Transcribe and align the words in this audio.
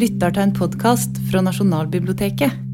lytter 0.00 0.32
til 0.32 0.46
en 0.46 0.56
podkast 0.56 1.18
fra 1.28 1.42
Nasjonalbiblioteket. 1.44 2.69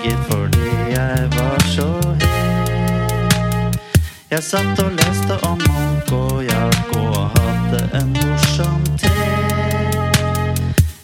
McDonald's 0.00 0.30
fordi 0.30 0.70
jeg 0.90 1.28
var 1.32 1.58
så 1.66 2.16
hipp. 2.20 3.76
Jeg 4.30 4.42
satt 4.42 4.78
og 4.84 4.90
leste 4.92 5.34
om 5.42 5.58
Munch 5.68 6.12
og 6.12 6.44
Jack 6.44 6.96
og 6.96 7.30
hadde 7.34 7.90
en 8.00 8.12
morsom 8.12 8.84
tid. 8.98 9.98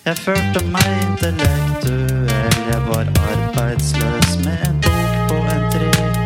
Jeg 0.04 0.16
følte 0.16 0.64
meg 0.70 0.88
intellektuell, 1.08 2.60
jeg 2.70 2.82
var 2.88 3.06
arbeidsløs 3.32 4.38
med 4.44 4.68
en 4.68 4.80
bok 4.82 5.28
på 5.28 5.36
en 5.54 5.70
trikk. 5.72 6.25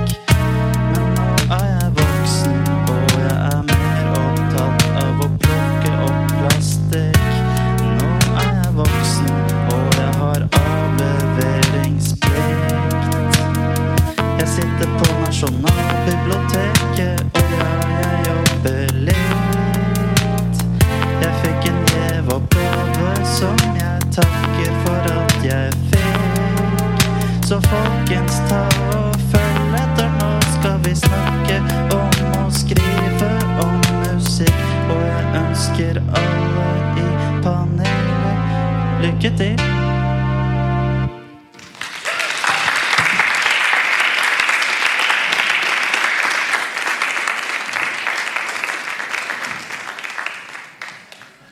Ta 28.49 28.61
og 28.97 29.17
følg 29.33 29.75
etter, 29.81 30.11
nå 30.21 30.31
skal 30.55 30.79
vi 30.85 30.95
snakke 30.99 31.59
om 31.97 32.37
å 32.39 32.47
skrive 32.55 33.31
om 33.65 33.77
musikk. 34.05 34.63
Og 34.91 35.03
jeg 35.09 35.25
ønsker 35.43 36.03
alle 36.21 36.71
i 37.03 37.09
panelet 37.45 39.05
lykke 39.07 39.37
til. 39.43 39.67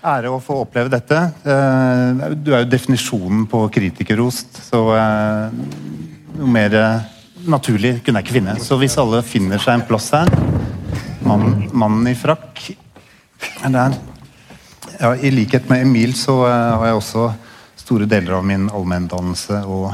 Ære 0.08 0.30
å 0.30 0.38
få 0.40 0.62
oppleve 0.62 0.88
dette. 0.92 1.18
Eh, 1.42 2.28
Du 2.38 2.52
er 2.54 2.62
jo 2.62 2.70
definisjonen 2.70 3.46
på 3.50 3.64
kritikerrost, 3.74 4.60
så 4.70 4.84
eh, 4.94 5.58
noe 6.38 6.50
mer 6.50 6.74
eh, 6.74 7.06
naturlig 7.50 7.98
kunne 8.04 8.20
jeg 8.20 8.28
ikke 8.28 8.38
finne. 8.38 8.56
Så 8.62 8.78
hvis 8.80 8.98
alle 9.00 9.22
finner 9.26 9.62
seg 9.62 9.78
en 9.78 9.86
plass 9.88 10.10
her 10.14 10.30
Mannen, 11.26 11.66
mannen 11.76 12.06
i 12.08 12.14
frakk 12.16 12.62
er 13.66 13.72
der. 13.74 13.96
Ja, 14.98 15.10
I 15.14 15.32
likhet 15.34 15.66
med 15.68 15.82
Emil 15.84 16.14
så 16.16 16.40
eh, 16.46 16.76
har 16.78 16.86
jeg 16.88 17.00
også 17.00 17.24
store 17.78 18.06
deler 18.08 18.38
av 18.38 18.46
min 18.46 18.68
allmenndannelse 18.70 19.64
og 19.66 19.90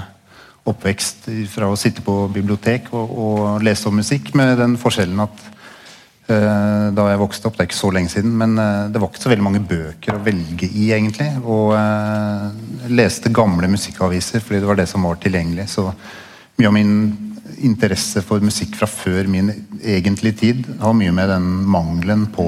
oppvekst 0.69 1.27
fra 1.53 1.69
å 1.69 1.77
sitte 1.77 2.05
på 2.05 2.15
bibliotek 2.33 2.87
og, 2.97 3.11
og 3.11 3.65
lese 3.65 3.91
om 3.91 3.99
musikk, 4.01 4.31
med 4.39 4.57
den 4.61 4.79
forskjellen 4.81 5.21
at 5.25 5.43
eh, 6.33 6.87
da 6.97 7.09
jeg 7.11 7.21
vokste 7.21 7.49
opp, 7.49 7.59
det 7.59 7.65
er 7.65 7.71
ikke 7.71 7.81
så 7.81 7.93
lenge 7.97 8.13
siden, 8.15 8.37
men 8.41 8.55
det 8.93 9.01
var 9.01 9.11
ikke 9.11 9.25
så 9.25 9.33
veldig 9.33 9.47
mange 9.49 9.65
bøker 9.65 10.17
å 10.17 10.25
velge 10.25 10.69
i, 10.71 10.91
egentlig. 10.97 11.31
Og 11.43 11.75
jeg 11.75 12.93
leste 13.01 13.33
gamle 13.35 13.73
musikkaviser 13.75 14.45
fordi 14.45 14.63
det 14.63 14.71
var 14.71 14.81
det 14.81 14.89
som 14.93 15.09
var 15.09 15.21
tilgjengelig. 15.25 15.69
Så 15.75 15.89
mye 16.59 16.71
av 16.71 16.75
min 16.77 16.95
interesse 17.65 18.23
for 18.25 18.43
musikk 18.45 18.77
fra 18.79 18.89
før 18.91 19.29
min 19.31 19.51
egentlige 19.81 20.41
tid 20.41 20.65
har 20.81 20.97
mye 20.97 21.13
med 21.15 21.31
den 21.31 21.49
mangelen 21.71 22.27
på 22.35 22.47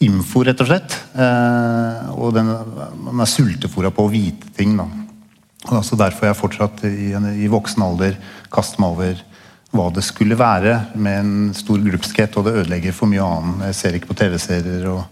info, 0.00 0.44
rett 0.46 0.60
og 0.62 0.70
slett. 0.70 0.96
Eh, 1.12 2.10
og 2.16 2.32
den, 2.36 2.50
man 3.04 3.22
er 3.22 3.28
sultefòra 3.28 3.92
på 3.92 4.06
å 4.06 4.12
vite 4.12 4.52
ting. 4.56 4.76
da. 4.78 4.86
Og 5.68 5.74
altså 5.82 5.98
Derfor 6.00 6.30
jeg 6.30 6.38
fortsatt 6.38 6.84
i, 6.88 7.10
i 7.44 7.50
voksen 7.52 7.84
alder 7.84 8.16
kaster 8.52 8.80
meg 8.80 8.96
over 8.96 9.24
hva 9.70 9.86
det 9.94 10.02
skulle 10.02 10.38
være, 10.38 10.72
med 10.98 11.18
en 11.20 11.34
stor 11.54 11.78
glupskhet, 11.78 12.34
og 12.36 12.48
det 12.48 12.56
ødelegger 12.58 12.94
for 12.96 13.10
mye 13.10 13.22
annet. 13.22 13.68
Jeg 13.68 13.78
ser 13.78 13.98
ikke 13.98 14.10
på 14.10 14.18
TV-serier, 14.18 14.88
og 14.90 15.04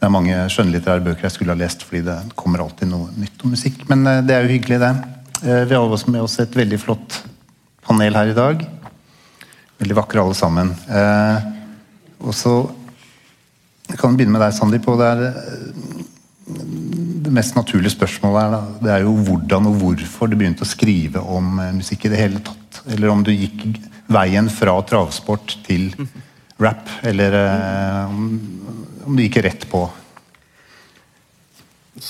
det 0.00 0.08
er 0.08 0.14
mange 0.16 0.38
skjønnlitterære 0.50 1.04
bøker 1.04 1.28
jeg 1.28 1.36
skulle 1.36 1.54
ha 1.54 1.60
lest, 1.60 1.84
fordi 1.86 2.02
det 2.08 2.16
kommer 2.34 2.64
alltid 2.64 2.90
noe 2.90 3.12
nytt 3.14 3.44
om 3.44 3.54
musikk. 3.54 3.84
Men 3.92 4.02
eh, 4.10 4.24
det 4.26 4.34
er 4.34 4.46
jo 4.46 4.56
hyggelig, 4.56 4.80
det. 4.82 4.94
Eh, 5.42 5.64
vi 5.64 5.74
har 5.74 5.82
også 5.82 6.10
med 6.14 6.22
oss 6.22 6.38
et 6.38 6.54
veldig 6.54 6.78
flott 6.78 7.16
panel 7.82 8.14
her 8.14 8.30
i 8.30 8.36
dag. 8.36 8.60
Veldig 9.82 9.96
vakre 9.98 10.22
alle 10.22 10.36
sammen. 10.38 10.70
Eh, 10.86 11.48
og 12.22 12.36
så 12.38 12.52
jeg 13.88 13.98
kan 13.98 14.14
begynne 14.14 14.36
med 14.36 14.44
deg, 14.44 14.54
Sandeep. 14.54 14.86
og 14.88 15.02
det 15.02 15.08
eh, 15.32 15.98
det 17.22 17.30
mest 17.30 17.54
naturlige 17.56 17.94
spørsmålet 17.94 18.42
er, 18.42 18.70
det 18.82 18.90
er 18.92 19.04
jo 19.06 19.12
hvordan 19.24 19.68
og 19.70 19.76
hvorfor 19.80 20.28
du 20.28 20.34
begynte 20.36 20.66
å 20.66 20.68
skrive 20.68 21.22
om 21.22 21.54
musikk 21.78 22.06
i 22.06 22.10
det 22.12 22.18
hele 22.18 22.42
tatt. 22.44 22.80
Eller 22.90 23.12
om 23.12 23.22
du 23.24 23.30
gikk 23.30 23.62
veien 24.12 24.50
fra 24.50 24.74
travsport 24.84 25.54
til 25.64 25.92
rap, 26.60 26.90
eller 27.06 27.38
om 28.10 29.14
du 29.16 29.22
gikk 29.22 29.38
rett 29.46 29.68
på. 29.70 29.86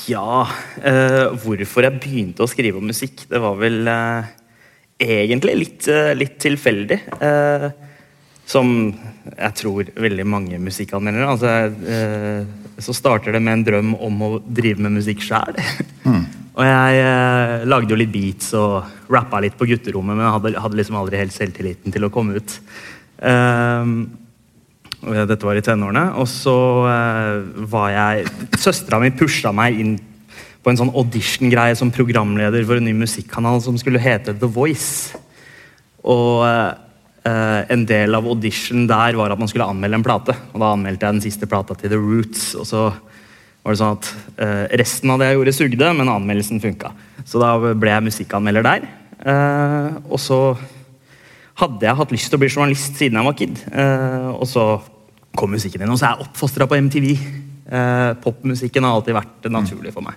Ja, 0.06 0.44
eh, 0.78 1.32
hvorfor 1.42 1.82
jeg 1.82 1.98
begynte 1.98 2.44
å 2.44 2.50
skrive 2.50 2.78
om 2.78 2.86
musikk, 2.86 3.24
det 3.30 3.40
var 3.42 3.56
vel 3.58 3.88
eh, 3.90 4.28
egentlig 5.02 5.56
litt, 5.58 5.88
eh, 5.90 6.12
litt 6.14 6.36
tilfeldig. 6.42 7.00
Eh, 7.18 7.66
som 8.46 8.70
jeg 9.32 9.54
tror 9.58 9.90
veldig 10.04 10.26
mange 10.28 10.60
musikkanmeldere. 10.62 11.26
Altså, 11.34 11.50
eh, 11.88 12.78
så 12.82 12.94
starter 12.94 13.34
det 13.34 13.42
med 13.42 13.58
en 13.58 13.66
drøm 13.66 13.92
om 13.98 14.22
å 14.22 14.30
drive 14.46 14.82
med 14.82 15.00
musikk 15.00 15.22
sjæl. 15.26 15.58
og 16.56 16.64
jeg 16.68 17.02
eh, 17.02 17.66
lagde 17.66 17.94
jo 17.94 17.98
litt 17.98 18.14
beats 18.14 18.52
og 18.58 19.10
rappa 19.12 19.42
litt 19.42 19.58
på 19.58 19.66
gutterommet, 19.70 20.14
men 20.14 20.30
hadde, 20.30 20.54
hadde 20.62 20.78
liksom 20.78 20.98
aldri 21.00 21.22
helt 21.24 21.34
selvtilliten 21.34 21.94
til 21.94 22.06
å 22.06 22.12
komme 22.14 22.38
ut. 22.38 22.58
Eh, 23.18 23.94
Dette 25.02 25.42
var 25.42 25.58
i 25.58 25.64
tenårene. 25.64 26.04
Og 26.22 26.28
så 26.30 26.54
eh, 26.86 27.42
var 27.72 27.90
jeg 27.90 28.30
Søstera 28.62 29.00
mi 29.02 29.10
pusha 29.14 29.50
meg 29.54 29.80
inn 29.82 29.96
på 30.62 30.70
en 30.70 30.78
sånn 30.78 30.92
audition-greie 30.94 31.74
som 31.78 31.90
programleder 31.90 32.62
for 32.68 32.78
en 32.78 32.86
ny 32.86 32.94
musikkanal 32.94 33.58
som 33.64 33.78
skulle 33.80 34.02
hete 34.02 34.34
The 34.38 34.46
Voice. 34.46 35.18
Og 36.06 36.44
eh, 36.46 37.60
en 37.74 37.86
del 37.88 38.14
av 38.14 38.28
audition 38.30 38.86
der 38.90 39.18
var 39.18 39.34
at 39.34 39.42
man 39.42 39.50
skulle 39.50 39.66
anmelde 39.66 39.98
en 39.98 40.06
plate. 40.06 40.36
Og 40.52 40.62
da 40.62 40.70
anmeldte 40.76 41.08
jeg 41.08 41.18
den 41.18 41.24
siste 41.26 41.50
plata 41.50 41.74
til 41.78 41.90
The 41.90 41.98
Roots. 41.98 42.52
Og 42.62 42.68
så 42.70 42.84
var 43.62 43.74
det 43.74 43.80
sånn 43.82 43.98
at 43.98 44.12
eh, 44.42 44.64
resten 44.82 45.10
av 45.10 45.18
det 45.18 45.30
jeg 45.30 45.40
gjorde, 45.40 45.56
sugde, 45.58 45.90
men 45.98 46.10
anmeldelsen 46.14 46.62
funka. 46.62 46.92
Så 47.26 47.42
da 47.42 47.56
ble 47.58 47.90
jeg 47.90 48.06
musikkanmelder 48.06 48.66
der. 48.66 48.86
Eh, 49.22 49.98
og 50.06 50.18
så 50.22 50.40
hadde 51.60 51.84
jeg 51.86 51.98
hatt 51.98 52.12
lyst 52.14 52.30
til 52.32 52.38
å 52.38 52.42
bli 52.42 52.50
journalist 52.50 52.96
siden 53.00 53.18
jeg 53.20 53.26
var 53.28 53.36
kid. 53.38 53.58
Eh, 53.72 54.28
og 54.32 54.46
så 54.48 54.66
kom 55.36 55.52
musikken 55.54 55.82
inn. 55.84 55.92
Og 55.92 55.98
så 56.00 56.08
er 56.08 56.14
jeg 56.16 56.26
oppfostra 56.28 56.66
på 56.68 56.78
MTV. 56.80 57.08
Eh, 57.72 58.12
popmusikken 58.24 58.84
har 58.84 58.96
alltid 58.98 59.16
vært 59.16 59.50
naturlig 59.52 59.92
for 59.94 60.04
meg. 60.06 60.16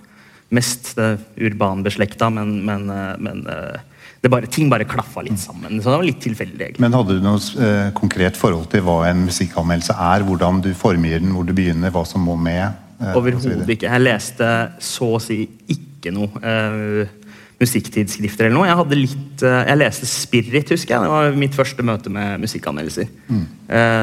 Mest 0.54 0.92
det 0.96 1.16
urbanbeslekta, 1.42 2.28
men, 2.30 2.56
men, 2.66 2.88
eh, 2.92 3.12
men 3.18 3.44
eh, 3.50 3.80
det 4.22 4.30
bare, 4.32 4.48
ting 4.50 4.70
bare 4.72 4.86
klaffa 4.88 5.22
litt 5.26 5.38
sammen. 5.38 5.76
Så 5.82 5.90
det 5.92 5.96
var 6.00 6.06
litt 6.06 6.20
tilfeldig. 6.24 6.60
egentlig. 6.62 6.82
Men 6.82 6.96
hadde 6.96 7.16
du 7.18 7.22
noe 7.24 7.40
eh, 7.66 7.90
konkret 7.96 8.38
forhold 8.38 8.68
til 8.72 8.84
hva 8.86 9.00
en 9.10 9.24
musikkanmeldelse 9.28 9.96
er? 10.08 10.24
Hvordan 10.26 10.62
du 10.64 10.70
formgir 10.78 11.20
den, 11.22 11.34
hvor 11.36 11.46
du 11.46 11.52
begynner, 11.56 11.92
hva 11.94 12.04
som 12.08 12.24
må 12.26 12.36
med? 12.40 12.64
eh, 13.00 13.12
Overhodet 13.18 13.68
ikke. 13.76 13.90
Jeg 13.92 14.04
leste 14.06 14.50
så 14.82 15.12
å 15.18 15.22
si 15.22 15.42
ikke 15.76 16.14
noe 16.16 16.42
eh, 16.42 17.14
musikktidsskrifter 17.60 18.46
eller 18.46 18.56
noe. 18.58 18.68
Jeg, 18.68 18.80
hadde 18.82 18.98
litt, 18.98 19.42
eh, 19.46 19.62
jeg 19.70 19.80
leste 19.80 20.08
Spirit, 20.10 20.74
husker 20.74 20.96
jeg. 20.96 21.06
Det 21.06 21.14
var 21.14 21.40
mitt 21.44 21.56
første 21.56 21.86
møte 21.86 22.12
med 22.12 22.42
musikkanmeldelser. 22.44 23.08
Mm. 23.28 23.46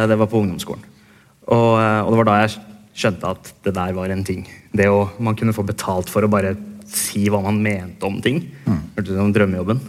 det 0.09 0.17
var 0.19 0.29
på 0.31 0.41
ungdomsskolen. 0.41 0.89
Og, 1.51 1.71
eh, 1.79 2.01
og 2.03 2.11
det 2.11 2.19
var 2.21 2.29
da 2.29 2.37
jeg 2.43 2.55
skjønte 3.03 3.33
at 3.35 3.51
det 3.65 3.73
der 3.75 3.95
var 3.97 4.13
en 4.13 4.23
ting. 4.25 4.45
Det 4.73 4.87
å, 4.89 5.09
Man 5.19 5.35
kunne 5.35 5.55
få 5.55 5.65
betalt 5.65 6.11
for 6.11 6.23
å 6.23 6.31
bare 6.31 6.55
si 6.87 7.25
hva 7.31 7.41
man 7.43 7.61
mente 7.63 8.05
om 8.05 8.19
ting. 8.21 8.43
Hørtes 8.67 9.13
ut 9.13 9.17
som 9.17 9.33
drømmejobben. 9.33 9.81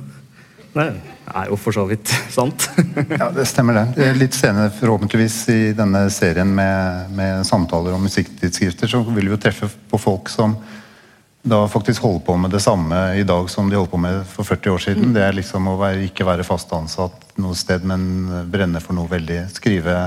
Det 0.75 0.85
er 1.31 1.51
jo 1.53 1.57
for 1.61 1.77
så 1.77 1.85
vidt 1.87 2.11
sant. 2.33 2.67
Ja, 3.21 3.29
det 3.35 3.47
stemmer 3.47 3.77
det. 3.79 3.85
Eh, 4.03 4.17
Litt 4.19 4.35
senere, 4.35 4.73
forhåpentligvis, 4.75 5.37
i 5.53 5.61
denne 5.77 6.09
serien 6.11 6.51
med, 6.57 7.13
med 7.15 7.45
samtaler 7.47 7.95
om 7.95 8.03
musikktidsskrifter, 8.09 8.91
så 8.91 9.05
vil 9.07 9.29
vi 9.29 9.37
jo 9.37 9.41
treffe 9.41 9.69
på 9.91 10.01
folk 10.01 10.33
som 10.33 10.57
da 11.44 11.69
faktisk 11.69 12.02
holder 12.02 12.23
på 12.25 12.37
med 12.41 12.50
det 12.50 12.61
samme 12.64 12.96
i 13.20 13.23
dag 13.29 13.50
som 13.52 13.69
de 13.70 13.76
holdt 13.76 13.91
på 13.93 14.00
med 14.00 14.23
for 14.26 14.49
40 14.49 14.70
år 14.73 14.79
siden. 14.81 15.11
Det 15.12 15.23
er 15.26 15.37
liksom 15.37 15.69
å 15.69 15.76
være, 15.76 16.06
ikke 16.06 16.25
være 16.25 16.46
fast 16.46 16.73
ansatt 16.73 17.37
noe 17.37 17.56
sted, 17.58 17.85
men 17.85 18.46
brenne 18.49 18.81
for 18.81 18.96
noe 18.96 19.11
veldig. 19.11 19.43
Skrive 19.52 19.99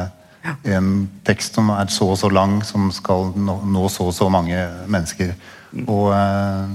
en 0.65 0.89
tekst 1.27 1.59
som 1.59 1.69
er 1.75 1.91
så 1.93 2.09
og 2.13 2.17
så 2.17 2.31
lang, 2.33 2.57
som 2.65 2.89
skal 2.95 3.31
nå, 3.37 3.59
nå 3.69 3.85
så 3.93 4.09
og 4.09 4.15
så 4.17 4.31
mange 4.33 4.57
mennesker. 4.89 5.35
Og 5.85 6.09
eh, 6.15 6.73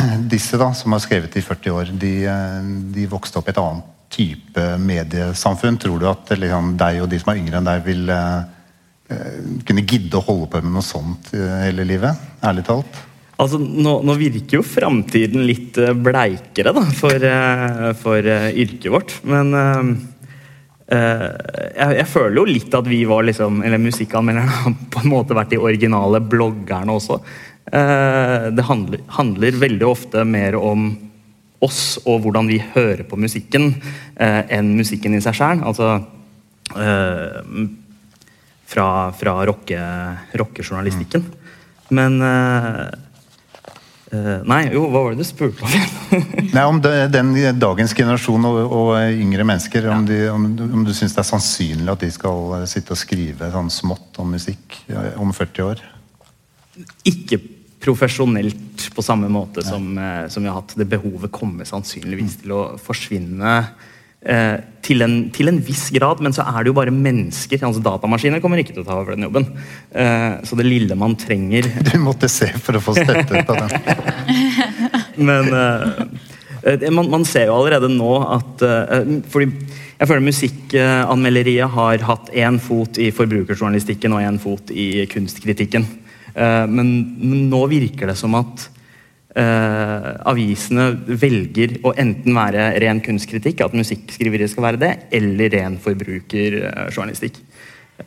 disse 0.34 0.60
da, 0.60 0.70
som 0.72 0.96
har 0.96 1.04
skrevet 1.04 1.36
i 1.36 1.44
40 1.44 1.76
år, 1.76 1.92
de, 2.00 2.14
eh, 2.30 2.72
de 2.94 3.08
vokste 3.10 3.40
opp 3.40 3.50
i 3.50 3.54
et 3.54 3.60
annet 3.60 3.92
type 4.14 4.66
mediesamfunn. 4.80 5.76
Tror 5.82 6.00
du 6.00 6.08
at 6.08 6.32
liksom, 6.38 6.74
deg 6.80 7.02
og 7.02 7.10
de 7.12 7.20
som 7.20 7.34
er 7.34 7.42
yngre 7.42 7.60
enn 7.60 7.68
deg, 7.68 7.84
vil 7.84 8.08
eh, 8.14 8.53
kunne 9.68 9.84
gidde 9.84 10.16
å 10.16 10.24
holde 10.24 10.48
på 10.52 10.62
med 10.64 10.72
noe 10.76 10.84
sånt 10.84 11.34
eh, 11.36 11.58
hele 11.66 11.84
livet? 11.88 12.16
Ærlig 12.44 12.64
talt. 12.68 13.02
Altså, 13.34 13.58
nå, 13.58 13.98
nå 14.06 14.14
virker 14.18 14.60
jo 14.60 14.66
framtiden 14.66 15.44
litt 15.48 15.78
eh, 15.82 15.94
bleikere 15.94 16.72
da, 16.76 16.84
for, 16.94 17.26
eh, 17.30 17.88
for 18.00 18.30
eh, 18.30 18.50
yrket 18.62 18.90
vårt. 18.94 19.16
Men 19.28 19.50
eh, 19.58 19.80
eh, 20.96 21.26
jeg, 21.74 21.96
jeg 21.98 22.10
føler 22.12 22.40
jo 22.40 22.46
litt 22.48 22.78
at 22.78 22.88
vi 22.88 23.02
var 23.08 23.26
liksom 23.26 23.62
Eller 23.66 23.82
musikkanmelderne 23.82 24.60
har 24.62 24.78
på 24.94 25.02
en 25.02 25.12
måte 25.12 25.36
vært 25.36 25.52
de 25.52 25.60
originale 25.62 26.22
bloggerne 26.22 26.94
også. 26.94 27.20
Uh, 27.64 28.52
det 28.52 28.66
handler, 28.68 29.00
handler 29.16 29.56
veldig 29.56 29.86
ofte 29.88 30.20
mer 30.28 30.52
om 30.58 30.82
oss 31.64 31.96
og 32.04 32.26
hvordan 32.26 32.50
vi 32.52 32.58
hører 32.74 33.06
på 33.08 33.16
musikken, 33.16 33.70
uh, 34.20 34.42
enn 34.52 34.74
musikken 34.76 35.16
i 35.16 35.22
seg 35.24 35.38
sjøl. 35.38 35.62
Altså 35.64 35.94
fra, 38.74 38.88
fra 39.14 39.36
rocke, 39.46 39.78
rockejournalistikken. 40.40 41.24
Men 41.94 42.16
eh, 42.24 42.80
eh, 44.10 44.42
Nei, 44.48 44.60
jo, 44.74 44.84
hva 44.90 45.04
var 45.04 45.14
det 45.14 45.22
du 45.22 45.28
spurte 45.28 45.62
om 45.66 45.70
igjen? 45.70 46.26
Nei, 46.56 46.64
Om 46.70 46.80
det, 46.84 46.92
den 47.14 47.32
dagens 47.60 47.94
generasjon 47.96 48.46
og, 48.48 48.60
og 48.74 48.92
yngre 49.14 49.46
mennesker, 49.46 49.86
om, 49.94 50.06
de, 50.08 50.20
om, 50.32 50.46
du- 50.58 50.66
om 50.66 50.84
du 50.86 50.92
syns 50.96 51.14
det 51.16 51.22
er 51.24 51.30
sannsynlig 51.30 51.92
at 51.94 52.04
de 52.06 52.12
skal 52.14 52.54
eh, 52.60 52.66
sitte 52.70 52.94
og 52.96 53.00
skrive 53.00 53.50
sånn 53.54 53.70
smått 53.72 54.20
om 54.22 54.34
musikk 54.34 54.80
om 55.20 55.30
40 55.34 55.68
år? 55.70 55.84
Ikke 57.06 57.38
profesjonelt 57.84 58.86
på 58.96 59.02
samme 59.04 59.28
måte 59.28 59.60
som, 59.62 59.84
som 60.32 60.42
vi 60.42 60.48
har 60.48 60.56
hatt. 60.56 60.72
Det 60.80 60.86
behovet 60.88 61.28
kommer 61.34 61.66
sannsynligvis 61.68 62.38
til 62.40 62.54
å 62.56 62.62
forsvinne 62.80 63.58
eh, 64.24 64.56
til, 64.84 65.04
en, 65.04 65.16
til 65.34 65.50
en 65.50 65.60
viss 65.64 65.86
grad, 65.94 66.20
men 66.24 66.34
så 66.36 66.44
er 66.44 66.62
det 66.62 66.72
jo 66.72 66.76
bare 66.76 66.94
mennesker. 66.94 67.62
altså 67.64 67.82
Datamaskiner 67.84 68.42
kommer 68.44 68.60
ikke 68.60 68.74
til 68.76 68.84
å 68.84 68.88
ta 68.88 68.98
over 69.00 69.16
den 69.16 69.26
jobben. 69.26 69.48
Eh, 69.92 70.30
så 70.44 70.58
det 70.58 70.66
lille 70.68 70.98
man 70.98 71.16
trenger 71.20 71.68
Du 71.88 71.96
måtte 72.02 72.30
se 72.32 72.50
for 72.58 72.78
å 72.78 72.84
få 72.84 72.96
støtte 72.98 73.44
på 73.46 73.58
den. 73.58 73.74
Men 75.28 75.50
eh, 75.54 75.88
eh, 76.72 76.86
man, 76.90 77.08
man 77.12 77.26
ser 77.28 77.48
jo 77.48 77.58
allerede 77.58 77.90
nå 77.92 78.12
at 78.36 78.64
eh, 78.66 79.16
fordi 79.30 79.50
jeg 79.94 80.10
føler 80.10 80.26
Musikkanmelderiet 80.26 81.70
har 81.70 82.02
hatt 82.08 82.32
én 82.34 82.58
fot 82.60 82.98
i 82.98 83.12
forbrukerjournalistikken 83.14 84.16
og 84.16 84.24
én 84.26 84.40
fot 84.42 84.72
i 84.74 85.06
kunstkritikken. 85.08 85.86
Men 86.34 86.88
men 87.14 87.44
nå 87.46 87.60
virker 87.70 88.10
det 88.10 88.16
som 88.18 88.34
at 88.34 88.64
eh, 89.38 90.08
avisene 90.30 90.88
velger 91.06 91.78
å 91.86 91.94
enten 92.00 92.36
være 92.36 92.68
ren 92.82 93.02
kunstkritikk, 93.04 93.64
at 93.64 93.76
musikkskriveriet 93.76 94.52
skal 94.52 94.68
være 94.68 94.82
det, 94.82 94.92
eller 95.18 95.52
ren 95.54 95.78
forbrukerjournalistikk. 95.82 97.40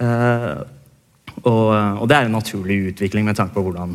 Uh, 0.01 0.67
og, 1.47 1.69
og 1.71 2.07
det 2.09 2.17
er 2.17 2.27
en 2.27 2.33
naturlig 2.35 2.89
utvikling 2.89 3.23
med 3.23 3.37
tanke 3.37 3.55
på 3.55 3.63
hvordan 3.63 3.93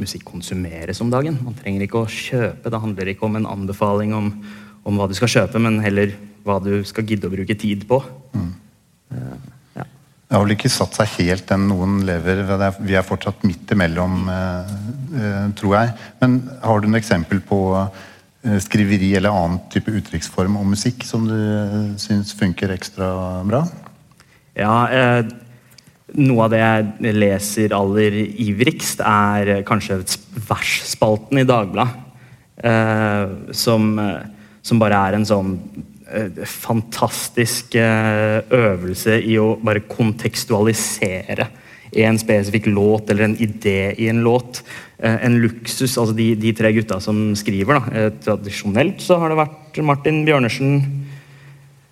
musikk 0.00 0.26
konsumeres 0.28 1.00
om 1.00 1.08
dagen. 1.12 1.38
Man 1.44 1.56
trenger 1.56 1.86
ikke 1.86 2.02
å 2.02 2.10
kjøpe, 2.10 2.70
det 2.70 2.82
handler 2.82 3.12
ikke 3.12 3.26
om 3.26 3.38
en 3.38 3.48
anbefaling 3.48 4.12
om, 4.16 4.28
om 4.84 5.00
hva 5.00 5.08
du 5.08 5.16
skal 5.16 5.32
kjøpe, 5.32 5.62
men 5.62 5.80
heller 5.84 6.12
hva 6.44 6.58
du 6.62 6.82
skal 6.88 7.08
gidde 7.08 7.28
å 7.30 7.32
bruke 7.32 7.56
tid 7.58 7.86
på. 7.88 8.02
Mm. 8.36 8.52
ja. 9.16 9.38
Det 10.30 10.38
har 10.38 10.44
vel 10.46 10.54
ikke 10.54 10.70
satt 10.70 10.94
seg 10.94 11.08
helt 11.24 11.48
den 11.48 11.64
noen 11.66 11.96
lever. 12.06 12.44
Vi 12.86 12.94
er 12.94 13.02
fortsatt 13.02 13.42
midt 13.42 13.72
imellom, 13.74 14.28
eh, 14.30 14.68
eh, 15.18 15.48
tror 15.58 15.74
jeg. 15.74 15.90
Men 16.20 16.36
har 16.62 16.78
du 16.78 16.86
noe 16.86 17.00
eksempel 17.00 17.40
på 17.42 17.58
eh, 17.74 18.60
skriveri 18.62 19.08
eller 19.18 19.34
annen 19.34 19.58
type 19.74 19.90
uttrykksform 19.90 20.54
om 20.60 20.70
musikk 20.70 21.02
som 21.08 21.26
du 21.26 21.98
syns 21.98 22.30
funker 22.38 22.70
ekstra 22.76 23.10
bra? 23.42 23.64
Ja, 24.54 24.86
noe 26.14 26.46
av 26.46 26.54
det 26.54 26.62
jeg 26.62 27.18
leser 27.18 27.74
aller 27.74 28.22
ivrigst, 28.22 29.02
er 29.02 29.64
kanskje 29.66 29.98
versspalten 30.46 31.42
i 31.42 31.46
Dagbladet. 31.48 32.06
Som, 33.56 33.94
som 34.62 34.82
bare 34.82 34.98
er 35.08 35.16
en 35.16 35.26
sånn 35.26 35.54
fantastisk 36.46 37.74
eh, 37.78 38.40
øvelse 38.50 39.18
i 39.22 39.36
å 39.40 39.54
bare 39.62 39.84
kontekstualisere 39.88 41.48
en 41.90 42.18
spesifikk 42.20 42.68
låt 42.70 43.10
eller 43.10 43.26
en 43.26 43.36
idé 43.42 43.94
i 43.98 44.08
en 44.10 44.22
låt. 44.22 44.62
Eh, 44.98 45.24
en 45.26 45.40
luksus. 45.42 45.98
altså 45.98 46.14
De, 46.14 46.34
de 46.34 46.52
tre 46.52 46.72
gutta 46.72 47.00
som 47.00 47.34
skriver. 47.36 47.74
da, 47.74 47.98
eh, 47.98 48.10
Tradisjonelt 48.24 49.00
så 49.02 49.18
har 49.18 49.30
det 49.30 49.40
vært 49.40 49.82
Martin 49.84 50.24
Bjørnersen 50.26 50.82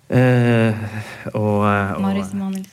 eh, 0.09 0.85
og, 1.31 1.63
eh, 1.69 1.91
og 1.95 2.03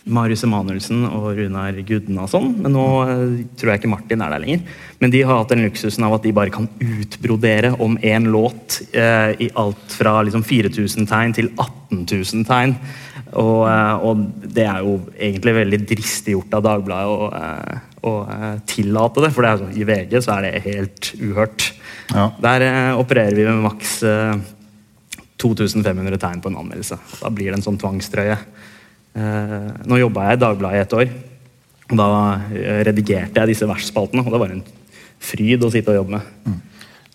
Marius 0.05 0.45
Emanuelsen. 0.47 1.05
Og 1.11 1.29
Runar 1.39 1.79
Gudnason. 1.87 2.51
Men 2.63 2.77
nå 2.77 2.87
eh, 3.05 3.25
tror 3.57 3.73
jeg 3.73 3.83
ikke 3.83 3.93
Martin 3.93 4.25
er 4.25 4.35
der 4.35 4.45
lenger. 4.45 4.77
Men 5.03 5.13
de 5.13 5.23
har 5.23 5.43
hatt 5.43 5.55
den 5.55 5.67
luksusen 5.67 6.07
av 6.07 6.17
at 6.17 6.27
de 6.27 6.35
bare 6.37 6.55
kan 6.55 6.69
utbrodere 6.81 7.75
om 7.83 7.99
én 7.99 8.31
låt 8.33 8.81
eh, 8.93 9.35
i 9.47 9.51
alt 9.55 9.99
fra 9.99 10.19
liksom 10.27 10.47
4000 10.47 11.11
tegn 11.11 11.37
til 11.37 11.53
18 11.55 12.07
000 12.07 12.47
tegn. 12.49 12.77
Og, 13.37 13.67
eh, 13.69 14.07
og 14.07 14.25
det 14.57 14.65
er 14.65 14.85
jo 14.87 15.01
egentlig 15.15 15.59
veldig 15.61 15.83
dristig 15.93 16.37
gjort 16.37 16.57
av 16.57 16.65
Dagbladet 16.71 17.13
å, 17.13 18.07
å 18.07 18.15
tillate 18.69 19.25
det, 19.25 19.33
for 19.35 19.45
det 19.45 19.51
er 19.51 19.63
sånn, 19.63 19.75
i 19.77 19.89
VG 19.89 20.21
så 20.25 20.37
er 20.39 20.47
det 20.47 20.67
helt 20.69 21.11
uhørt. 21.21 21.71
Ja. 22.15 22.29
Der 22.43 22.65
eh, 22.67 22.99
opererer 22.99 23.35
vi 23.35 23.47
med 23.49 23.65
maks 23.65 23.99
eh, 24.07 24.37
2500 25.43 26.19
tegn 26.23 26.43
på 26.43 26.51
en 26.53 26.59
anmeldelse. 26.63 26.99
Da 27.21 27.31
blir 27.33 27.51
det 27.51 27.59
en 27.61 27.67
sånn 27.67 27.81
tvangstrøye. 27.81 28.37
Eh, 29.17 29.71
nå 29.89 29.99
jobba 30.01 30.31
jeg 30.31 30.39
i 30.39 30.43
Dagbladet 30.45 30.79
i 30.79 30.85
et 30.85 30.97
år. 31.01 31.13
og 31.91 31.97
Da 32.01 32.09
eh, 32.53 32.81
redigerte 32.89 33.43
jeg 33.43 33.53
disse 33.53 33.69
versspaltene, 33.69 34.25
og 34.25 34.33
det 34.33 34.41
var 34.43 34.55
en 34.57 34.65
fryd 35.27 35.65
å 35.65 35.71
sitte 35.73 35.93
og 35.93 36.01
jobbe 36.03 36.19
med. 36.19 36.57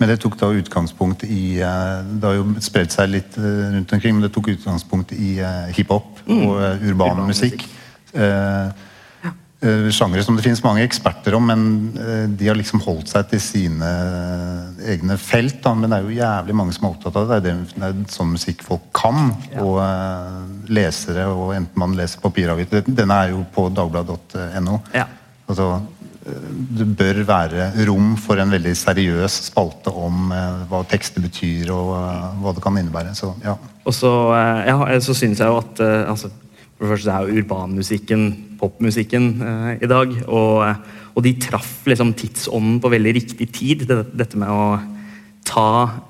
Men 0.02 0.10
det 0.10 0.18
tok 0.24 0.34
da 0.40 0.48
utgangspunkt 0.58 1.28
i 1.28 1.60
eh, 1.62 1.98
Det 2.18 2.26
har 2.26 2.40
jo 2.40 2.46
spredt 2.64 2.96
seg 2.96 3.12
litt 3.14 3.36
rundt 3.38 3.92
omkring, 3.98 4.16
men 4.18 4.26
det 4.26 4.32
tok 4.34 4.54
utgangspunkt 4.56 5.14
i 5.14 5.36
hiphop 5.78 6.24
og 6.26 6.56
eh, 6.62 6.88
urban 6.90 7.20
Urban 7.20 7.28
musikk. 7.30 7.62
musikk. 7.62 7.68
eh, 8.18 8.88
sjangre 9.94 10.24
som 10.26 10.38
det 10.38 10.42
finnes 10.42 10.64
mange 10.66 10.82
eksperter 10.82 11.36
om, 11.38 11.46
men 11.46 11.66
eh, 12.02 12.24
de 12.34 12.48
har 12.50 12.58
liksom 12.58 12.82
holdt 12.82 13.12
seg 13.12 13.28
til 13.30 13.42
sine 13.44 13.92
egne 14.90 15.18
felt. 15.22 15.60
Da. 15.62 15.76
Men 15.78 15.92
det 15.92 16.00
er 16.00 16.08
jo 16.08 16.18
jævlig 16.18 16.58
mange 16.58 16.76
som 16.76 16.88
er 16.88 16.96
opptatt 16.96 17.20
av 17.22 17.30
det. 17.30 17.40
Det 17.46 17.54
er, 17.54 17.64
det, 17.76 17.90
er 17.92 18.14
sånn 18.16 18.34
musikk 18.34 18.66
folk 18.66 18.90
kan. 18.98 19.32
Og 19.62 19.78
eh, 19.84 20.38
lesere, 20.74 21.28
og 21.30 21.54
enten 21.58 21.82
man 21.84 21.98
leser 21.98 22.24
papiravis 22.24 22.72
Denne 22.88 23.18
er 23.18 23.36
jo 23.36 23.46
på 23.54 23.68
dagbladet.no. 23.76 24.82
Ja. 24.98 25.06
Altså, 25.52 25.70
eh, 26.26 26.52
det 26.82 26.90
bør 26.98 27.24
være 27.30 27.72
rom 27.90 28.16
for 28.22 28.42
en 28.42 28.54
veldig 28.58 28.74
seriøs 28.82 29.42
spalte 29.52 29.94
om 29.94 30.34
eh, 30.34 30.64
hva 30.72 30.82
tekster 30.90 31.22
betyr, 31.22 31.70
og 31.76 31.98
eh, 32.02 32.30
hva 32.42 32.58
det 32.58 32.66
kan 32.66 32.82
innebære. 32.82 33.14
Så 33.18 33.36
ja. 33.46 33.60
Og 33.86 33.94
så, 33.94 34.14
eh, 34.38 34.72
ja, 34.72 35.02
så 35.06 35.18
syns 35.18 35.42
jeg 35.42 35.54
jo 35.54 35.62
at 35.62 35.86
eh, 35.86 36.00
altså, 36.10 36.34
For 36.82 36.90
det 36.90 36.96
første 36.96 37.14
er 37.14 37.28
jo 37.28 37.42
urbanmusikken 37.44 38.22
popmusikken 38.58 39.26
eh, 39.46 39.84
i 39.86 39.90
dag. 39.90 40.16
Og, 40.26 40.56
eh, 40.66 40.80
og 41.14 41.26
de 41.28 41.36
traff 41.38 41.86
liksom 41.86 42.16
tidsånden 42.18 42.80
på 42.82 42.90
veldig 42.90 43.14
riktig 43.20 43.52
tid. 43.54 43.84
Det, 43.86 44.00
dette 44.18 44.40
med 44.42 44.50
å 44.50 44.80
ta 45.46 45.68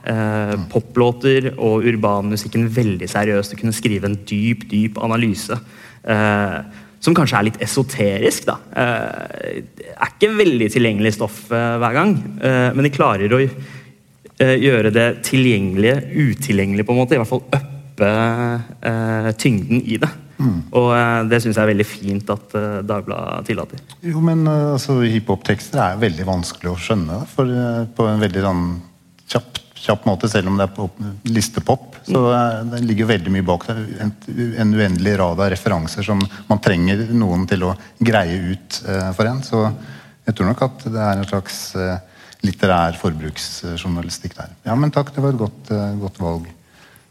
eh, 0.07 0.53
poplåter 0.71 1.49
og 1.57 1.83
urbanmusikken 1.91 2.69
veldig 2.71 3.09
seriøst 3.11 3.51
og 3.51 3.59
kunne 3.59 3.75
skrive 3.75 4.07
en 4.07 4.15
dyp, 4.27 4.63
dyp 4.71 5.01
analyse. 5.03 5.59
Eh, 6.07 6.57
som 7.03 7.19
kanskje 7.19 7.41
er 7.41 7.47
litt 7.49 7.61
esoterisk, 7.67 8.47
da. 8.47 8.57
Eh, 8.71 9.61
er 9.91 10.07
ikke 10.07 10.31
veldig 10.39 10.71
tilgjengelig 10.71 11.17
stoff 11.17 11.43
eh, 11.51 11.75
hver 11.83 11.99
gang, 11.99 12.15
men 12.39 12.85
de 12.85 12.93
klarer 12.93 13.35
å 13.35 13.43
gjøre 14.41 14.89
det 14.95 15.07
tilgjengelige 15.27 15.99
utilgjengelig, 16.15 16.87
på 16.87 16.95
en 16.95 17.03
måte. 17.03 17.17
I 17.17 17.19
hvert 17.19 17.29
fall 17.29 17.43
uppe 17.43 19.33
tyngden 19.37 19.83
i 19.83 19.99
det. 20.01 20.09
Og 20.77 20.91
eh, 20.95 21.17
det 21.31 21.41
syns 21.43 21.57
jeg 21.57 21.63
er 21.63 21.71
veldig 21.71 21.87
fint 21.87 22.31
at 22.33 22.55
eh, 22.57 22.77
Dagbladet 22.87 23.47
tillater. 23.49 23.81
Jo, 24.05 24.21
men 24.25 24.45
uh, 24.47 24.73
altså, 24.75 24.99
hiphop-tekster 25.03 25.81
er 25.83 26.01
veldig 26.01 26.27
vanskelig 26.27 26.71
å 26.71 26.79
skjønne 26.79 27.23
for, 27.31 27.51
på 27.95 28.07
en 28.09 28.23
veldig 28.23 28.45
sånn 28.45 28.65
kjapp, 29.31 29.61
kjapp 29.81 30.05
måte, 30.09 30.29
selv 30.31 30.51
om 30.51 30.59
det 30.59 30.67
er 30.67 30.75
på 30.75 30.89
listepop. 31.31 31.97
Så 32.07 32.19
mm. 32.19 32.71
det 32.73 32.83
ligger 32.85 33.11
veldig 33.13 33.33
mye 33.33 33.45
bak 33.45 33.65
der. 33.69 33.81
En, 34.05 34.13
en 34.63 34.75
uendelig 34.77 35.15
rad 35.21 35.39
av 35.39 35.51
referanser 35.53 36.05
som 36.05 36.21
man 36.49 36.61
trenger 36.63 37.07
noen 37.13 37.47
til 37.49 37.67
å 37.67 37.75
greie 37.99 38.39
ut 38.51 38.81
eh, 38.87 39.09
for 39.17 39.29
en. 39.29 39.43
Så 39.45 39.65
jeg 40.27 40.37
tror 40.37 40.51
nok 40.51 40.65
at 40.67 40.87
det 40.87 41.03
er 41.05 41.21
en 41.21 41.29
slags 41.29 41.59
eh, 41.77 41.99
litterær 42.45 42.97
forbruksjournalistikk 43.01 44.37
der. 44.37 44.53
Ja, 44.67 44.77
men 44.77 44.93
takk, 44.93 45.13
det 45.15 45.23
var 45.23 45.35
et 45.35 45.41
godt, 45.41 45.71
eh, 45.73 45.97
godt 46.01 46.21
valg. 46.21 46.49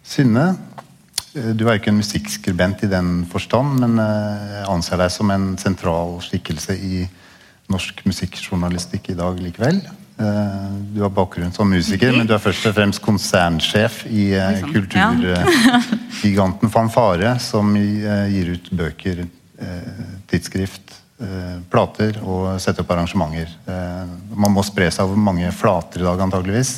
Synne, 0.06 0.46
eh, 0.50 0.86
du 1.34 1.62
er 1.68 1.76
jo 1.76 1.78
ikke 1.78 1.92
en 1.92 2.00
musikkskribent 2.00 2.80
i 2.86 2.90
den 2.90 3.10
forstand, 3.30 3.76
men 3.84 3.98
eh, 4.02 4.54
jeg 4.58 4.66
anser 4.72 4.98
deg 4.98 5.10
som 5.14 5.30
en 5.30 5.52
sentral 5.60 6.16
skikkelse 6.26 6.74
i 6.74 7.04
norsk 7.70 8.00
musikkjournalistikk 8.08 9.12
i 9.12 9.18
dag 9.18 9.38
likevel. 9.38 9.78
Eh, 10.20 10.70
Du 10.90 10.98
har 11.04 11.12
bakgrunn 11.14 11.52
som 11.54 11.70
musiker, 11.70 12.10
men 12.16 12.26
du 12.26 12.34
er 12.34 12.42
først 12.42 12.66
og 12.66 12.74
fremst 12.76 13.00
konsernsjef 13.04 14.00
i 14.10 14.32
eh, 14.34 14.58
kulturgiganten 14.66 16.72
Fanfare, 16.74 17.36
som 17.40 17.70
eh, 17.78 18.26
gir 18.34 18.50
ut 18.56 18.66
bøker, 18.82 19.22
eh, 19.62 20.02
tidsskrift, 20.30 20.96
eh, 21.22 21.56
plater 21.70 22.18
og 22.26 22.58
setter 22.60 22.82
opp 22.82 22.90
arrangementer. 22.96 23.48
Eh, 23.70 24.04
Man 24.34 24.50
må 24.56 24.62
spre 24.66 24.90
seg 24.90 25.06
over 25.06 25.16
mange 25.30 25.46
flater 25.54 26.02
i 26.02 26.08
dag, 26.10 26.18
antageligvis. 26.26 26.72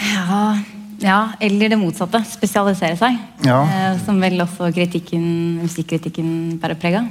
Ja, 0.00 0.56
ja, 1.00 1.20
eller 1.40 1.72
det 1.72 1.78
motsatte. 1.80 2.20
Spesialisere 2.28 2.98
seg. 3.00 3.16
Ja. 3.46 3.62
Eh, 3.64 3.98
som 4.04 4.20
vel 4.22 4.40
også 4.44 4.70
kritikken, 4.76 5.24
musikkritikken 5.62 6.60
bærer 6.60 6.78
preg 6.80 7.00
av. 7.00 7.10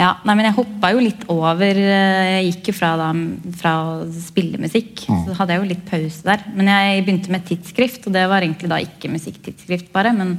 Ja, 0.00 0.14
nei, 0.24 0.32
men 0.38 0.46
jeg 0.48 0.56
hoppa 0.56 0.90
jo 0.94 1.02
litt 1.02 1.26
over 1.28 1.76
eh, 1.76 2.38
Jeg 2.38 2.46
gikk 2.46 2.70
jo 2.70 2.74
fra, 2.78 2.94
da, 2.96 3.10
fra 3.60 3.74
å 3.84 3.90
spille 4.14 4.60
musikk. 4.62 5.04
Så 5.04 5.36
hadde 5.36 5.52
jeg 5.52 5.60
jo 5.60 5.70
litt 5.74 5.84
pause 5.88 6.24
der. 6.24 6.46
Men 6.56 6.72
jeg 6.72 7.04
begynte 7.04 7.34
med 7.34 7.44
tidsskrift, 7.48 8.06
og 8.08 8.16
det 8.16 8.24
var 8.30 8.46
egentlig 8.46 8.70
da 8.72 8.80
ikke 8.80 9.12
musikktidsskrift 9.12 9.92
bare, 9.92 10.14
men 10.16 10.38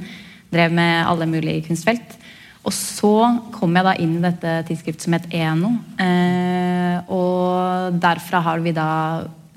drev 0.52 0.74
med 0.74 1.06
alle 1.06 1.30
mulige 1.30 1.68
kunstfelt. 1.68 2.18
Og 2.62 2.74
så 2.74 3.14
kom 3.54 3.74
jeg 3.74 3.86
da 3.86 3.94
inn 4.02 4.18
i 4.18 4.24
dette 4.24 4.56
tidsskriftet 4.68 5.06
som 5.06 5.16
het 5.16 5.30
Eno. 5.34 5.72
Eh, 6.02 6.98
og 7.10 7.96
derfra 8.02 8.42
har 8.42 8.62
vi 8.62 8.74
da 8.74 8.90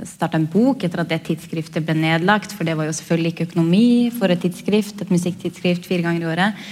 starta 0.03 0.39
en 0.39 0.47
bok 0.51 0.83
etter 0.83 1.03
at 1.03 1.11
det 1.11 1.21
tidsskriftet 1.29 1.85
ble 1.85 1.95
nedlagt. 1.97 2.51
For 2.55 2.67
det 2.67 2.75
var 2.77 2.89
jo 2.89 2.97
selvfølgelig 2.97 3.33
ikke 3.33 3.47
økonomi 3.51 3.85
for 4.15 4.33
et 4.33 4.43
tidsskrift, 4.43 5.01
et 5.01 5.13
musikktidsskrift 5.13 5.87
fire 5.87 6.03
ganger 6.05 6.25
i 6.25 6.29
året. 6.33 6.67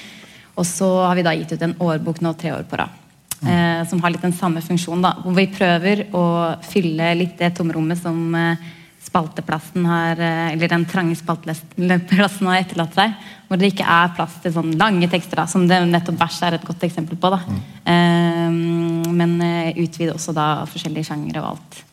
Og 0.59 0.67
så 0.69 0.89
har 1.07 1.15
vi 1.17 1.25
da 1.25 1.33
gitt 1.37 1.55
ut 1.55 1.65
en 1.65 1.79
årbok 1.81 2.21
nå 2.21 2.35
tre 2.37 2.53
år 2.57 2.67
på 2.69 2.79
rad. 2.81 2.99
Eh, 3.43 3.81
som 3.89 3.99
har 4.03 4.13
litt 4.13 4.23
den 4.23 4.35
samme 4.35 4.61
funksjonen. 4.63 5.03
da, 5.03 5.17
Hvor 5.23 5.35
vi 5.35 5.49
prøver 5.51 6.05
å 6.15 6.23
fylle 6.63 7.09
litt 7.19 7.35
det 7.39 7.51
tomrommet 7.57 7.99
som 7.99 8.35
eh, 8.39 8.69
spalteplassen 9.03 9.85
har 9.85 10.19
eh, 10.19 10.53
Eller 10.53 10.71
den 10.71 10.85
trange 10.89 11.17
spalteplassen 11.19 12.47
har 12.47 12.61
etterlatt 12.61 12.95
seg. 12.95 13.15
Hvor 13.47 13.59
det 13.59 13.73
ikke 13.73 13.87
er 13.87 14.13
plass 14.15 14.39
til 14.43 14.55
sånne 14.55 14.79
lange 14.79 15.09
tekster, 15.11 15.41
da, 15.41 15.47
som 15.49 15.67
det 15.67 15.81
nettopp 15.89 16.21
vers 16.21 16.39
er 16.47 16.57
et 16.57 16.67
godt 16.67 16.85
eksempel 16.87 17.19
på. 17.19 17.33
da. 17.33 17.41
Eh, 17.83 18.59
men 19.13 19.35
eh, 19.43 19.81
utvide 19.83 20.15
også 20.15 20.35
da 20.35 20.47
forskjellige 20.69 21.11
sjangere 21.11 21.43
og 21.43 21.55
alt. 21.55 21.83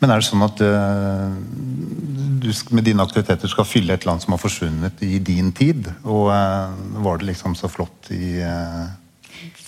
Men 0.00 0.12
er 0.12 0.20
det 0.20 0.28
sånn 0.28 0.44
at 0.44 0.60
uh, 0.60 1.32
du 2.42 2.50
med 2.76 2.86
dine 2.86 3.04
aktiviteter 3.04 3.50
skal 3.50 3.68
fylle 3.68 3.96
et 3.96 4.06
land 4.08 4.22
som 4.22 4.34
har 4.34 4.42
forsvunnet 4.42 5.02
i 5.06 5.18
din 5.24 5.52
tid? 5.56 5.88
Og 6.04 6.28
uh, 6.30 6.72
var 7.04 7.20
det 7.20 7.30
liksom 7.32 7.56
så 7.58 7.70
flott 7.72 8.10
i 8.14 8.36
uh, 8.44 8.86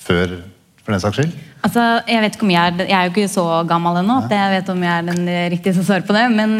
før, 0.04 0.38
for 0.82 0.94
den 0.94 1.04
saks 1.04 1.20
skyld? 1.20 1.36
Altså, 1.66 1.84
Jeg 2.06 2.22
vet 2.22 2.36
ikke 2.36 2.46
om 2.46 2.54
jeg 2.54 2.70
er, 2.70 2.86
jeg 2.86 2.96
er 2.98 3.08
jo 3.08 3.14
ikke 3.16 3.32
så 3.32 3.46
gammel 3.68 3.98
ennå 3.98 4.20
at 4.22 4.32
jeg 4.36 4.52
vet 4.54 4.68
om 4.72 4.84
jeg 4.86 4.94
er 4.94 5.08
den 5.08 5.30
riktige 5.56 5.74
som 5.74 5.88
svarer 5.88 6.06
på 6.06 6.14
det. 6.14 6.28
Men 6.30 6.54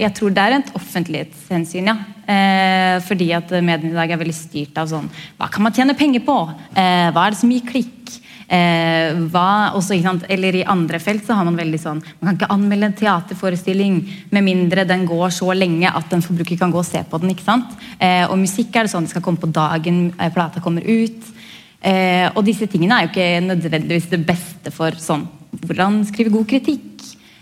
jeg 0.00 0.10
tror 0.16 0.32
det 0.32 0.44
er 0.46 0.56
et 0.56 0.70
offentlighetshensyn, 0.80 1.90
ja. 1.92 1.98
Eh, 2.24 3.02
fordi 3.04 3.26
at 3.36 3.50
mediene 3.60 3.90
i 3.92 3.96
dag 3.98 4.14
er 4.14 4.16
veldig 4.16 4.32
styrt 4.32 4.78
av 4.80 4.88
sånn 4.88 5.10
Hva 5.36 5.50
kan 5.52 5.60
man 5.66 5.74
tjene 5.76 5.92
penger 5.98 6.22
på? 6.24 6.36
Eh, 6.72 7.10
hva 7.12 7.26
er 7.26 7.34
det 7.34 7.36
som 7.36 7.50
gir 7.52 7.66
klikk? 7.68 8.14
Eh, 8.44 9.14
hva, 9.32 9.72
også? 9.72 9.96
Eller 10.28 10.58
i 10.58 10.64
andre 10.68 10.98
felt 11.00 11.24
så 11.24 11.36
har 11.38 11.46
man 11.48 11.56
veldig 11.56 11.78
sånn 11.80 12.02
Man 12.20 12.26
kan 12.26 12.36
ikke 12.36 12.52
anmelde 12.52 12.90
en 12.90 12.96
teaterforestilling 12.98 13.94
med 14.30 14.44
mindre 14.44 14.84
den 14.84 15.06
går 15.08 15.32
så 15.32 15.48
lenge 15.56 15.88
at 15.88 16.12
en 16.12 16.24
forbruker 16.24 16.58
kan 16.60 16.72
gå 16.74 16.78
og 16.82 16.86
se 16.86 17.00
på 17.08 17.20
den. 17.22 17.32
ikke 17.32 17.46
sant? 17.46 17.72
Eh, 17.98 18.24
og 18.28 18.36
musikk 18.38 18.76
er 18.76 18.84
det 18.84 18.92
sånn 18.92 19.08
det 19.08 19.14
skal 19.14 19.24
komme 19.24 19.40
på 19.40 19.52
dagen 19.52 20.10
eh, 20.18 20.32
plata 20.32 20.60
kommer 20.60 20.84
ut. 20.84 21.32
Eh, 21.80 22.28
og 22.34 22.44
disse 22.44 22.68
tingene 22.68 22.98
er 22.98 23.06
jo 23.06 23.12
ikke 23.14 23.46
nødvendigvis 23.48 24.10
det 24.12 24.24
beste 24.24 24.72
for 24.72 24.96
sånn 25.00 25.26
hvordan 25.54 26.02
skrive 26.08 26.32
god 26.34 26.48
kritikk. 26.50 26.94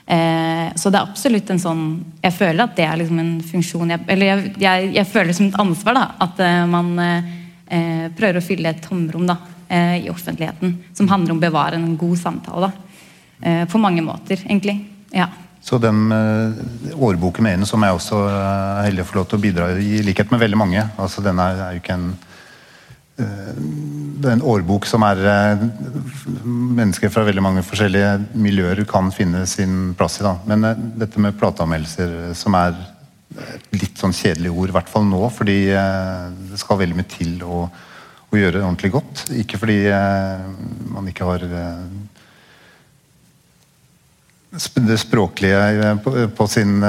Eh, 0.07 0.69
så 0.77 0.91
det 0.91 0.99
er 0.99 1.07
absolutt 1.07 1.51
en 1.55 1.61
sånn 1.63 1.83
Jeg 2.25 2.35
føler 2.35 2.65
at 2.65 2.73
det 2.75 2.83
er 2.85 2.97
liksom 2.99 3.21
en 3.23 3.37
funksjon 3.47 3.93
jeg, 3.95 4.03
Eller 4.11 4.27
jeg, 4.33 4.49
jeg, 4.59 4.89
jeg 4.97 5.07
føler 5.07 5.31
det 5.31 5.37
som 5.39 5.47
et 5.47 5.61
ansvar 5.63 5.95
da 5.95 6.03
at 6.27 6.43
eh, 6.43 6.65
man 6.67 6.89
eh, 6.99 8.09
prøver 8.11 8.41
å 8.41 8.43
fylle 8.43 8.73
et 8.75 8.83
tomrom 8.83 9.29
da 9.31 9.37
i 9.73 10.11
offentligheten 10.13 10.75
som 10.95 11.09
handler 11.09 11.33
om 11.35 11.41
å 11.41 11.47
bevare 11.47 11.79
en 11.79 11.97
god 11.97 12.19
samtale. 12.21 12.73
eh, 13.41 13.65
På 13.69 13.79
mange 13.81 14.03
måter, 14.05 14.43
egentlig. 14.45 14.79
Ja. 15.13 15.29
Så 15.63 15.79
den 15.79 16.11
eh, 16.13 16.97
årboken 16.99 17.45
med 17.47 17.55
Ene, 17.55 17.67
som 17.67 17.83
jeg 17.87 17.95
også 17.95 18.19
eh, 18.27 18.83
er 18.83 18.87
heldig 18.89 19.05
å 19.05 19.09
få 19.13 19.19
lov 19.21 19.27
til 19.31 19.39
å 19.39 19.43
bidra 19.45 19.71
i, 19.79 19.93
i 19.99 20.03
likhet 20.03 20.33
med 20.35 20.41
veldig 20.43 20.59
mange 20.59 20.83
altså 20.99 21.23
Den 21.23 21.39
er, 21.39 21.61
er 21.69 21.77
jo 21.77 21.83
ikke 21.85 21.95
en 21.95 22.09
eh, 23.23 23.53
det 24.23 24.31
er 24.31 24.37
en 24.37 24.43
årbok 24.55 24.87
som 24.91 25.03
er 25.07 25.23
eh, 25.27 25.63
mennesker 26.35 27.11
fra 27.15 27.25
veldig 27.27 27.43
mange 27.43 27.63
forskjellige 27.67 28.11
miljøer 28.39 28.83
kan 28.91 29.11
finne 29.15 29.45
sin 29.51 29.93
plass 29.99 30.21
i. 30.21 30.27
Da. 30.27 30.37
Men 30.51 30.67
eh, 30.67 30.83
dette 31.03 31.23
med 31.23 31.39
plateanmeldelser, 31.39 32.13
eh, 32.29 32.35
som 32.39 32.55
er 32.59 32.75
et 33.33 33.71
litt 33.79 33.99
sånn 34.03 34.13
kjedelig 34.15 34.51
ord, 34.53 34.71
i 34.71 34.77
hvert 34.77 34.91
fall 34.93 35.07
nå, 35.09 35.23
fordi 35.33 35.57
eh, 35.75 36.27
det 36.51 36.59
skal 36.61 36.83
veldig 36.83 36.99
mye 36.99 37.11
til 37.11 37.39
å, 37.47 37.65
å 38.33 38.41
gjøre 38.41 38.59
det 38.59 38.65
ordentlig 38.65 38.93
godt. 38.95 39.27
Ikke 39.43 39.61
fordi 39.61 39.83
eh, 39.93 40.47
man 40.93 41.09
ikke 41.11 41.29
har 41.29 41.45
eh, 41.45 41.83
det 44.81 44.99
språklige 45.01 45.63
eh, 45.91 46.29
på, 46.37 46.47
sin 46.51 46.81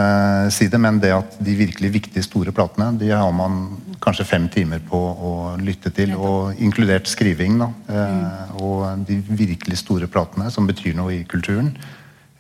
side, 0.52 0.80
men 0.80 1.00
det 1.04 1.14
at 1.16 1.40
de 1.44 1.58
virkelig 1.60 1.94
viktige 1.98 2.26
store 2.26 2.56
platene, 2.56 2.94
de 3.00 3.12
har 3.12 3.32
man 3.36 3.66
kanskje 4.04 4.28
fem 4.28 4.48
timer 4.52 4.82
på 4.84 5.00
å 5.00 5.34
lytte 5.62 5.92
til, 5.96 6.16
og 6.16 6.60
inkludert 6.64 7.08
skriving. 7.12 7.60
Da. 7.62 7.70
Eh, 7.90 8.56
Og 8.64 9.04
de 9.08 9.20
virkelig 9.28 9.82
store 9.82 10.08
platene 10.08 10.52
som 10.52 10.68
betyr 10.68 10.96
noe 10.96 11.20
i 11.20 11.24
kulturen, 11.28 11.74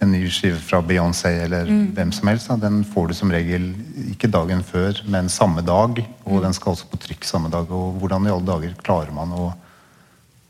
en 0.03 0.13
ny 0.13 0.21
skive 0.31 0.59
fra 0.61 0.81
Beyoncé 0.85 1.31
eller 1.45 1.69
hvem 1.95 2.11
som 2.15 2.29
helst, 2.29 2.49
da, 2.51 2.57
den 2.59 2.83
får 2.87 3.09
du 3.09 3.15
som 3.17 3.31
regel 3.33 3.71
ikke 4.11 4.31
dagen 4.31 4.63
før, 4.67 4.99
men 5.09 5.31
samme 5.31 5.63
dag, 5.65 6.03
og 6.25 6.43
den 6.43 6.55
skal 6.55 6.75
også 6.75 6.89
på 6.91 6.99
trykk 7.07 7.27
samme 7.27 7.51
dag. 7.53 7.71
Og 7.71 7.99
hvordan 8.01 8.27
i 8.27 8.33
alle 8.33 8.47
dager 8.47 8.75
klarer 8.83 9.13
man 9.15 9.33
å, 9.35 9.51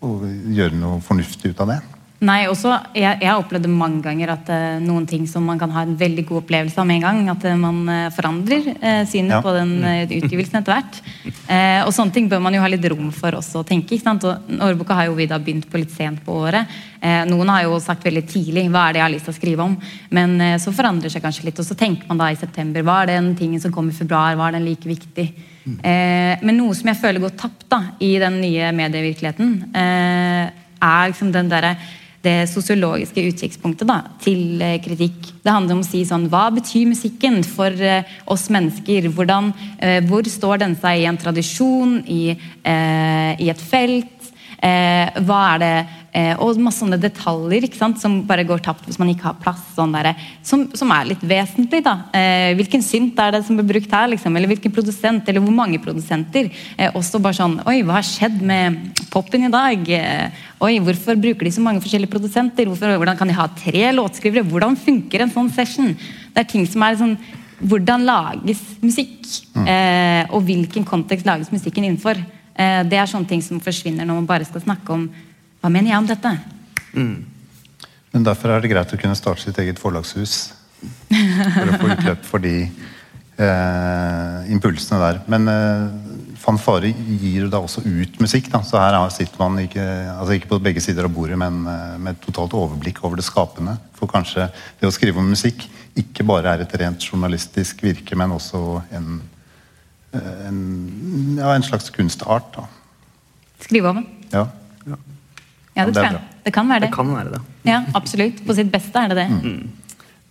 å 0.03 0.13
gjøre 0.25 0.79
noe 0.79 1.01
fornuftig 1.05 1.53
ut 1.53 1.63
av 1.65 1.75
det? 1.75 1.81
Nei, 2.23 2.45
også, 2.47 2.71
jeg, 2.95 3.17
jeg 3.19 3.27
har 3.27 3.41
opplevd 3.41 3.65
det 3.65 3.71
mange 3.73 3.99
ganger 4.05 4.31
at 4.31 4.47
uh, 4.47 4.77
noen 4.79 5.03
ting 5.09 5.25
som 5.27 5.43
man 5.43 5.59
kan 5.59 5.71
ha 5.75 5.81
en 5.83 5.95
veldig 5.99 6.23
god 6.29 6.39
opplevelse 6.43 6.79
av 6.79 6.87
med 6.87 7.01
en 7.01 7.05
gang, 7.07 7.19
at 7.33 7.43
uh, 7.49 7.55
man 7.59 7.81
eh, 7.91 8.05
forandrer 8.15 8.69
uh, 8.77 9.03
synet 9.09 9.33
Ja. 9.33 9.39
på 9.43 9.51
den 9.55 9.71
eh, 9.87 10.03
utgivelsen 10.19 10.59
etter 10.59 10.75
hvert. 10.75 10.99
Og 11.83 11.91
sånne 11.95 12.13
ting 12.13 12.27
bør 12.29 12.41
man 12.43 12.53
jo 12.55 12.61
ha 12.61 12.67
litt 12.69 12.85
rom 12.91 13.09
for 13.15 13.35
også 13.35 13.61
å 13.61 13.65
tenke. 13.67 13.95
ikke 13.95 14.05
sant? 14.05 14.23
Og 14.27 14.51
Årboka 14.63 14.95
har 14.95 15.07
jo 15.09 15.15
vi 15.17 15.25
da 15.27 15.39
begynt 15.41 15.65
på 15.71 15.79
litt 15.81 15.91
sent 15.91 16.21
på 16.25 16.35
året. 16.45 16.69
Noen 17.27 17.49
har 17.51 17.63
jo 17.65 17.79
sagt 17.83 18.05
veldig 18.05 18.23
tidlig 18.29 18.63
hva 18.71 18.85
er 18.87 18.95
det 18.95 19.01
jeg 19.01 19.05
har 19.05 19.13
lyst 19.13 19.27
til 19.27 19.33
å 19.33 19.37
skrive 19.37 19.65
om, 19.65 19.73
men 20.15 20.35
så 20.61 20.73
forandrer 20.75 21.11
seg 21.11 21.23
kanskje 21.25 21.47
litt, 21.49 21.59
og 21.59 21.67
så 21.67 21.77
tenker 21.79 22.07
man 22.09 22.21
da 22.21 22.29
i 22.31 22.39
september 22.39 22.85
hva 22.85 23.01
er 23.03 23.15
den 23.15 23.33
tingen 23.39 23.63
som 23.63 23.73
kom 23.75 23.89
i 23.91 23.95
februar, 23.97 24.37
var 24.39 24.55
den 24.55 24.67
like 24.67 24.87
viktig? 24.87 25.27
Eh, 25.65 26.43
men 26.43 26.57
noe 26.59 26.75
som 26.77 26.91
jeg 26.91 27.01
føler 27.01 27.23
går 27.23 27.35
tapt 27.39 27.67
da, 27.71 27.81
i 28.03 28.13
den 28.21 28.39
nye 28.43 28.71
medievirkeligheten, 28.75 29.51
er 29.73 31.11
liksom 31.11 31.33
den 31.33 31.51
derre 31.51 31.75
det 32.23 32.47
sosiologiske 32.51 33.25
utkikkspunktet 33.29 33.89
da, 33.89 33.99
til 34.23 34.61
eh, 34.63 34.79
kritikk. 34.83 35.31
Det 35.43 35.51
handler 35.51 35.77
om 35.77 35.83
å 35.83 35.87
si 35.87 36.03
sånn 36.07 36.29
Hva 36.31 36.45
betyr 36.55 36.87
musikken 36.87 37.41
for 37.43 37.75
eh, 37.75 38.07
oss 38.31 38.47
mennesker? 38.53 39.09
Hvordan, 39.11 39.51
eh, 39.83 39.99
hvor 40.07 40.27
står 40.29 40.63
den 40.63 40.77
seg 40.79 41.03
i 41.03 41.07
en 41.09 41.19
tradisjon, 41.19 41.99
i, 42.07 42.23
i 42.33 43.49
et 43.51 43.63
felt? 43.69 44.22
Eh, 44.63 45.17
hva 45.27 45.37
er 45.53 45.59
det 45.59 45.71
eh, 46.15 46.39
Og 46.39 46.55
masse 46.63 46.79
sånne 46.79 46.95
detaljer 47.01 47.65
ikke 47.67 47.75
sant, 47.75 47.97
som 47.99 48.21
bare 48.27 48.45
går 48.47 48.61
tapt 48.63 48.85
hvis 48.87 48.99
man 49.01 49.09
ikke 49.11 49.27
har 49.27 49.39
plass. 49.41 49.59
Sånn 49.75 49.91
der, 49.95 50.13
som, 50.45 50.65
som 50.77 50.91
er 50.95 51.09
litt 51.09 51.23
vesentlig. 51.27 51.81
da. 51.83 51.97
Eh, 52.15 52.53
hvilken 52.59 52.85
synt 52.85 53.19
er 53.19 53.35
det 53.35 53.43
som 53.47 53.59
blir 53.59 53.67
brukt 53.73 53.91
her? 53.91 54.07
Liksom, 54.13 54.35
eller 54.37 54.51
hvilken 54.53 54.73
produsent, 54.75 55.27
eller 55.27 55.43
hvor 55.43 55.55
mange 55.55 55.81
produsenter? 55.83 56.47
Eh, 56.77 56.95
også 56.95 57.19
bare 57.23 57.39
sånn 57.41 57.57
Oi, 57.67 57.81
hva 57.83 57.97
har 57.99 58.07
skjedd 58.07 58.39
med 58.45 59.01
popen 59.11 59.49
i 59.49 59.51
dag? 59.53 59.89
Eh, 59.97 60.43
oi, 60.63 60.77
hvorfor 60.85 61.19
bruker 61.19 61.49
de 61.49 61.55
så 61.57 61.63
mange 61.65 61.83
forskjellige 61.83 62.13
produsenter? 62.13 62.69
Hvorfor, 62.69 62.95
hvordan 63.01 63.19
kan 63.19 63.31
de 63.31 63.39
ha 63.39 63.49
tre 63.57 63.89
låtskrivere? 63.97 64.47
Hvordan 64.47 64.79
funker 64.79 65.25
en 65.25 65.33
sånn 65.33 65.51
session? 65.55 65.91
Det 66.31 66.45
er 66.45 66.51
ting 66.55 66.67
som 66.69 66.85
er 66.87 66.99
sånn 67.01 67.17
Hvordan 67.63 68.03
lages 68.03 68.59
musikk? 68.83 69.21
Eh, 69.55 70.23
og 70.35 70.43
hvilken 70.43 70.83
kontekst 70.83 71.27
lages 71.27 71.51
musikken 71.53 71.85
innenfor? 71.85 72.19
Eh, 72.55 72.81
det 72.87 72.99
er 72.99 73.09
sånne 73.09 73.29
ting 73.29 73.41
som 73.41 73.59
forsvinner 73.63 74.05
når 74.05 74.21
man 74.21 74.29
bare 74.29 74.45
skal 74.49 74.61
snakke 74.65 74.93
om 74.93 75.07
hva 75.63 75.71
mener 75.71 75.93
jeg 75.93 76.01
om 76.03 76.09
dette? 76.09 76.33
Men 78.13 78.25
derfor 78.27 78.51
er 78.53 78.61
det 78.61 78.69
greit 78.73 78.91
å 78.93 78.99
kunne 78.99 79.15
starte 79.17 79.41
sitt 79.41 79.57
eget 79.63 79.79
forlagshus. 79.81 80.51
For 81.09 81.69
å 81.71 81.77
få 81.79 81.93
utløp 81.95 82.25
for 82.27 82.43
de 82.43 82.57
eh, 83.37 84.51
impulsene 84.53 84.99
der. 85.01 85.21
Men 85.31 85.47
eh, 85.49 86.35
fanfare 86.43 86.91
gir 86.91 87.45
jo 87.45 87.49
da 87.51 87.61
også 87.63 87.83
ut 87.85 88.19
musikk, 88.21 88.49
da. 88.51 88.61
så 88.67 88.81
her 88.81 88.97
er- 88.99 89.13
sitter 89.15 89.39
man 89.39 89.57
ikke, 89.63 89.85
altså 90.17 90.35
ikke 90.37 90.51
på 90.51 90.59
begge 90.63 90.83
sider 90.83 91.07
av 91.07 91.13
bordet, 91.15 91.37
men 91.39 91.63
eh, 91.65 91.97
med 91.97 92.17
et 92.17 92.25
totalt 92.27 92.53
overblikk 92.59 93.01
over 93.03 93.15
det 93.19 93.25
skapende. 93.25 93.77
For 93.97 94.11
kanskje 94.11 94.49
det 94.81 94.89
å 94.89 94.93
skrive 94.93 95.23
om 95.23 95.31
musikk 95.31 95.65
ikke 95.99 96.25
bare 96.27 96.53
er 96.57 96.65
et 96.65 96.75
rent 96.81 96.99
journalistisk 97.07 97.81
virke, 97.85 98.17
men 98.19 98.35
også 98.35 98.81
en, 98.97 99.21
en, 100.13 101.37
ja, 101.39 101.53
en 101.55 101.65
slags 101.65 101.89
kunstart. 101.93 102.53
Da. 102.55 102.67
Skrive 103.63 103.89
om 103.89 104.01
den. 104.01 104.09
Ja. 104.33 104.47
Ja, 105.73 105.87
det 105.87 105.95
tror 105.95 106.05
jeg. 106.05 106.19
Det 106.45 106.53
kan 106.53 106.69
være 106.69 106.79
Det 106.83 106.89
det. 106.89 106.95
kan 106.95 107.15
være 107.15 107.31
det. 107.33 107.39
Ja, 107.65 107.83
absolutt. 107.95 108.43
På 108.45 108.53
sitt 108.53 108.69
beste 108.71 108.99
er 108.99 109.07
det 109.07 109.17
det. 109.17 109.29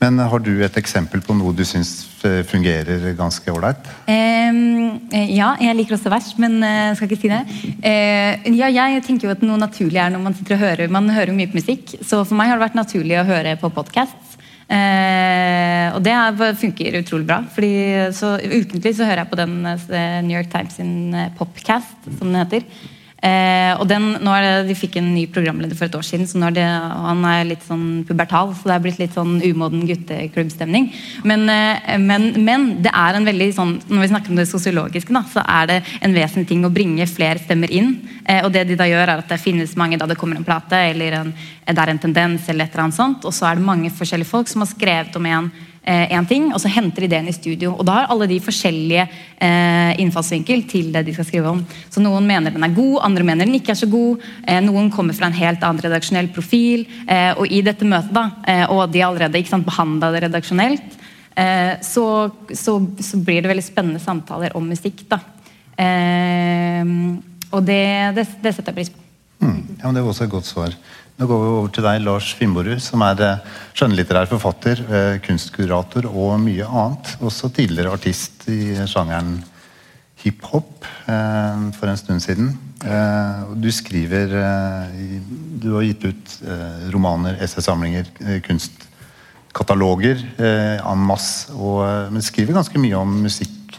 Men 0.02 0.18
har 0.18 0.42
du 0.42 0.50
et 0.64 0.76
eksempel 0.80 1.20
på 1.22 1.34
noe 1.38 1.54
du 1.54 1.62
syns 1.66 1.92
eh, 2.26 2.40
fungerer 2.46 3.12
ganske 3.14 3.52
ålreit? 3.52 3.86
Ehm, 4.10 4.98
eh, 5.14 5.30
ja, 5.30 5.52
jeg 5.62 5.76
liker 5.78 5.94
også 5.94 6.10
vers, 6.10 6.32
men 6.42 6.58
uh, 6.58 6.90
skal 6.98 7.06
ikke 7.06 7.20
si 7.22 7.30
det. 7.30 7.38
Eh, 7.86 8.50
ja, 8.58 8.70
jeg 8.74 9.04
tenker 9.06 9.28
jo 9.28 9.34
at 9.36 9.44
noe 9.46 9.60
naturlig 9.62 10.00
er 10.02 10.10
når 10.10 10.24
man 10.24 10.34
sitter 10.34 10.56
og 10.56 10.64
hører 10.64 10.90
Man 10.90 11.10
hører 11.10 11.34
mye 11.36 11.50
på 11.52 11.60
musikk, 11.60 11.94
så 12.02 12.24
for 12.24 12.34
meg 12.38 12.50
har 12.50 12.58
det 12.58 12.66
vært 12.66 12.80
naturlig 12.80 13.20
å 13.20 13.26
høre 13.30 13.54
på 13.62 13.70
podcasts. 13.70 14.31
Eh, 14.72 15.86
og 15.92 16.00
det 16.04 16.12
er, 16.16 16.56
funker 16.56 16.98
utrolig 17.02 17.28
bra. 17.28 17.42
Fordi 17.52 17.72
så 18.16 18.34
Ukentlig 18.40 18.94
så 18.96 19.08
hører 19.08 19.24
jeg 19.24 19.32
på 19.32 19.40
den 19.42 19.54
eh, 19.68 20.18
New 20.24 20.36
York 20.36 20.50
Times 20.52 20.78
sin 20.80 21.14
eh, 21.14 21.32
Popcast, 21.38 22.08
som 22.08 22.30
den 22.30 22.40
heter. 22.40 22.66
Eh, 23.22 23.72
og 23.78 23.86
den, 23.86 24.08
nå 24.18 24.32
er 24.34 24.42
det, 24.42 24.72
De 24.72 24.74
fikk 24.74 24.96
en 24.98 25.12
ny 25.14 25.28
programleder 25.30 25.78
for 25.78 25.86
et 25.86 25.94
år 25.94 26.02
siden, 26.06 26.26
så 26.26 26.40
nå 26.40 26.48
er 26.48 26.56
det, 26.56 26.64
han 26.66 27.22
er 27.30 27.46
litt 27.52 27.62
sånn 27.68 28.02
pubertal. 28.08 28.50
Så 28.58 28.66
det 28.66 28.74
er 28.74 28.82
blitt 28.82 28.98
litt 28.98 29.14
sånn 29.14 29.36
umoden 29.38 29.84
gutteklubbstemning. 29.86 30.90
Men, 31.28 31.46
eh, 31.52 31.94
men, 32.02 32.32
men 32.42 32.68
det 32.82 32.90
er 32.90 33.18
en 33.18 33.28
veldig 33.28 33.50
sånn 33.54 33.76
når 33.86 34.02
vi 34.02 34.10
snakker 34.10 34.34
om 34.34 34.42
det 34.42 34.48
sosiologiske, 34.50 35.24
så 35.32 35.46
er 35.46 35.70
det 35.70 35.78
en 36.02 36.16
vesentlig 36.16 36.50
ting 36.50 36.66
å 36.66 36.72
bringe 36.74 37.06
flere 37.10 37.42
stemmer 37.42 37.70
inn. 37.70 37.94
Eh, 38.26 38.42
og 38.42 38.50
det 38.54 38.66
de 38.70 38.78
da 38.78 38.90
gjør, 38.90 39.06
er 39.06 39.22
at 39.22 39.30
det 39.30 39.42
finnes 39.42 39.76
mange 39.78 40.00
da 40.00 40.10
det 40.10 40.18
kommer 40.18 40.40
en 40.40 40.46
plate, 40.46 40.82
eller 40.90 41.20
en, 41.20 41.34
det 41.68 41.78
er 41.78 41.94
en 41.94 42.02
tendens, 42.02 42.48
eller 42.50 42.66
et 42.66 42.74
eller 42.74 42.88
annet 42.88 42.98
sånt. 42.98 43.28
Og 43.28 43.36
så 43.36 43.46
er 43.46 43.60
det 43.60 43.70
mange 43.70 43.92
forskjellige 43.94 44.32
folk 44.34 44.50
som 44.50 44.66
har 44.66 44.72
skrevet 44.74 45.20
om 45.20 45.30
en 45.30 45.52
eh, 45.82 46.12
en 46.16 46.26
ting, 46.28 46.48
og 46.52 46.60
så 46.62 46.70
henter 46.72 47.06
inn 47.06 47.28
i 47.28 47.34
studio. 47.34 47.74
Og 47.76 47.86
da 47.86 47.98
har 47.98 48.12
alle 48.12 48.28
de 48.30 48.38
forskjellige 48.42 49.04
eh, 49.04 49.92
innfallsvinkel 50.02 50.64
til 50.70 50.92
det 50.94 51.04
de 51.06 51.14
skal 51.16 51.28
skrive 51.28 51.52
om. 51.52 51.62
Så 51.90 52.02
noen 52.04 52.26
mener 52.28 52.54
den 52.54 52.64
er 52.66 52.76
god, 52.76 53.02
andre 53.08 53.26
mener 53.26 53.48
den 53.48 53.58
ikke 53.58 53.74
er 53.74 53.80
så 53.82 53.90
god. 53.90 54.22
Eh, 54.46 54.60
noen 54.64 54.90
kommer 54.94 55.16
fra 55.16 55.28
en 55.28 55.38
helt 55.38 55.62
annen 55.62 55.82
redaksjonell 55.84 56.30
profil. 56.34 56.86
Eh, 57.06 57.32
og 57.36 57.50
i 57.50 57.62
dette 57.66 57.88
møtet, 57.88 58.14
da, 58.14 58.28
eh, 58.46 58.64
og 58.70 58.88
de 58.92 59.04
allerede 59.04 59.42
ikke 59.42 59.54
sant, 59.54 59.68
behandla 59.68 60.12
det 60.14 60.24
redaksjonelt, 60.26 60.98
eh, 61.36 61.74
så, 61.82 62.06
så, 62.54 62.78
så 63.02 63.22
blir 63.22 63.42
det 63.42 63.52
veldig 63.52 63.66
spennende 63.66 64.02
samtaler 64.02 64.56
om 64.58 64.70
musikk. 64.70 65.04
da. 65.10 65.22
Eh, 65.82 66.96
og 67.52 67.64
det, 67.68 67.84
det, 68.16 68.26
det 68.40 68.54
setter 68.54 68.72
jeg 68.72 68.78
pris 68.80 68.92
på. 68.92 68.98
Mm. 69.42 69.62
Ja, 69.80 69.88
men 69.88 69.96
Det 69.96 70.02
var 70.04 70.12
også 70.12 70.24
et 70.28 70.30
godt 70.36 70.46
svar. 70.46 70.74
Nå 71.22 71.28
går 71.30 71.38
vi 71.38 71.50
over 71.54 71.68
til 71.70 71.84
deg, 71.86 72.00
Lars 72.02 72.32
Finnborud, 72.34 72.80
som 72.82 73.02
er 73.06 73.20
eh, 73.22 73.50
skjønnlitterær 73.78 74.26
forfatter, 74.26 74.80
eh, 74.82 75.18
kunstkurator 75.22 76.08
og 76.10 76.32
mye 76.42 76.66
annet. 76.66 77.12
Også 77.22 77.46
tidligere 77.54 77.92
artist 77.94 78.42
i 78.50 78.72
sjangeren 78.90 79.36
hiphop 80.18 80.82
eh, 81.06 81.60
for 81.76 81.92
en 81.92 82.00
stund 82.00 82.24
siden. 82.24 82.48
Du 83.62 83.68
skriver 83.70 84.32
Du 85.62 85.68
har 85.76 85.84
gitt 85.86 86.08
ut 86.08 86.32
romaner, 86.90 87.36
essaysamlinger, 87.46 88.10
kunstkataloger 88.42 90.24
en 90.42 91.06
masse, 91.06 91.54
og, 91.54 92.10
men 92.10 92.26
skriver 92.26 92.58
ganske 92.58 92.82
mye 92.82 92.98
om 92.98 93.14
musikk 93.28 93.78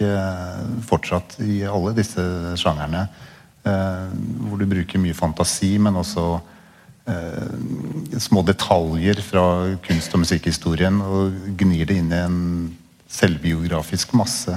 fortsatt 0.88 1.36
i 1.44 1.66
alle 1.68 1.92
disse 2.00 2.24
sjangerne. 2.64 3.04
Hvor 3.68 4.64
du 4.64 4.70
bruker 4.72 5.04
mye 5.04 5.20
fantasi, 5.20 5.74
men 5.84 6.00
også 6.00 6.40
små 8.24 8.42
detaljer 8.48 9.18
fra 9.26 9.44
kunst- 9.84 10.14
og 10.16 10.22
musikkhistorien 10.22 11.02
og 11.04 11.34
gnir 11.60 11.90
det 11.90 11.98
inn 12.00 12.14
i 12.14 12.22
en 12.22 12.38
selvbiografisk 13.12 14.14
masse. 14.18 14.56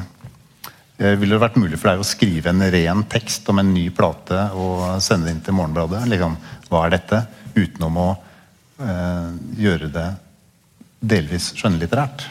Eh, 0.99 1.17
Ville 1.21 1.35
det 1.37 1.43
vært 1.43 1.59
mulig 1.61 1.79
for 1.81 1.91
deg 1.91 2.03
å 2.03 2.09
skrive 2.09 2.53
en 2.53 2.65
ren 2.73 3.03
tekst 3.11 3.49
om 3.53 3.61
en 3.61 3.75
ny 3.75 3.89
plate 3.95 4.47
og 4.57 5.03
sende 5.05 5.29
det 5.29 5.35
inn 5.37 5.43
til 5.45 5.59
Morgenbladet? 5.59 6.07
Liksom, 6.13 6.39
hva 6.71 6.87
er 6.87 6.97
dette? 6.97 7.21
Utenom 7.57 8.01
å 8.01 8.09
eh, 8.81 9.29
gjøre 9.61 9.91
det 9.93 10.09
delvis 11.07 11.53
skjønnlitterært. 11.59 12.31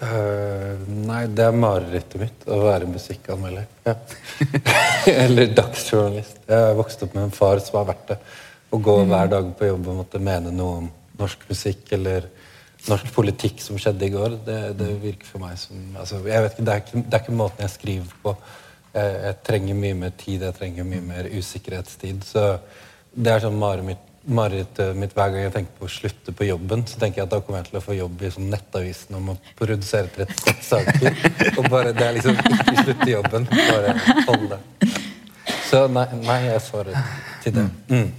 Uh, 0.00 0.80
nei, 1.04 1.26
det 1.28 1.44
er 1.44 1.56
marerittet 1.60 2.22
mitt 2.22 2.46
å 2.48 2.62
være 2.62 2.86
musikkanmelder. 2.88 3.66
Ja. 3.84 3.92
Eller 5.26 5.50
dagsjournalist. 5.52 6.38
Jeg 6.48 6.78
vokste 6.78 7.04
opp 7.04 7.18
med 7.18 7.26
en 7.26 7.34
far 7.36 7.60
som 7.60 7.76
har 7.82 7.90
vært 7.90 8.06
det. 8.14 8.16
Å 8.70 8.78
gå 8.78 8.96
hver 9.10 9.30
dag 9.32 9.48
på 9.58 9.66
jobb 9.66 9.88
og 9.90 10.02
måtte 10.04 10.22
mene 10.22 10.52
noe 10.54 10.76
om 10.84 10.90
norsk 11.20 11.42
musikk 11.50 11.90
eller 11.96 12.28
norsk 12.88 13.10
politikk 13.12 13.60
som 13.60 13.78
skjedde 13.80 14.06
i 14.06 14.12
går, 14.14 14.36
det, 14.46 14.60
det 14.78 14.90
virker 15.02 15.28
for 15.28 15.42
meg 15.42 15.58
som 15.60 15.80
altså, 16.00 16.20
jeg 16.24 16.44
vet 16.44 16.54
ikke, 16.54 16.66
det, 16.68 16.76
ikke, 16.82 17.02
det 17.02 17.16
er 17.16 17.24
ikke 17.24 17.40
måten 17.40 17.64
jeg 17.66 17.74
skriver 17.74 18.20
på. 18.22 18.36
Jeg, 18.94 19.16
jeg 19.24 19.40
trenger 19.46 19.80
mye 19.82 19.98
mer 20.04 20.14
tid, 20.22 20.46
jeg 20.46 20.56
trenger 20.56 20.86
mye 20.88 21.02
mer 21.08 21.28
usikkerhetstid. 21.34 22.22
Så 22.26 22.46
det 23.10 23.34
er 23.34 23.44
sånn 23.44 23.58
marerittet 23.58 23.90
mitt, 23.90 24.96
mitt 25.02 25.18
hver 25.18 25.34
gang 25.34 25.44
jeg 25.48 25.54
tenker 25.58 25.76
på 25.80 25.90
å 25.90 25.92
slutte 25.92 26.34
på 26.36 26.48
jobben, 26.48 26.86
så 26.86 27.02
tenker 27.02 27.22
jeg 27.22 27.28
at 27.28 27.34
da 27.34 27.42
kommer 27.42 27.60
jeg 27.60 27.70
til 27.72 27.80
å 27.82 27.84
få 27.84 27.98
jobb 27.98 28.22
i 28.22 28.32
sånn 28.38 28.48
Nettavisen 28.54 29.18
om 29.18 29.34
å 29.34 29.36
produsere 29.58 30.14
36 30.14 30.70
saker. 30.70 31.20
Og 31.58 31.70
bare 31.72 31.94
det 31.96 32.06
er 32.06 32.18
liksom 32.20 32.38
ikke 32.38 32.86
slutte 32.86 33.12
jobben. 33.12 33.50
Bare 33.50 33.94
holde. 34.30 34.62
Så 35.68 35.84
nei, 35.90 36.08
nei 36.24 36.40
jeg 36.48 36.66
svarer 36.70 37.14
til 37.44 37.58
det. 37.60 37.68
Mm. 37.90 38.10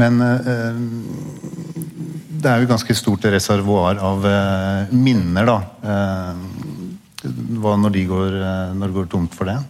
Men 0.00 0.22
eh, 0.24 0.80
det 2.42 2.50
er 2.50 2.62
jo 2.62 2.70
ganske 2.70 2.96
stort 2.96 3.26
reservoar 3.32 4.00
av 4.02 4.26
eh, 4.26 4.94
minner, 4.96 5.48
da. 5.48 5.58
Eh, 5.82 7.28
hva 7.62 7.76
når 7.78 7.94
de 7.94 8.02
går, 8.08 8.34
når 8.74 8.88
det 8.88 8.96
går 8.96 9.12
tomt 9.12 9.36
for 9.36 9.46
det? 9.46 9.60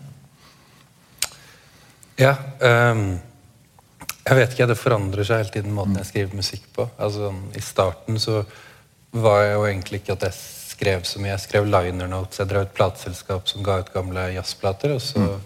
Ja. 2.23 2.33
ehm, 2.65 3.19
jeg 4.23 4.39
vet 4.39 4.55
ikke, 4.55 4.69
det 4.71 4.79
forandrer 4.81 5.27
seg 5.27 5.43
hele 5.43 5.53
tiden 5.53 5.77
måten 5.77 5.99
jeg 5.99 6.09
skriver 6.09 6.39
musikk 6.39 6.65
på. 6.77 6.87
Altså, 6.97 7.33
I 7.53 7.63
starten 7.65 8.21
så 8.23 8.41
var 9.13 9.43
jeg 9.43 9.55
jo 9.57 9.65
egentlig 9.69 10.01
ikke 10.01 10.17
at 10.17 10.27
jeg 10.29 10.39
skrev 10.39 11.05
så 11.05 11.21
mye. 11.21 11.35
Jeg 11.35 11.45
skrev 11.45 11.69
liner 11.69 12.09
notes. 12.09 12.41
Jeg 12.41 12.49
drev 12.49 12.65
et 12.67 12.77
plateselskap 12.77 13.51
som 13.51 13.65
ga 13.67 13.81
ut 13.83 13.93
gamle 13.93 14.29
jazzplater. 14.37 14.95
Og 14.97 15.03
så 15.05 15.21
skre, 15.21 15.41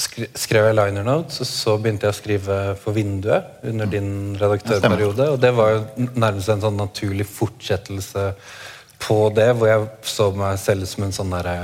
skrev 0.00 0.68
jeg 0.68 0.76
liner 0.78 1.06
notes, 1.06 1.40
og 1.42 1.48
så 1.48 1.76
begynte 1.80 2.08
jeg 2.08 2.14
å 2.14 2.18
skrive 2.18 2.56
for 2.80 2.96
Vinduet 2.96 3.62
under 3.68 3.90
din 3.90 4.10
redaktørperiode. 4.40 5.28
Og 5.34 5.38
det 5.42 5.52
var 5.56 5.74
jo 5.74 6.08
nærmest 6.14 6.52
en 6.52 6.64
sånn 6.64 6.80
naturlig 6.80 7.26
fortsettelse 7.28 8.30
på 9.00 9.20
det, 9.36 9.50
hvor 9.56 9.70
jeg 9.70 9.88
så 10.08 10.30
meg 10.36 10.58
selv 10.60 10.88
som 10.88 11.06
en 11.06 11.16
sånn 11.16 11.32
derre 11.36 11.56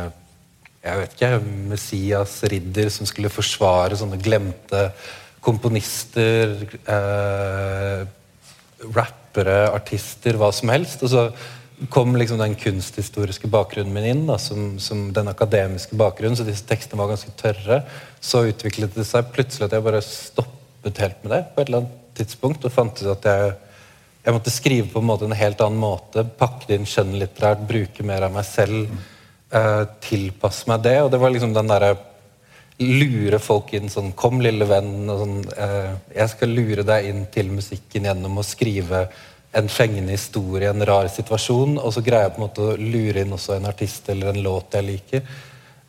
jeg 0.87 1.01
vet 1.01 1.14
ikke, 1.16 1.31
Messias 1.72 2.35
ridder 2.46 2.90
som 2.94 3.09
skulle 3.11 3.33
forsvare 3.33 3.96
sånne 3.99 4.20
glemte 4.22 4.85
komponister, 5.42 6.55
eh, 6.87 8.05
rappere, 8.94 9.59
artister, 9.75 10.38
hva 10.38 10.53
som 10.55 10.70
helst. 10.70 11.03
Og 11.03 11.11
så 11.11 11.25
kom 11.92 12.16
liksom 12.16 12.38
den 12.40 12.54
kunsthistoriske 12.56 13.48
bakgrunnen 13.52 13.92
min 13.92 14.08
inn, 14.08 14.24
da, 14.28 14.38
som, 14.40 14.78
som 14.80 15.10
den 15.12 15.28
akademiske 15.28 15.96
bakgrunnen, 15.98 16.36
så 16.38 16.46
disse 16.46 16.64
tekstene 16.68 17.00
var 17.02 17.12
ganske 17.12 17.32
tørre. 17.36 17.82
Så 18.20 18.46
utviklet 18.48 18.96
det 18.96 19.04
seg 19.08 19.28
plutselig 19.34 19.68
at 19.68 19.76
jeg 19.76 19.84
bare 19.84 20.02
stoppet 20.04 21.02
helt 21.02 21.22
med 21.24 21.34
det 21.34 21.42
på 21.52 21.60
et 21.60 21.68
eller 21.68 21.84
annet 21.84 22.02
tidspunkt, 22.16 22.64
og 22.64 22.72
fant 22.72 23.02
ut 23.02 23.12
at 23.12 23.28
jeg, 23.28 23.52
jeg 24.24 24.36
måtte 24.38 24.54
skrive 24.54 24.88
på 24.92 25.02
en 25.02 25.10
måte 25.10 25.28
en 25.28 25.36
helt 25.36 25.60
annen 25.64 25.82
måte, 25.82 26.24
pakke 26.40 26.70
det 26.70 26.80
inn 26.80 26.88
skjønnlitterært, 26.88 27.68
bruke 27.68 28.08
mer 28.08 28.24
av 28.26 28.34
meg 28.34 28.48
selv, 28.48 28.88
eh, 29.52 29.84
tilpasse 30.08 30.70
meg 30.72 30.84
det, 30.88 30.98
og 31.04 31.12
det 31.12 31.20
var 31.20 31.34
liksom 31.34 31.54
den 31.56 31.72
derre 31.74 31.96
lure 32.76 33.38
folk 33.40 33.72
inn 33.72 33.88
sånn 33.88 34.12
'Kom, 34.12 34.40
lille 34.40 34.66
venn'. 34.68 35.08
Og 35.08 35.18
sånn, 35.20 35.52
eh, 35.56 35.94
'Jeg 36.14 36.28
skal 36.28 36.48
lure 36.48 36.82
deg 36.82 37.06
inn 37.06 37.26
til 37.32 37.48
musikken 37.48 38.04
gjennom 38.04 38.36
å 38.36 38.44
skrive 38.44 39.08
en 39.56 39.68
fengende 39.72 40.14
historie, 40.14 40.70
en 40.70 40.86
rar 40.86 41.08
situasjon', 41.12 41.78
og 41.80 41.92
så 41.94 42.02
greier 42.04 42.28
jeg 42.28 42.34
på 42.36 42.42
en 42.42 42.46
måte 42.46 42.64
å 42.64 42.78
lure 42.78 43.22
inn 43.24 43.36
også 43.36 43.56
en 43.56 43.68
artist 43.70 44.08
eller 44.12 44.32
en 44.32 44.42
låt 44.44 44.76
jeg 44.76 44.88
liker. 44.90 45.28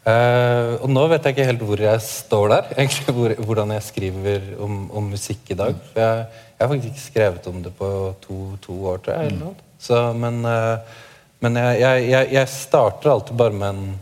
Uh, 0.08 0.80
og 0.80 0.88
nå 0.88 1.02
vet 1.12 1.26
jeg 1.26 1.36
ikke 1.36 1.48
helt 1.50 1.64
hvor 1.68 1.82
jeg 1.84 2.04
står 2.06 2.46
der, 2.54 2.70
egentlig 2.78 3.16
hvor, 3.18 3.34
hvordan 3.50 3.74
jeg 3.76 3.88
skriver 3.90 4.54
om, 4.64 4.86
om 4.96 5.10
musikk 5.12 5.52
i 5.52 5.60
dag. 5.60 5.82
For 5.90 6.04
jeg, 6.04 6.46
jeg 6.54 6.64
har 6.64 6.72
faktisk 6.74 6.94
ikke 6.94 7.10
skrevet 7.10 7.52
om 7.52 7.60
det 7.66 7.74
på 7.76 7.90
to, 8.24 8.40
to 8.64 8.78
år, 8.94 9.04
tror 9.04 9.18
jeg. 9.18 9.34
eller 9.34 9.44
noe. 9.50 9.68
Så, 9.78 10.00
men 10.18 10.40
uh, 10.48 11.04
men 11.44 11.58
jeg, 11.60 12.06
jeg, 12.10 12.30
jeg, 12.34 12.50
starter 12.50 13.12
alltid 13.12 13.38
bare 13.38 13.54
med 13.54 13.70
en 13.70 14.00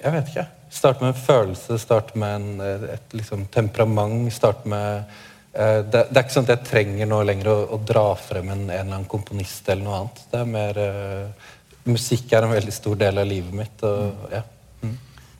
Jeg 0.00 0.14
vet 0.14 0.30
ikke. 0.30 0.44
Starte 0.72 1.02
med 1.02 1.10
en 1.10 1.20
følelse, 1.20 1.78
starte 1.80 2.18
med 2.20 2.36
en, 2.36 2.86
et 2.94 3.16
liksom, 3.16 3.46
temperament. 3.52 4.32
starte 4.32 4.68
med 4.68 4.86
eh, 5.00 5.16
det, 5.58 6.04
det 6.06 6.14
er 6.14 6.22
ikke 6.22 6.34
sånn 6.36 6.46
at 6.46 6.52
jeg 6.54 6.68
trenger 6.68 7.08
nå 7.10 7.16
lenger 7.26 7.48
å, 7.50 7.56
å 7.74 7.78
dra 7.82 8.04
frem 8.14 8.52
en, 8.52 8.60
en 8.68 8.70
eller 8.70 8.92
annen 8.92 9.08
komponist 9.10 9.66
eller 9.68 9.82
noe 9.82 9.96
annet. 10.02 10.20
Det 10.30 10.38
er 10.38 10.52
mer 10.52 10.78
uh, 10.78 11.48
Musikk 11.88 12.32
er 12.36 12.44
en 12.44 12.52
veldig 12.52 12.74
stor 12.74 12.98
del 13.00 13.18
av 13.18 13.26
livet 13.26 13.54
mitt. 13.56 13.82
Og, 13.88 14.28
ja. 14.30 14.42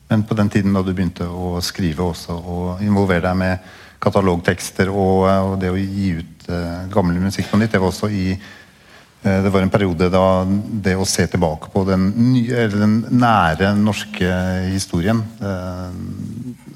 Men 0.08 0.24
på 0.24 0.36
den 0.38 0.48
tiden 0.48 0.72
da 0.72 0.82
du 0.82 0.94
begynte 0.94 1.26
å 1.28 1.58
skrive 1.64 2.06
også, 2.06 2.36
og 2.38 2.84
involvere 2.84 3.26
deg 3.28 3.36
med 3.36 3.74
katalogtekster 4.00 4.88
og, 4.92 5.26
og 5.26 5.58
det 5.60 5.72
å 5.74 5.76
gi 5.76 6.14
ut 6.20 6.48
uh, 6.48 6.86
gammel 6.92 7.20
musikk 7.20 7.50
på 7.50 7.60
nytt, 7.60 7.74
det 7.74 7.82
var 7.82 7.92
også 7.92 8.08
i 8.14 8.30
eh, 8.32 9.38
det 9.44 9.50
var 9.52 9.64
en 9.64 9.72
periode 9.74 10.08
da 10.14 10.24
det 10.46 10.94
å 10.96 11.06
se 11.08 11.26
tilbake 11.28 11.72
på 11.74 11.82
den, 11.88 12.12
nye, 12.30 12.62
eller 12.62 12.84
den 12.86 12.96
nære 13.18 13.74
norske 13.76 14.30
historien 14.70 15.24
eh, 15.42 15.98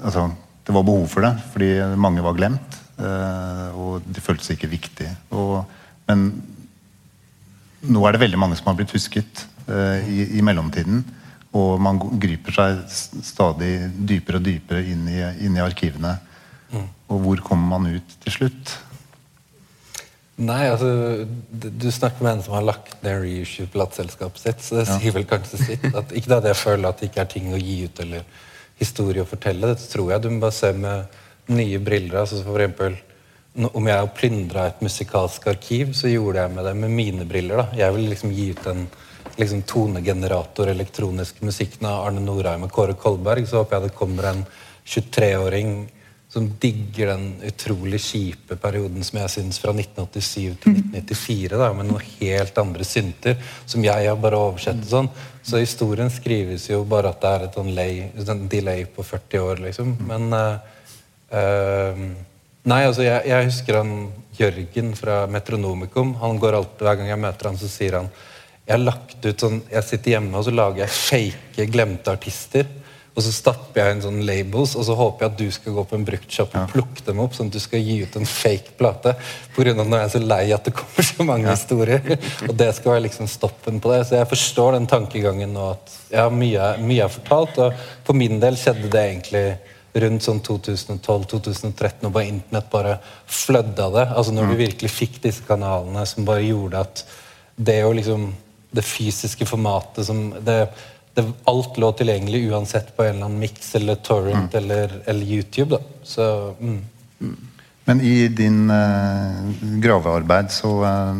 altså, 0.03 0.27
Det 0.67 0.75
var 0.75 0.85
behov 0.87 1.07
for 1.11 1.25
det, 1.25 1.33
fordi 1.55 1.71
mange 1.99 2.23
var 2.23 2.35
glemt. 2.37 2.82
Eh, 3.03 3.79
og 3.79 4.05
de 4.05 4.23
føltes 4.23 4.53
ikke 4.55 4.71
viktig. 4.71 5.09
Og, 5.35 5.63
men 6.09 6.29
nå 7.83 8.05
er 8.07 8.15
det 8.15 8.23
veldig 8.23 8.39
mange 8.39 8.57
som 8.59 8.71
har 8.71 8.79
blitt 8.79 8.93
husket 8.95 9.45
eh, 9.67 10.07
i, 10.07 10.27
i 10.39 10.45
mellomtiden. 10.45 11.03
Og 11.53 11.75
man 11.83 11.99
griper 12.21 12.55
seg 12.55 12.79
stadig 13.21 13.73
dypere 13.93 14.39
og 14.39 14.47
dypere 14.47 14.85
inn 14.89 15.05
i, 15.11 15.19
inn 15.45 15.59
i 15.59 15.63
arkivene. 15.63 16.15
Og 17.13 17.19
hvor 17.21 17.43
kommer 17.45 17.77
man 17.77 17.99
ut 17.99 18.15
til 18.23 18.33
slutt? 18.33 18.73
Nei, 20.41 20.63
altså 20.65 21.27
du, 21.51 21.91
snakker 21.93 22.25
med 22.25 22.31
en 22.31 22.41
som 22.41 22.55
har 22.57 22.65
lagt 22.65 22.95
ned 23.05 23.19
reissue-plateselskapet 23.21 24.41
sitt, 24.41 24.63
så 24.65 24.79
det 24.79 24.87
sier 24.89 25.13
vel 25.13 25.27
kanskje 25.29 25.59
sitt. 25.61 25.85
At, 25.93 26.09
ikke 26.09 26.31
det 26.31 26.39
at 26.39 26.47
jeg 26.49 26.59
føler 26.63 26.89
at 26.89 27.01
det 27.01 27.11
ikke 27.11 27.21
er 27.21 27.29
ting 27.29 27.51
å 27.53 27.61
gi 27.61 27.83
ut 27.85 28.01
eller 28.01 28.25
historie 28.79 29.21
å 29.21 29.29
fortelle. 29.29 29.75
Det 29.75 29.91
tror 29.91 30.09
jeg 30.09 30.23
du 30.23 30.31
må 30.33 30.41
bare 30.41 30.57
se 30.57 30.71
med 30.73 31.19
nye 31.47 31.79
briller. 31.79 32.19
altså 32.19 32.43
for 32.43 32.59
eksempel, 32.59 32.97
Om 33.53 33.87
jeg 33.87 34.13
plyndra 34.17 34.65
et 34.67 34.79
musikalsk 34.81 35.47
arkiv, 35.47 35.93
så 35.93 36.09
gjorde 36.09 36.41
jeg 36.41 36.51
med 36.51 36.65
det 36.65 36.75
med 36.75 36.89
mine 36.89 37.25
briller. 37.25 37.57
da. 37.57 37.67
Jeg 37.77 37.93
vil 37.93 38.09
liksom 38.09 38.31
gi 38.31 38.49
ut 38.49 38.67
en 38.67 38.87
liksom, 39.37 39.61
tonegenerator 39.61 40.67
elektronisk 40.67 41.41
musikk 41.41 41.77
av 41.83 42.07
Arne 42.07 42.19
Norheim 42.19 42.63
og 42.63 42.71
Kåre 42.71 42.95
Kolberg. 42.95 43.45
Så 43.45 43.61
håper 43.61 43.75
jeg 43.75 43.91
det 43.91 43.97
kommer 43.97 44.23
en 44.23 44.45
23-åring 44.85 45.89
som 46.33 46.47
digger 46.59 47.11
den 47.11 47.27
utrolig 47.45 47.99
kjipe 48.01 48.55
perioden 48.57 49.05
som 49.05 49.19
jeg 49.19 49.29
syns 49.35 49.59
fra 49.61 49.69
1987 49.69 50.55
til 50.63 50.79
1994, 50.79 51.59
da, 51.61 51.67
med 51.77 51.91
noen 51.91 52.07
helt 52.17 52.57
andre 52.57 52.87
synter, 52.89 53.35
som 53.69 53.85
jeg 53.85 54.07
har 54.09 54.17
bare 54.17 54.39
oversett 54.41 54.81
og 54.81 54.89
sånn. 54.89 55.09
Så 55.45 55.61
historien 55.61 56.09
skrives 56.09 56.65
jo 56.71 56.81
bare 56.89 57.11
at 57.13 57.21
det 57.21 57.33
er 57.35 57.45
et 57.45 57.59
sånn 57.59 57.69
lay, 57.77 57.99
sånn 58.17 58.47
delay 58.49 58.87
på 58.89 59.05
40 59.05 59.45
år, 59.45 59.61
liksom. 59.67 59.93
Men 60.09 60.33
eh, 60.33 60.73
Nei, 61.33 62.83
altså, 62.87 63.03
jeg, 63.03 63.25
jeg 63.27 63.47
husker 63.49 63.79
han 63.81 63.95
Jørgen 64.37 64.93
fra 64.97 65.23
Metronomikum. 65.29 66.13
Han 66.21 66.39
går 66.41 66.55
alltid, 66.59 66.85
Hver 66.85 66.99
gang 67.01 67.09
jeg 67.11 67.21
møter 67.25 67.49
han, 67.51 67.59
så 67.59 67.69
sier 67.71 67.99
han 68.01 68.13
jeg 68.63 68.77
har 68.77 68.79
lagt 68.85 69.25
ut 69.27 69.41
sånn, 69.43 69.57
jeg 69.67 69.83
sitter 69.83 70.13
hjemme 70.13 70.39
og 70.39 70.45
så 70.47 70.51
lager 70.55 70.85
jeg 70.85 70.93
fake 70.95 71.65
glemte 71.73 72.13
artister. 72.15 72.69
Og 73.13 73.21
så 73.21 73.29
stapper 73.35 73.77
jeg 73.83 73.93
inn 73.97 74.03
sånne 74.05 74.23
labels, 74.25 74.71
og 74.79 74.85
så 74.87 74.95
håper 74.97 75.25
jeg 75.25 75.31
at 75.33 75.41
du 75.41 75.51
skal 75.53 75.75
gå 75.75 75.83
på 75.89 75.97
en 75.99 76.05
bruktshop 76.07 76.55
og 76.63 76.71
plukke 76.71 77.03
dem 77.05 77.19
opp, 77.21 77.35
sånn 77.37 77.51
at 77.51 77.57
du 77.57 77.59
skal 77.61 77.83
gi 77.83 77.97
ut 78.07 78.15
en 78.17 78.25
fake 78.25 78.71
plate. 78.79 79.13
På 79.53 79.61
grunn 79.65 79.83
av 79.83 79.91
når 79.91 79.99
jeg 80.01 80.07
er 80.07 80.13
så 80.15 80.21
lei 80.31 80.39
at 80.55 80.63
det 80.65 80.73
kommer 80.79 81.05
så 81.09 81.27
mange 81.27 81.51
historier. 81.51 82.01
Og 82.47 82.55
det 82.57 82.69
skal 82.79 82.95
være 82.95 83.03
liksom 83.09 83.27
stoppen 83.29 83.77
på 83.83 83.91
det. 83.91 83.99
Så 84.09 84.15
jeg 84.17 84.31
forstår 84.31 84.79
den 84.79 84.87
tankegangen 84.89 85.53
nå 85.53 85.67
at 85.75 85.93
ja, 86.15 86.25
mye, 86.33 86.57
er- 86.71 86.81
mye 86.81 87.03
er 87.05 87.13
fortalt. 87.13 87.59
Og 87.67 87.85
for 88.07 88.17
min 88.17 88.39
del 88.41 88.57
skjedde 88.57 88.89
det 88.95 89.03
egentlig 89.11 89.45
rundt 89.93 90.25
sånn 90.25 90.39
2012-2013, 90.41 92.07
og 92.07 92.13
bare 92.15 92.29
internett 92.29 92.71
bare 92.71 92.95
flødda 93.29 93.89
det. 93.93 94.07
Altså 94.17 94.33
når 94.33 94.49
du 94.49 94.55
virkelig 94.63 94.89
fikk 94.89 95.19
disse 95.25 95.45
kanalene 95.45 96.05
som 96.09 96.25
bare 96.27 96.45
gjorde 96.47 96.81
at 96.87 97.05
det 97.55 97.83
jo 97.83 97.93
liksom 97.93 98.31
Det 98.73 98.81
fysiske 98.81 99.45
formatet 99.45 100.07
som 100.07 100.31
det, 100.41 100.55
det, 101.13 101.23
Alt 101.45 101.75
lå 101.77 101.91
tilgjengelig 101.93 102.47
uansett 102.49 102.95
på 102.97 103.03
en 103.03 103.11
eller 103.11 103.27
annen 103.27 103.43
mix 103.43 103.75
eller 103.77 103.99
torrent 104.01 104.55
eller, 104.55 104.95
eller 105.05 105.25
YouTube. 105.25 105.77
da. 105.77 105.79
Så 106.03 106.55
mm. 106.59 106.79
Men 107.85 108.01
i 108.01 108.27
din 108.27 108.71
uh, 108.71 109.45
gravearbeid 109.83 110.49
så 110.51 110.71
uh, 110.81 111.13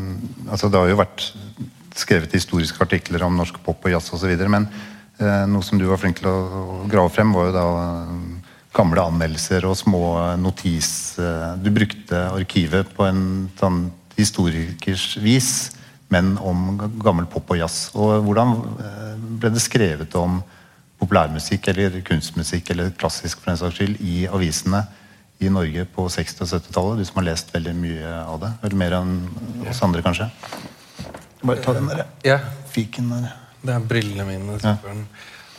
altså 0.49 0.69
Det 0.69 0.79
har 0.79 0.89
jo 0.89 0.97
vært 1.03 1.27
skrevet 1.93 2.33
historiske 2.33 2.81
artikler 2.81 3.21
om 3.21 3.37
norsk 3.37 3.59
pop 3.61 3.85
og 3.85 3.93
jazz 3.93 4.09
osv. 4.15 4.33
Men 4.49 4.65
uh, 5.21 5.45
noe 5.45 5.61
som 5.61 5.77
du 5.77 5.85
var 5.85 6.01
flink 6.01 6.23
til 6.23 6.31
å, 6.31 6.37
å 6.81 6.89
grave 6.89 7.13
frem, 7.13 7.35
var 7.37 7.51
jo 7.51 7.57
da 7.59 7.67
gamle 8.73 9.03
anmeldelser 9.05 9.65
og 9.69 9.75
små 9.77 10.01
notis 10.41 11.17
eh, 11.21 11.53
Du 11.61 11.69
brukte 11.73 12.23
arkivet 12.33 12.89
på 12.97 13.05
en 13.05 13.23
sånn 13.59 13.85
historikers 14.17 15.15
vis, 15.21 15.49
men 16.13 16.35
om 16.37 16.75
gammel 17.01 17.25
pop 17.29 17.49
og 17.53 17.57
jazz. 17.61 17.87
Og 17.97 18.19
hvordan 18.25 18.55
eh, 18.81 19.13
ble 19.41 19.53
det 19.55 19.61
skrevet 19.63 20.17
om 20.19 20.41
populærmusikk 21.01 21.67
eller 21.73 21.97
kunstmusikk 22.05 22.69
eller 22.73 22.93
klassisk 22.97 23.41
for 23.41 23.51
den 23.51 23.59
saks 23.61 23.79
skyld 23.79 23.97
i 24.05 24.23
avisene 24.29 24.83
i 25.43 25.49
Norge 25.51 25.85
på 25.95 26.05
60- 26.13 26.45
og 26.45 26.51
70-tallet? 26.53 27.01
Du 27.01 27.09
som 27.09 27.19
har 27.21 27.29
lest 27.31 27.49
veldig 27.53 27.73
mye 27.75 28.13
av 28.23 28.37
det. 28.45 28.51
Eller 28.63 28.79
mer 28.83 28.97
enn 29.01 29.15
oss 29.69 29.81
andre, 29.85 30.03
kanskje? 30.05 30.29
Bare 31.43 31.59
ta 31.65 31.73
den 31.75 31.89
der 31.91 32.05
Ja, 32.23 32.37
fiken 32.71 33.09
der. 33.11 33.33
det 33.63 33.73
er 33.75 33.89
brillene 33.89 34.25
mine. 34.29 34.59
Ja. 34.63 34.77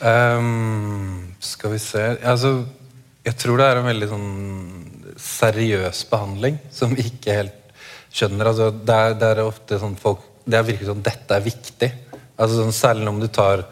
Ehm, 0.01 1.35
skal 1.39 1.75
vi 1.75 1.79
se 1.79 2.01
altså, 2.23 2.65
Jeg 3.25 3.37
tror 3.41 3.57
det 3.59 3.67
er 3.67 3.79
en 3.79 3.87
veldig 3.89 4.09
sånn 4.11 4.31
seriøs 5.21 6.03
behandling 6.11 6.59
som 6.73 6.93
vi 6.93 7.07
ikke 7.09 7.37
helt 7.39 7.61
skjønner. 8.13 8.51
Altså, 8.51 8.69
det, 8.75 8.95
er, 8.95 9.15
det 9.19 9.31
er 9.31 9.41
ofte 9.45 9.79
sånn 9.81 9.97
folk 9.99 10.23
Det 10.45 10.59
er 10.59 10.67
virkelig 10.67 10.91
sånn 10.91 11.05
dette 11.05 11.33
er 11.33 11.41
viktig. 11.41 11.89
Altså, 12.35 12.59
sånn, 12.59 12.75
særlig 12.75 13.09
om 13.09 13.21
du 13.21 13.27
tar 13.33 13.65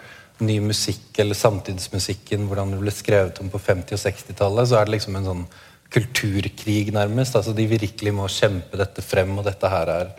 ny 0.44 0.58
musikk 0.66 1.20
eller 1.22 1.38
samtidsmusikken, 1.38 2.48
hvordan 2.50 2.74
det 2.74 2.80
ble 2.82 2.94
skrevet 2.96 3.40
om 3.44 3.52
på 3.54 3.62
50- 3.62 3.94
og 3.94 4.02
60-tallet, 4.02 4.70
så 4.70 4.80
er 4.80 4.88
det 4.88 4.96
liksom 4.96 5.20
en 5.20 5.30
sånn 5.30 5.44
kulturkrig, 5.94 6.90
nærmest. 6.96 7.38
Altså, 7.38 7.54
de 7.54 7.68
virkelig 7.70 8.14
må 8.18 8.26
kjempe 8.32 8.80
dette 8.80 9.06
frem, 9.06 9.36
og 9.38 9.46
dette 9.46 9.70
her 9.70 9.92
er 9.94 10.14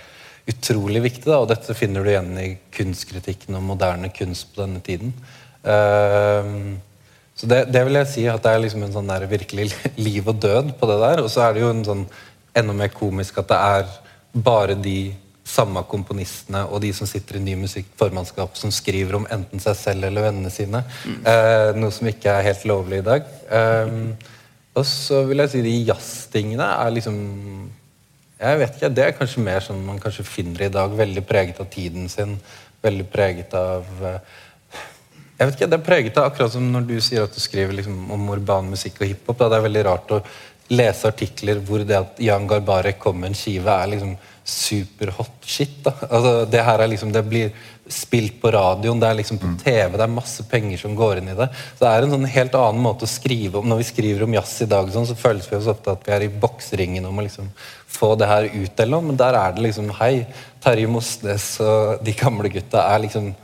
utrolig 0.50 1.02
viktig. 1.08 1.26
Da, 1.26 1.40
og 1.42 1.50
dette 1.50 1.74
finner 1.76 2.04
du 2.04 2.12
igjen 2.12 2.32
i 2.38 2.48
kunstkritikken 2.74 3.58
og 3.58 3.66
moderne 3.72 4.12
kunst 4.14 4.52
på 4.54 4.62
denne 4.62 4.82
tiden. 4.84 5.14
Ehm, 5.66 6.76
så 7.34 7.48
det, 7.50 7.64
det 7.74 7.82
vil 7.86 7.98
jeg 7.98 8.10
si 8.12 8.24
at 8.30 8.44
det 8.44 8.52
er 8.54 8.62
liksom 8.62 8.84
en 8.86 8.94
sånn 8.94 9.10
der 9.10 9.26
virkelig 9.30 9.72
liv 10.06 10.30
og 10.30 10.38
død 10.42 10.74
på 10.78 10.88
det 10.90 11.00
der. 11.02 11.22
Og 11.24 11.30
så 11.32 11.46
er 11.46 11.54
det 11.54 11.64
jo 11.64 11.72
en 11.74 11.84
sånn 11.86 12.06
enda 12.54 12.76
mer 12.76 12.92
komisk 12.94 13.40
at 13.42 13.50
det 13.50 13.58
er 13.58 13.88
bare 14.44 14.76
de 14.78 14.98
samme 15.44 15.82
komponistene 15.90 16.62
og 16.72 16.80
de 16.82 16.90
som 16.96 17.08
sitter 17.08 17.36
i 17.36 17.42
Ny 17.44 17.56
Musikk-formannskap, 17.60 18.54
som 18.56 18.72
skriver 18.72 19.18
om 19.18 19.26
enten 19.34 19.60
seg 19.60 19.76
selv 19.76 20.08
eller 20.08 20.24
vennene 20.30 20.52
sine. 20.52 20.80
Eh, 21.04 21.74
noe 21.76 21.92
som 21.94 22.08
ikke 22.08 22.32
er 22.32 22.46
helt 22.48 22.64
lovlig 22.70 23.02
i 23.02 23.06
dag. 23.10 23.26
Eh, 23.58 23.92
og 24.74 24.86
så 24.88 25.20
vil 25.28 25.44
jeg 25.44 25.52
si 25.52 25.62
de 25.62 25.74
jazztingene 25.90 26.66
er 26.66 26.94
liksom 26.96 27.18
Jeg 28.34 28.58
vet 28.58 28.74
ikke, 28.74 28.88
Det 28.90 29.04
er 29.04 29.12
kanskje 29.14 29.42
mer 29.44 29.62
sånn 29.62 29.84
man 29.86 30.00
kanskje 30.02 30.24
finner 30.26 30.64
i 30.66 30.72
dag. 30.72 30.90
Veldig 30.90 31.22
preget 31.24 31.60
av 31.62 31.68
tiden 31.70 32.08
sin. 32.08 32.34
Veldig 32.82 33.06
preget 33.12 33.54
av 33.54 33.86
eh, 34.02 34.18
jeg 35.44 35.52
vet 35.52 35.60
ikke, 35.60 35.70
Det 35.70 35.78
er 35.78 35.86
preget 35.86 36.18
av 36.18 36.30
akkurat 36.30 36.52
som 36.56 36.66
når 36.72 36.88
du 36.88 36.96
sier 37.04 37.28
at 37.28 37.34
du 37.34 37.40
skriver 37.42 37.76
liksom 37.76 38.10
om 38.14 38.28
urban 38.32 38.70
musikk 38.72 39.02
og 39.02 39.10
hiphop. 39.10 39.38
Det 39.38 39.58
er 39.58 39.68
veldig 39.68 39.84
rart 39.84 40.14
å 40.16 40.22
lese 40.72 41.10
artikler 41.10 41.60
hvor 41.60 41.84
det 41.84 41.96
at 41.98 42.22
Jan 42.24 42.46
Garbarek 42.48 42.96
kom 43.02 43.20
med 43.20 43.32
en 43.32 43.36
skive, 43.36 43.68
er 43.68 43.90
liksom 43.92 44.14
superhot 44.44 45.44
shit. 45.44 45.76
da. 45.84 45.92
Altså, 46.08 46.32
Det 46.50 46.64
her 46.64 46.80
er 46.80 46.88
liksom, 46.88 47.12
det 47.12 47.24
blir 47.28 47.52
spilt 47.88 48.40
på 48.40 48.52
radioen, 48.52 49.00
det 49.00 49.08
er 49.08 49.18
liksom 49.18 49.38
på 49.40 49.50
TV, 49.60 49.92
det 49.92 50.04
er 50.04 50.12
masse 50.12 50.44
penger 50.48 50.80
som 50.80 50.96
går 50.96 51.20
inn 51.20 51.28
i 51.32 51.36
det. 51.36 51.48
Så 51.76 51.84
det 51.84 51.90
er 51.90 52.04
en 52.04 52.14
sånn 52.14 52.28
helt 52.36 52.56
annen 52.56 52.84
måte 52.84 53.04
å 53.04 53.10
skrive 53.10 53.60
om. 53.60 53.68
Når 53.68 53.82
vi 53.82 53.88
skriver 53.90 54.24
om 54.24 54.36
jazz 54.36 54.54
i 54.64 54.68
dag, 54.70 54.88
sånn, 54.92 55.08
så 55.08 55.16
føles 55.16 55.48
vi 55.50 55.58
oss 55.58 55.68
ofte 55.72 55.92
at 55.92 56.06
vi 56.06 56.14
er 56.16 56.24
i 56.24 56.32
bokseringen 56.32 57.04
om 57.08 57.20
å 57.20 57.26
liksom 57.26 57.50
få 57.94 58.14
det 58.20 58.28
her 58.28 58.48
ut, 58.48 58.78
eller 58.78 58.94
noe, 58.96 59.08
men 59.10 59.20
der 59.20 59.36
er 59.38 59.52
det 59.56 59.66
liksom 59.68 59.92
Hei, 60.00 60.26
Terje 60.64 60.88
Mosnes 60.88 61.48
og 61.64 62.04
de 62.04 62.16
gamle 62.16 62.48
gutta 62.52 62.88
er 62.88 63.04
liksom 63.04 63.34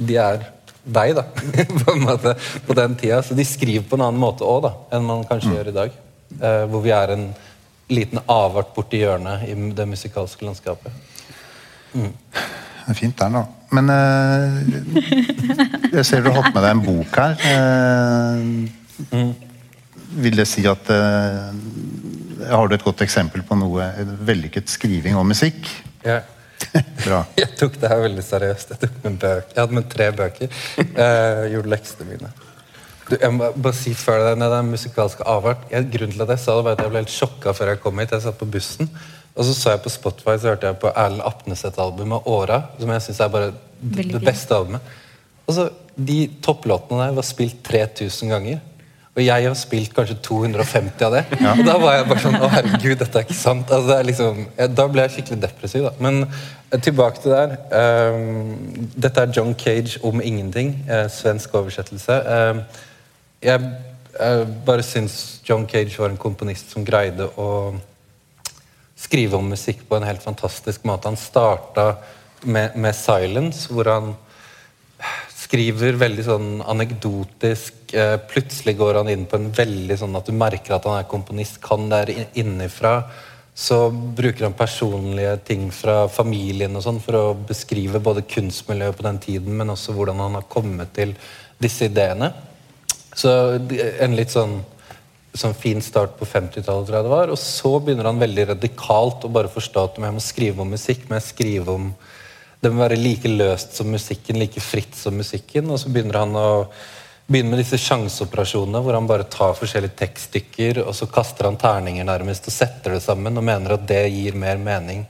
De 0.00 0.16
er 0.16 0.40
deg, 0.84 1.14
da. 1.18 1.26
på 1.84 1.94
en 1.94 2.04
måte, 2.04 2.34
på 2.66 2.76
den 2.78 2.96
tida. 3.00 3.20
Så 3.26 3.36
de 3.38 3.46
skriver 3.46 3.86
på 3.88 3.98
en 3.98 4.06
annen 4.08 4.22
måte 4.22 4.46
òg, 4.46 4.64
da, 4.66 4.74
enn 4.96 5.06
man 5.08 5.26
kanskje 5.28 5.54
gjør 5.56 5.72
i 5.72 5.76
dag. 5.76 6.00
Eh, 6.40 6.64
hvor 6.70 6.84
vi 6.84 6.94
er 6.94 7.14
en 7.16 7.30
liten 7.90 8.22
avart 8.30 8.74
borti 8.74 9.00
hjørnet 9.02 9.48
i 9.50 9.56
det 9.74 9.86
musikalske 9.90 10.46
landskapet. 10.46 10.92
Det 11.92 12.92
er 12.92 12.98
fint 12.98 13.18
der, 13.18 13.34
da. 13.34 13.42
Men 13.74 13.90
eh, 13.94 14.54
jeg 15.94 16.04
ser 16.06 16.24
du 16.24 16.30
har 16.30 16.40
hatt 16.42 16.54
med 16.54 16.64
deg 16.64 16.72
en 16.74 16.84
bok 16.86 17.18
her. 17.20 17.32
Eh, 17.50 19.30
Vil 20.20 20.36
det 20.40 20.46
si 20.50 20.64
at 20.66 20.90
eh, 20.90 21.50
Har 22.50 22.66
du 22.66 22.74
et 22.74 22.84
godt 22.84 23.04
eksempel 23.06 23.44
på 23.46 23.58
noe 23.58 23.86
vellykket 24.26 24.70
skriving 24.72 25.18
om 25.18 25.28
musikk? 25.30 25.70
Jeg, 26.02 26.24
Bra. 27.06 27.24
jeg 27.38 27.50
tok 27.58 27.78
det 27.80 27.90
her 27.90 28.02
veldig 28.04 28.24
seriøst. 28.24 28.74
Jeg, 28.74 28.80
tok 28.84 29.02
med 29.04 29.18
bøk. 29.22 29.50
jeg 29.54 29.60
hadde 29.62 29.76
med 29.78 29.90
tre 29.92 30.08
bøker. 30.16 30.62
Eh, 30.80 31.42
gjorde 31.54 31.72
leksene 31.74 32.08
mine. 32.08 32.32
Du, 33.10 33.16
jeg 33.16 33.34
må 33.34 33.48
bare 33.56 33.74
si 33.74 33.92
før 33.98 34.22
det, 34.28 34.50
det 34.52 34.60
musikalske 34.68 35.24
avart 35.26 35.64
jeg, 35.72 35.88
Grunnen 35.90 36.14
til 36.14 36.22
at 36.22 36.34
jeg 36.36 36.42
sa 36.44 36.54
det, 36.58 36.66
var 36.66 36.76
at 36.76 36.84
jeg 36.84 36.92
ble 36.92 37.02
helt 37.02 37.14
sjokka 37.14 37.54
før 37.56 37.72
jeg 37.72 37.82
kom 37.82 38.02
hit. 38.02 38.14
Jeg 38.14 38.26
satt 38.26 38.38
på 38.38 38.48
bussen, 38.54 38.90
og 39.34 39.46
så 39.46 39.54
så 39.56 39.74
jeg 39.74 39.82
på 39.84 39.92
Spotify 39.92 40.36
så 40.38 40.52
hørte 40.52 40.70
jeg 40.70 40.78
på 40.82 40.92
Erlend 40.94 41.26
Apneseth-albumet 41.26 42.26
'Åra', 42.26 42.62
som 42.78 42.92
jeg 42.94 43.06
syns 43.06 43.20
er 43.20 43.32
bare 43.34 43.52
det 43.80 44.22
beste 44.22 44.54
albumet. 44.54 44.96
Og 45.46 45.54
så, 45.56 45.70
De 46.00 46.30
topplåtene 46.40 47.08
der 47.08 47.16
var 47.18 47.26
spilt 47.26 47.58
3000 47.66 48.30
ganger. 48.30 48.60
Og 49.20 49.26
jeg 49.26 49.44
har 49.44 49.56
spilt 49.58 49.92
kanskje 49.92 50.14
250 50.24 51.02
av 51.04 51.12
det. 51.12 51.20
Og 51.50 51.58
da 51.66 51.74
var 51.82 51.98
jeg 51.98 52.06
bare 52.08 52.22
sånn 52.22 52.38
Å, 52.40 52.48
herregud, 52.54 52.94
dette 53.02 53.20
er 53.20 53.26
ikke 53.26 53.36
sant. 53.36 53.68
Altså, 53.68 53.90
det 53.90 53.96
er 53.98 54.06
liksom, 54.08 54.38
ja, 54.56 54.68
da 54.72 54.86
ble 54.88 55.04
jeg 55.04 55.12
skikkelig 55.18 55.42
depressiv. 55.42 55.84
da. 55.84 55.92
Men 56.00 56.22
eh, 56.24 56.78
tilbake 56.80 57.20
til 57.20 57.34
der. 57.34 57.52
Um, 57.68 58.86
dette 58.96 59.26
er 59.26 59.34
John 59.36 59.52
Cage 59.60 60.00
om 60.08 60.22
ingenting. 60.24 60.72
Uh, 60.88 61.04
svensk 61.12 61.58
oversettelse. 61.60 62.16
Ehm, 62.32 62.62
jeg 63.44 63.60
uh, 64.16 64.46
bare 64.64 64.86
syns 64.88 65.18
John 65.44 65.68
Cage 65.68 66.00
var 66.00 66.14
en 66.14 66.20
komponist 66.24 66.72
som 66.72 66.86
greide 66.88 67.28
å 67.36 67.50
skrive 69.00 69.36
om 69.36 69.52
musikk 69.52 69.84
på 69.88 70.00
en 70.00 70.08
helt 70.08 70.24
fantastisk 70.24 70.88
måte. 70.88 71.12
Han 71.12 71.20
starta 71.20 71.90
med, 72.40 72.72
med 72.72 72.96
'Silence', 72.96 73.68
hvor 73.68 73.92
han 73.92 74.14
skriver 75.50 75.98
veldig 75.98 76.22
sånn 76.22 76.50
anekdotisk. 76.62 77.90
Eh, 77.90 78.16
plutselig 78.30 78.76
går 78.78 79.00
han 79.00 79.10
inn 79.10 79.26
på 79.26 79.38
en 79.40 79.50
veldig 79.50 79.96
sånn 79.98 80.14
at 80.14 80.28
du 80.30 80.36
merker 80.36 80.76
at 80.76 80.86
han 80.86 81.00
er 81.00 81.10
komponist, 81.10 81.58
kan 81.64 81.88
det 81.90 81.98
her 81.98 82.28
innenfra. 82.38 83.00
Så 83.50 83.90
bruker 83.90 84.46
han 84.46 84.54
personlige 84.54 85.34
ting 85.48 85.66
fra 85.74 86.04
familien 86.08 86.76
og 86.78 86.84
sånn 86.84 87.00
for 87.02 87.18
å 87.18 87.24
beskrive 87.34 87.98
både 87.98 88.22
kunstmiljøet 88.30 88.96
på 88.96 89.06
den 89.08 89.18
tiden, 89.24 89.56
men 89.58 89.74
også 89.74 89.96
hvordan 89.96 90.22
han 90.22 90.38
har 90.38 90.46
kommet 90.48 90.94
til 90.94 91.16
disse 91.60 91.90
ideene. 91.90 92.30
Så 93.10 93.34
en 93.58 94.14
litt 94.14 94.30
sånn, 94.30 94.60
sånn 95.34 95.58
fin 95.58 95.82
start 95.82 96.14
på 96.20 96.30
50-tallet, 96.30 96.86
tror 96.86 97.00
jeg 97.00 97.08
det 97.08 97.16
var. 97.16 97.34
Og 97.34 97.42
så 97.42 97.74
begynner 97.82 98.06
han 98.06 98.22
veldig 98.22 98.52
radikalt 98.54 99.26
å 99.26 99.34
bare 99.34 99.50
forstå 99.50 99.82
at 99.88 99.98
jeg 99.98 100.14
må 100.14 100.22
skrive 100.24 100.62
om 100.62 100.72
musikk, 100.78 101.08
men 101.08 101.18
jeg 101.18 101.32
skrive 101.32 101.74
om 101.74 101.90
det 102.60 102.70
må 102.72 102.82
være 102.82 103.00
like 103.00 103.30
løst 103.30 103.76
som 103.78 103.88
musikken, 103.92 104.38
like 104.40 104.60
fritt 104.60 104.96
som 104.96 105.16
musikken. 105.16 105.70
Og 105.72 105.80
så 105.80 105.92
begynner 105.92 106.20
han 106.20 106.36
å 106.36 106.50
begynne 107.30 107.54
med 107.54 107.62
disse 107.62 107.78
sjanseoperasjonene 107.80 108.82
hvor 108.84 108.96
han 108.98 109.08
bare 109.08 109.28
tar 109.30 109.56
forskjellige 109.56 109.96
tekststykker, 110.02 110.82
og 110.84 110.92
så 110.98 111.08
kaster 111.10 111.46
han 111.46 111.58
terninger 111.60 112.06
nærmest 112.06 112.50
og 112.50 112.56
setter 112.56 112.96
det 112.96 113.04
sammen 113.04 113.38
og 113.38 113.46
mener 113.46 113.76
at 113.76 113.86
det 113.88 114.02
gir 114.10 114.38
mer 114.38 114.60
mening, 114.60 115.04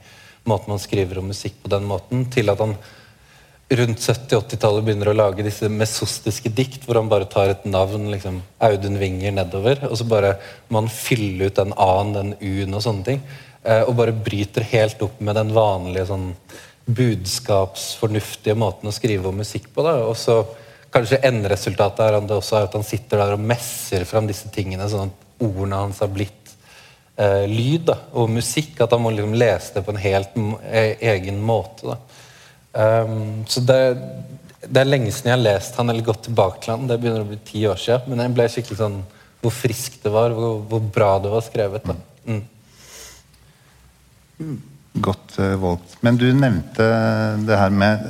måten 0.47 0.73
man 0.73 0.81
skriver 0.81 1.19
om 1.21 1.31
musikk 1.31 1.57
på 1.63 1.71
den 1.73 1.87
måten, 1.89 2.27
til 2.31 2.53
at 2.53 2.61
han 2.61 2.75
rundt 3.71 4.03
70-80-tallet 4.03 4.85
begynner 4.85 5.11
å 5.11 5.15
lage 5.17 5.45
disse 5.45 5.69
mesostiske 5.71 6.51
dikt, 6.53 6.85
hvor 6.85 6.99
han 6.99 7.11
bare 7.11 7.29
tar 7.31 7.53
et 7.53 7.65
navn, 7.65 8.09
liksom 8.11 8.41
Audun 8.67 8.99
Winger 9.01 9.33
nedover, 9.35 9.85
og 9.87 9.95
så 9.97 10.07
bare 10.07 10.35
må 10.69 10.83
han 10.83 10.91
fylle 10.91 11.47
ut 11.47 11.59
den 11.59 11.73
A-en, 11.79 12.11
den 12.17 12.33
U-en 12.37 12.77
og 12.77 12.83
sånne 12.83 13.07
ting. 13.07 13.23
Eh, 13.63 13.83
og 13.85 13.95
bare 13.97 14.15
bryter 14.17 14.65
helt 14.73 15.01
opp 15.05 15.21
med 15.23 15.37
den 15.39 15.53
vanlige 15.55 16.09
sånn 16.09 16.33
budskapsfornuftige 16.85 18.55
måten 18.57 18.89
å 18.89 18.95
skrive 18.95 19.29
om 19.29 19.37
musikk 19.41 19.69
på. 19.73 19.83
Da. 19.85 19.99
Og 20.07 20.17
så 20.19 20.41
kanskje 20.91 21.21
enderesultatet 21.27 22.03
er 22.05 22.19
det 22.19 22.35
også 22.35 22.61
at 22.63 22.75
han 22.77 22.85
sitter 22.85 23.21
der 23.21 23.35
og 23.37 23.45
messer 23.51 24.05
fram 24.09 24.27
disse 24.29 24.49
tingene, 24.53 24.89
sånn 24.91 25.11
at 25.11 25.45
ordene 25.45 25.83
hans 25.85 26.01
har 26.03 26.11
blitt 26.11 26.51
eh, 27.15 27.45
lyd 27.49 27.87
da, 27.91 27.97
og 28.17 28.33
musikk. 28.33 28.75
At 28.81 28.95
han 28.95 29.03
må 29.03 29.13
liksom 29.13 29.37
lese 29.37 29.77
det 29.77 29.85
på 29.85 29.95
en 29.95 30.03
helt 30.03 30.37
e 30.67 30.85
egen 31.13 31.41
måte. 31.45 31.93
Da. 31.93 31.97
Um, 32.71 33.43
så 33.51 33.63
det, 33.67 33.81
det 34.63 34.79
er 34.79 34.87
lenge 34.87 35.11
siden 35.11 35.33
jeg 35.33 35.35
har 35.35 35.43
lest 35.43 35.75
han 35.79 35.91
eller 35.91 36.05
gått 36.07 36.25
tilbake 36.29 36.63
til 36.63 36.75
han. 36.75 36.87
Det 36.89 36.99
begynner 37.01 37.25
å 37.25 37.31
bli 37.31 37.41
ti 37.45 37.65
år 37.69 37.79
siden. 37.81 38.11
Men 38.11 38.25
jeg 38.25 38.37
ble 38.37 38.49
skikkelig 38.55 38.81
sånn 38.81 39.01
hvor 39.41 39.53
friskt 39.53 40.03
det 40.05 40.11
var, 40.13 40.33
hvor, 40.37 40.59
hvor 40.69 40.83
bra 40.93 41.13
det 41.21 41.31
var 41.33 41.45
skrevet. 41.45 41.87
da. 41.87 41.95
Mm. 44.41 44.61
Godt 44.93 45.39
eh, 45.39 45.55
valgt. 45.61 45.95
Men 46.03 46.19
du 46.19 46.27
nevnte 46.35 46.87
det 47.47 47.57
her 47.59 47.71
med 47.71 48.05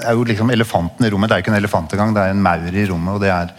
det 0.00 0.08
er 0.08 0.16
jo 0.16 0.24
liksom 0.24 0.50
Elefanten 0.52 1.04
i 1.04 1.10
rommet. 1.12 1.28
Det 1.28 1.36
er 1.36 1.44
ikke 1.44 1.52
en 1.52 1.60
elefant 1.60 1.92
engang, 1.92 2.14
det 2.16 2.24
er 2.24 2.34
en 2.34 2.42
maur 2.44 2.72
i 2.72 2.86
rommet. 2.88 3.16
Og 3.16 3.20
det 3.20 3.30
er 3.34 3.52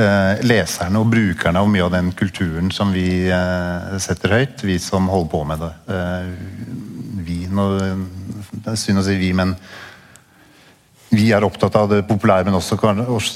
eh, 0.00 0.44
leserne 0.46 1.00
og 1.00 1.10
brukerne 1.12 1.60
av 1.60 1.70
mye 1.70 1.84
av 1.84 1.92
den 1.94 2.12
kulturen 2.16 2.70
som 2.74 2.92
vi 2.94 3.06
eh, 3.28 3.96
setter 4.02 4.38
høyt. 4.38 4.64
Vi 4.64 4.78
som 4.82 5.10
holder 5.12 5.32
på 5.34 5.42
med 5.50 5.64
det. 5.64 5.72
Eh, 5.92 6.30
vi 7.24 7.40
nå, 7.52 7.66
Det 8.54 8.72
er 8.72 8.80
synd 8.80 9.02
å 9.02 9.04
si 9.04 9.18
vi, 9.20 9.32
men 9.36 9.54
vi 11.14 11.28
er 11.36 11.44
opptatt 11.46 11.76
av 11.78 11.90
det 11.92 12.00
populære, 12.08 12.48
men 12.48 12.56
også, 12.56 12.78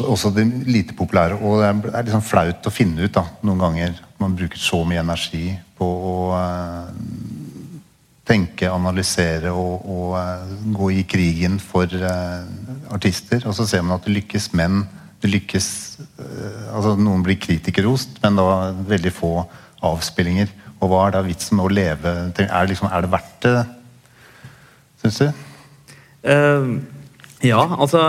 også, 0.08 0.32
det 0.34 0.46
lite 0.66 0.96
populære. 0.98 1.38
Og 1.38 1.60
det 1.62 1.92
er 1.92 2.08
liksom 2.08 2.24
flaut 2.26 2.66
å 2.66 2.74
finne 2.74 3.04
ut 3.04 3.14
da, 3.14 3.26
noen 3.44 3.62
ganger. 3.62 4.00
at 4.02 4.24
Man 4.24 4.36
bruker 4.38 4.58
så 4.58 4.82
mye 4.88 5.04
energi 5.04 5.52
på 5.78 5.86
å 5.86 6.16
eh, 6.38 6.88
tenke, 8.28 8.68
analysere 8.70 9.52
og, 9.54 9.86
og 9.88 10.14
eh, 10.20 10.52
gå 10.76 10.90
i 10.98 11.04
krigen 11.08 11.58
for 11.62 11.88
eh, 11.88 12.44
artister. 12.94 13.44
Og 13.48 13.56
så 13.56 13.66
ser 13.68 13.84
man 13.84 13.96
at 13.96 14.06
det 14.06 14.16
lykkes, 14.18 14.50
men 14.58 14.82
det 15.22 15.32
lykkes 15.32 15.70
eh, 16.22 16.68
altså 16.74 16.94
Noen 17.00 17.24
blir 17.26 17.40
kritikerrost, 17.40 18.20
men 18.24 18.38
da 18.38 18.70
veldig 18.88 19.14
få 19.14 19.32
avspillinger. 19.88 20.52
Og 20.78 20.92
hva 20.92 21.06
er 21.06 21.16
da 21.16 21.24
vitsen 21.26 21.58
med 21.58 21.66
å 21.66 21.74
leve 21.74 22.10
Er 22.28 22.30
det, 22.36 22.68
liksom, 22.70 22.90
er 22.92 23.02
det 23.02 23.10
verdt 23.10 23.46
det, 23.46 23.56
syns 25.02 25.18
du? 25.18 25.44
Uh, 26.28 26.78
ja, 27.42 27.62
altså 27.78 28.02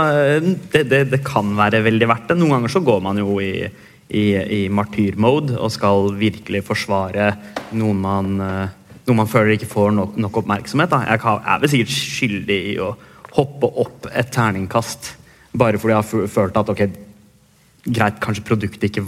det, 0.73 0.83
det, 0.89 1.03
det 1.11 1.19
kan 1.25 1.49
være 1.57 1.83
veldig 1.85 2.09
verdt 2.09 2.31
det. 2.31 2.37
Noen 2.37 2.57
ganger 2.57 2.73
så 2.73 2.81
går 2.85 3.01
man 3.05 3.17
jo 3.21 3.37
i, 3.41 3.69
i, 4.09 4.25
i 4.33 4.61
martyrmode 4.73 5.57
og 5.57 5.71
skal 5.73 6.09
virkelig 6.17 6.63
forsvare 6.65 7.31
noen 7.77 8.01
man, 8.01 8.31
eh, 8.41 8.71
noen 9.09 9.23
man 9.23 9.29
føler 9.31 9.55
ikke 9.57 9.69
får 9.69 9.93
nok, 9.97 10.17
nok 10.21 10.41
oppmerksomhet. 10.43 10.93
Da. 10.93 11.03
Jeg 11.09 11.21
er 11.25 11.61
vel 11.63 11.73
sikkert 11.73 11.95
skyldig 11.95 12.59
i 12.71 12.79
å 12.83 12.93
hoppe 13.35 13.69
opp 13.83 14.09
et 14.09 14.31
terningkast 14.33 15.15
bare 15.59 15.79
fordi 15.81 15.95
jeg 15.95 16.01
har 16.03 16.29
følt 16.29 16.57
at 16.59 16.69
ok, 16.69 16.81
greit, 17.89 18.19
kanskje 18.21 18.45
produktet 18.45 18.89
ikke 18.89 19.03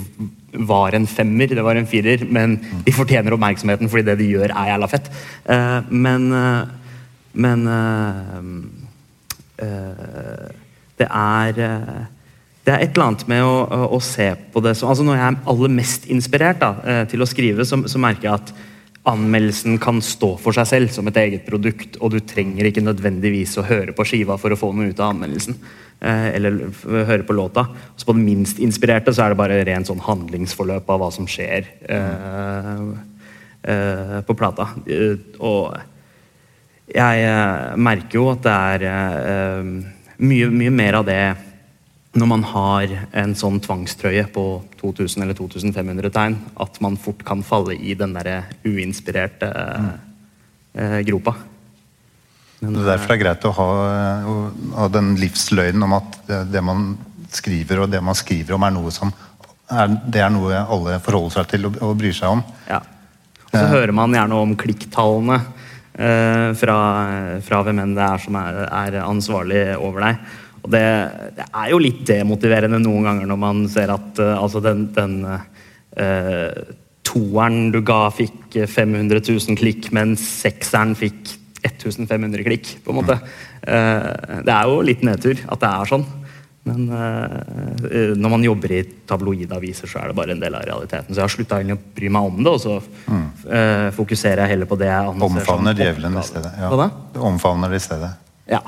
var 0.67 0.95
en 0.97 1.07
femmer, 1.07 1.47
det 1.47 1.63
var 1.63 1.77
en 1.79 1.87
firer, 1.87 2.25
men 2.27 2.57
de 2.85 2.93
fortjener 2.95 3.35
oppmerksomheten 3.35 3.89
fordi 3.91 4.07
det 4.09 4.17
de 4.19 4.29
gjør, 4.33 4.51
er 4.51 4.71
jævla 4.73 4.89
fett. 4.91 5.11
Uh, 5.45 5.79
men 5.91 6.31
uh, 6.33 6.77
men 7.31 7.67
uh, 7.67 8.41
det 10.99 11.07
er 11.07 11.53
det 12.61 12.73
er 12.73 12.83
et 12.83 12.91
eller 12.91 13.05
annet 13.07 13.23
med 13.29 13.41
å, 13.45 13.53
å, 13.65 13.85
å 13.95 13.99
se 14.03 14.27
på 14.53 14.61
det 14.61 14.75
så, 14.77 14.89
altså 14.91 15.05
Når 15.05 15.15
jeg 15.17 15.25
er 15.25 15.37
aller 15.49 15.71
mest 15.73 16.03
inspirert 16.13 16.59
da, 16.61 16.71
til 17.09 17.23
å 17.23 17.27
skrive, 17.29 17.65
så, 17.65 17.79
så 17.89 18.01
merker 18.01 18.27
jeg 18.27 18.35
at 18.35 18.51
anmeldelsen 19.09 19.79
kan 19.81 20.01
stå 20.05 20.35
for 20.41 20.53
seg 20.53 20.67
selv 20.69 20.91
som 20.93 21.07
et 21.09 21.17
eget 21.23 21.45
produkt, 21.47 21.97
og 21.99 22.13
du 22.13 22.19
trenger 22.21 22.67
ikke 22.69 22.83
nødvendigvis 22.85 23.55
å 23.57 23.65
høre 23.65 23.95
på 23.97 24.05
skiva 24.05 24.37
for 24.41 24.53
å 24.53 24.59
få 24.59 24.69
noe 24.75 24.91
ut 24.91 24.99
av 25.01 25.15
anmeldelsen. 25.15 25.57
Eh, 26.01 26.27
eller 26.35 26.59
høre 26.85 27.25
på 27.25 27.35
låta. 27.37 27.67
Så 27.95 28.05
på 28.05 28.15
det 28.17 28.25
minst 28.25 28.61
inspirerte 28.61 29.13
så 29.13 29.25
er 29.25 29.33
det 29.33 29.41
bare 29.41 29.61
rent 29.65 29.89
sånn 29.89 30.01
handlingsforløp 30.01 30.89
av 30.89 31.01
hva 31.01 31.09
som 31.13 31.27
skjer 31.29 31.67
eh, 31.93 32.83
eh, 33.69 34.17
på 34.25 34.37
plata. 34.37 34.71
Eh, 34.85 35.17
og 35.37 35.77
jeg 36.91 37.25
eh, 37.25 37.77
merker 37.77 38.17
jo 38.17 38.31
at 38.33 38.41
det 38.45 38.57
er 38.73 38.87
eh, 38.89 39.71
mye, 40.25 40.49
mye 40.61 40.73
mer 40.73 41.01
av 41.01 41.09
det 41.09 41.21
når 42.11 42.27
man 42.27 42.41
har 42.43 42.91
en 43.15 43.33
sånn 43.39 43.61
tvangstrøye 43.63 44.25
på 44.35 44.45
2000 44.81 45.23
eller 45.23 45.37
2500 45.37 46.11
tegn, 46.11 46.35
at 46.59 46.79
man 46.83 46.97
fort 46.99 47.23
kan 47.27 47.43
falle 47.45 47.77
i 47.77 47.95
den 47.95 48.15
derre 48.17 48.41
uinspirerte 48.67 49.51
eh, 50.75 50.99
gropa. 51.07 51.37
Men, 52.59 52.75
Det 52.75 52.83
er 52.83 52.89
derfor 52.91 53.13
det 53.13 53.15
er 53.15 53.23
greit 53.23 53.47
å 53.47 53.53
ha, 53.57 53.69
å 54.27 54.35
ha 54.75 54.89
den 54.91 55.15
livsløgnen 55.21 55.87
om 55.87 55.95
at 55.97 56.19
det, 56.51 56.61
man 56.61 56.91
skriver, 57.31 57.85
og 57.85 57.93
det 57.93 58.03
man 58.03 58.17
skriver 58.17 58.57
om, 58.57 58.67
er 58.67 58.75
noe 58.75 58.91
som 58.93 59.13
er, 59.71 59.95
det 60.03 60.21
er 60.21 60.29
noe 60.33 60.59
alle 60.67 60.99
forholder 61.01 61.39
seg 61.39 61.49
til 61.53 61.71
og, 61.71 61.79
og 61.79 61.95
bryr 61.97 62.15
seg 62.15 62.35
om. 62.35 62.43
Ja. 62.67 62.83
Og 63.47 63.55
så 63.55 63.65
hører 63.71 63.95
man 63.95 64.13
gjerne 64.15 64.37
om 64.43 64.53
klikktallene 64.59 65.39
eh, 65.95 66.51
fra, 66.59 66.77
fra 67.43 67.63
hvem 67.65 67.81
enn 67.83 67.95
det 67.95 68.03
er 68.05 68.21
som 68.23 68.37
er, 68.39 68.61
er 68.67 68.99
ansvarlig 69.03 69.63
over 69.79 70.09
deg. 70.09 70.31
Og 70.61 70.69
det, 70.73 70.85
det 71.37 71.47
er 71.47 71.71
jo 71.73 71.81
litt 71.81 72.03
demotiverende 72.07 72.79
noen 72.83 73.07
ganger 73.09 73.29
når 73.31 73.41
man 73.41 73.65
ser 73.71 73.93
at 73.93 74.21
uh, 74.21 74.35
altså 74.37 74.61
den, 74.63 74.87
den 74.95 75.15
uh, 75.25 76.49
toeren 77.07 77.71
du 77.73 77.81
ga, 77.85 78.03
fikk 78.13 78.61
500 78.69 79.23
000 79.25 79.59
klikk, 79.59 79.89
mens 79.95 80.23
sekseren 80.43 80.93
fikk 80.97 81.37
1500 81.65 82.45
klikk. 82.45 82.75
på 82.85 82.93
en 82.93 83.01
måte. 83.01 83.17
Uh, 83.65 84.41
det 84.45 84.53
er 84.53 84.69
jo 84.69 84.81
litt 84.85 85.05
nedtur 85.05 85.41
at 85.47 85.63
det 85.63 85.71
er 85.71 85.93
sånn. 85.95 86.07
Men 86.63 86.89
eh, 86.93 88.13
når 88.17 88.29
man 88.29 88.43
jobber 88.45 88.73
i 88.75 88.81
tabloidaviser, 89.09 89.89
så 89.89 90.03
er 90.03 90.11
det 90.11 90.17
bare 90.17 90.35
en 90.35 90.43
del 90.43 90.53
av 90.53 90.65
realiteten. 90.67 91.09
Så 91.09 91.17
jeg 91.17 91.25
har 91.25 91.33
slutta 91.33 91.57
å 91.57 91.77
bry 91.95 92.11
meg 92.13 92.27
om 92.29 92.37
det, 92.37 92.53
og 92.53 92.61
så 92.61 92.75
eh, 93.49 93.87
fokuserer 93.95 94.43
jeg 94.43 94.53
heller 94.53 94.69
på 94.69 94.77
det 94.77 94.91
jeg 94.91 95.09
anser 95.09 95.25
som 95.25 95.39
Omfavner 95.41 95.81
djevelen 95.81 96.19
i 96.21 96.25
stedet. 96.27 96.53
Ja. 96.61 96.69
Da? 96.83 96.87
Du 97.15 97.19
omfavner 97.31 97.73
det 97.73 97.81
i 97.81 97.85
stedet. 97.87 98.11
Ja, 98.51 98.61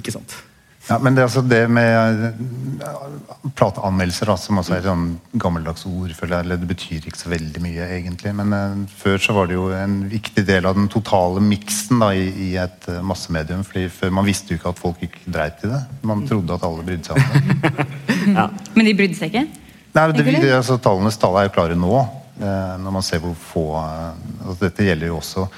ikke 0.00 0.14
sant. 0.14 0.38
Ja, 0.84 0.98
men 1.00 1.14
det, 1.14 1.22
er 1.22 1.28
altså 1.30 1.40
det 1.48 1.62
med 1.72 2.24
eh, 2.28 3.52
plateanmeldelser, 3.56 4.28
da, 4.28 4.34
som 4.36 4.58
også 4.60 4.74
er 4.74 4.82
et 4.82 4.88
sånn 4.88 5.06
gammeldags 5.40 5.86
ord, 5.88 6.12
føler 6.12 6.36
jeg, 6.36 6.44
eller 6.44 6.60
det 6.60 6.68
betyr 6.68 7.06
ikke 7.08 7.20
så 7.20 7.30
veldig 7.32 7.62
mye, 7.64 7.86
egentlig. 7.96 8.34
Men 8.36 8.52
eh, 8.52 8.74
før 9.00 9.16
så 9.24 9.36
var 9.36 9.48
det 9.48 9.56
jo 9.56 9.70
en 9.72 10.02
viktig 10.10 10.44
del 10.44 10.68
av 10.68 10.76
den 10.76 10.90
totale 10.92 11.40
miksen 11.44 12.04
da, 12.04 12.10
i, 12.12 12.26
i 12.28 12.50
et 12.60 12.88
eh, 12.92 13.00
massemedium. 13.00 13.64
fordi 13.64 13.86
før 13.96 14.12
Man 14.18 14.28
visste 14.28 14.52
jo 14.52 14.60
ikke 14.60 14.74
at 14.74 14.82
folk 14.82 15.06
ikke 15.08 15.24
dreit 15.24 15.64
i 15.64 15.70
det. 15.72 15.80
Man 16.04 16.26
trodde 16.28 16.58
at 16.58 16.66
alle 16.68 16.84
brydde 16.84 17.08
seg 17.08 17.16
om 17.16 17.24
det. 17.64 17.86
Men 18.76 18.90
de 18.90 18.96
brydde 18.98 19.18
seg 19.20 19.32
ikke? 19.32 19.46
Nei, 19.94 20.04
det, 20.10 20.26
det, 20.26 20.50
altså, 20.50 20.76
Tallenes 20.82 21.16
tall 21.22 21.38
er 21.38 21.46
jo 21.46 21.54
klare 21.54 21.78
nå, 21.78 21.94
eh, 22.42 22.74
når 22.82 22.96
man 22.98 23.06
ser 23.06 23.22
hvor 23.22 23.36
få 23.38 23.64
eh, 23.78 24.12
altså, 24.42 24.58
Dette 24.66 24.88
gjelder 24.90 25.12
jo 25.12 25.20
også 25.22 25.48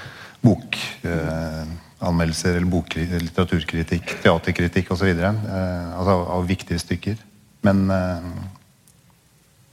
bokanmeldelser, 2.01 2.59
eller 2.61 3.25
litteraturkritikk, 3.25 4.19
teaterkritikk 4.23 4.91
osv. 4.93 5.09
Eh, 5.09 5.97
altså 5.97 6.13
av, 6.13 6.29
av 6.37 6.47
viktige 6.47 6.79
stykker. 6.79 7.17
Men 7.65 7.91
eh, 7.91 8.29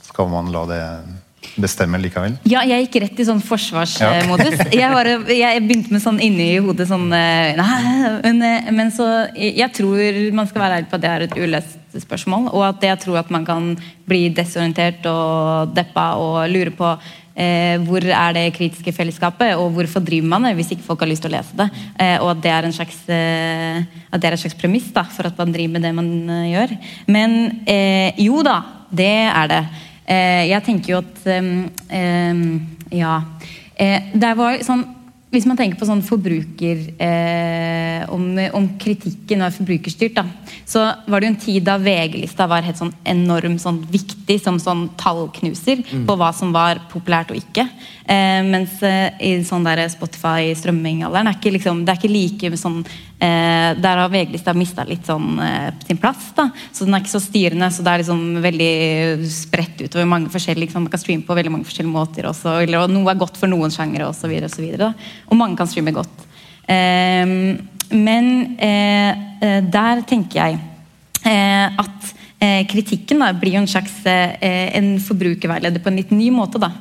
skal 0.01 0.29
man 0.31 0.51
la 0.51 0.65
det 0.69 0.81
bestemme 1.59 1.99
likevel? 2.01 2.37
Ja, 2.49 2.63
jeg 2.65 2.87
gikk 2.87 3.01
rett 3.03 3.19
i 3.19 3.27
sånn 3.27 3.41
forsvarsmodus. 3.43 4.61
Jeg, 4.73 4.89
bare, 4.89 5.17
jeg 5.29 5.61
begynte 5.67 5.93
med 5.93 6.01
sånn 6.01 6.19
inni 6.23 6.47
hodet 6.63 6.87
sånn 6.89 7.11
eh, 7.13 7.53
Nei, 7.59 8.11
men, 8.23 8.39
eh, 8.47 8.69
men 8.73 8.89
så 8.93 9.05
Jeg 9.35 9.69
tror 9.75 9.99
man 10.33 10.47
skal 10.49 10.63
være 10.63 10.79
ærlig 10.79 10.89
på 10.89 10.97
at 10.97 11.03
det 11.03 11.11
er 11.11 11.25
et 11.27 11.35
uløst 11.37 11.99
spørsmål. 12.01 12.47
Og 12.55 12.63
at 12.65 12.85
jeg 12.87 13.01
tror 13.03 13.19
at 13.21 13.29
man 13.33 13.45
kan 13.45 13.73
bli 14.09 14.25
desorientert 14.33 15.05
og 15.09 15.75
deppa 15.75 16.13
og 16.21 16.39
lure 16.49 16.73
på 16.73 16.95
eh, 17.35 17.81
hvor 17.83 18.03
er 18.05 18.35
det 18.35 18.45
kritiske 18.55 18.93
fellesskapet, 18.95 19.55
og 19.59 19.73
hvorfor 19.75 20.03
driver 20.05 20.29
man 20.33 20.47
det 20.47 20.53
hvis 20.57 20.73
ikke 20.75 20.85
folk 20.87 21.03
har 21.03 21.11
lyst 21.11 21.25
til 21.25 21.33
å 21.33 21.35
lese 21.37 21.57
det. 21.59 21.69
Eh, 21.97 22.17
og 22.21 22.33
at 22.33 22.43
det 22.45 22.53
er 22.53 22.67
en 22.67 22.75
slags, 22.75 22.99
eh, 23.09 23.83
at 24.11 24.21
det 24.21 24.29
er 24.29 24.37
et 24.37 24.43
slags 24.43 24.59
premiss 24.59 24.91
da, 24.95 25.05
for 25.09 25.29
at 25.29 25.39
man 25.39 25.53
driver 25.55 25.75
med 25.75 25.87
det 25.87 25.93
man 25.97 26.11
eh, 26.29 26.51
gjør. 26.53 26.75
Men 27.13 27.37
eh, 27.65 28.23
jo 28.23 28.43
da, 28.45 28.57
det 28.93 29.13
er 29.27 29.51
det. 29.51 29.63
Eh, 30.03 30.43
jeg 30.51 30.65
tenker 30.69 30.97
jo 30.97 31.03
at 31.03 31.29
Ja. 32.93 33.13
Det 33.73 34.29
var 34.37 34.59
sånn 34.61 34.83
hvis 35.33 35.47
man 35.49 35.57
tenker 35.57 35.79
på 35.79 35.87
sånn 35.89 36.03
forbruker 36.05 36.81
eh, 37.01 38.03
om, 38.13 38.25
om 38.53 38.67
kritikken 38.81 39.41
var 39.41 39.53
forbrukerstyrt, 39.55 40.19
da, 40.19 40.27
så 40.69 40.85
var 41.09 41.19
det 41.21 41.27
jo 41.27 41.33
en 41.33 41.39
tid 41.41 41.65
da 41.65 41.79
VG-lista 41.81 42.45
var 42.49 42.65
helt 42.65 42.77
sånn 42.77 42.93
enormt 43.09 43.63
sånn 43.63 43.79
viktig 43.89 44.37
som 44.43 44.59
sånn 44.61 44.85
tallknuser 45.01 45.81
på 46.05 46.17
hva 46.19 46.29
som 46.37 46.53
var 46.53 46.83
populært 46.91 47.33
og 47.33 47.41
ikke. 47.41 47.65
Eh, 48.05 48.41
mens 48.45 48.77
eh, 48.85 49.09
i 49.25 49.33
sånn 49.47 49.65
der 49.65 49.81
Spotify-strømmingalderen 49.89 51.31
er 51.31 51.39
ikke 51.39 51.55
liksom, 51.57 51.81
det 51.81 51.95
er 51.95 52.01
ikke 52.01 52.13
like 52.13 52.61
sånn 52.61 52.83
eh, 53.23 53.69
Der 53.79 54.01
har 54.01 54.11
VG-lista 54.11 54.53
mista 54.57 54.85
litt 54.87 55.07
sånn 55.07 55.39
eh, 55.39 55.69
sin 55.87 55.99
plass. 56.01 56.31
da, 56.35 56.49
Så 56.71 56.85
den 56.85 56.95
er 56.95 57.03
ikke 57.03 57.15
så 57.15 57.23
styrende. 57.23 57.71
Så 57.71 57.85
det 57.85 57.93
er 57.93 58.03
liksom 58.03 58.23
veldig 58.43 58.73
spredt 59.31 59.85
utover 59.85 60.09
mange 60.09 60.31
forskjellige 60.33 60.67
liksom, 60.67 60.85
Man 60.85 60.93
kan 60.93 61.01
streame 61.01 61.27
på 61.27 61.37
veldig 61.37 61.53
mange 61.53 61.69
forskjellige 61.69 61.95
måter 61.95 62.29
også. 62.29 62.57
Eller, 62.63 62.83
og 62.83 62.93
noe 62.93 63.11
er 63.11 63.21
godt 63.21 63.39
for 63.39 63.51
noen 63.51 63.73
sjangere. 63.73 64.09
Og, 64.09 64.17
så 64.17 64.31
videre, 64.31 64.51
da. 64.77 64.93
og 65.29 65.39
mange 65.39 65.59
kan 65.59 65.69
streame 65.71 65.95
godt. 65.95 66.27
Eh, 66.67 67.59
men 67.93 68.29
eh, 68.57 69.11
eh, 69.43 69.59
der 69.69 70.01
tenker 70.09 70.39
jeg 70.39 70.59
eh, 71.29 71.67
at 71.83 72.13
eh, 72.41 72.63
kritikken 72.69 73.21
da, 73.21 73.31
blir 73.37 73.57
jo 73.57 73.63
en 73.63 73.69
slags 73.69 73.99
eh, 74.09 74.71
en 74.77 74.95
forbrukerveileder 75.03 75.83
på 75.83 75.91
en 75.91 76.01
litt 76.01 76.13
ny 76.15 76.31
måte. 76.33 76.61
da. 76.61 76.71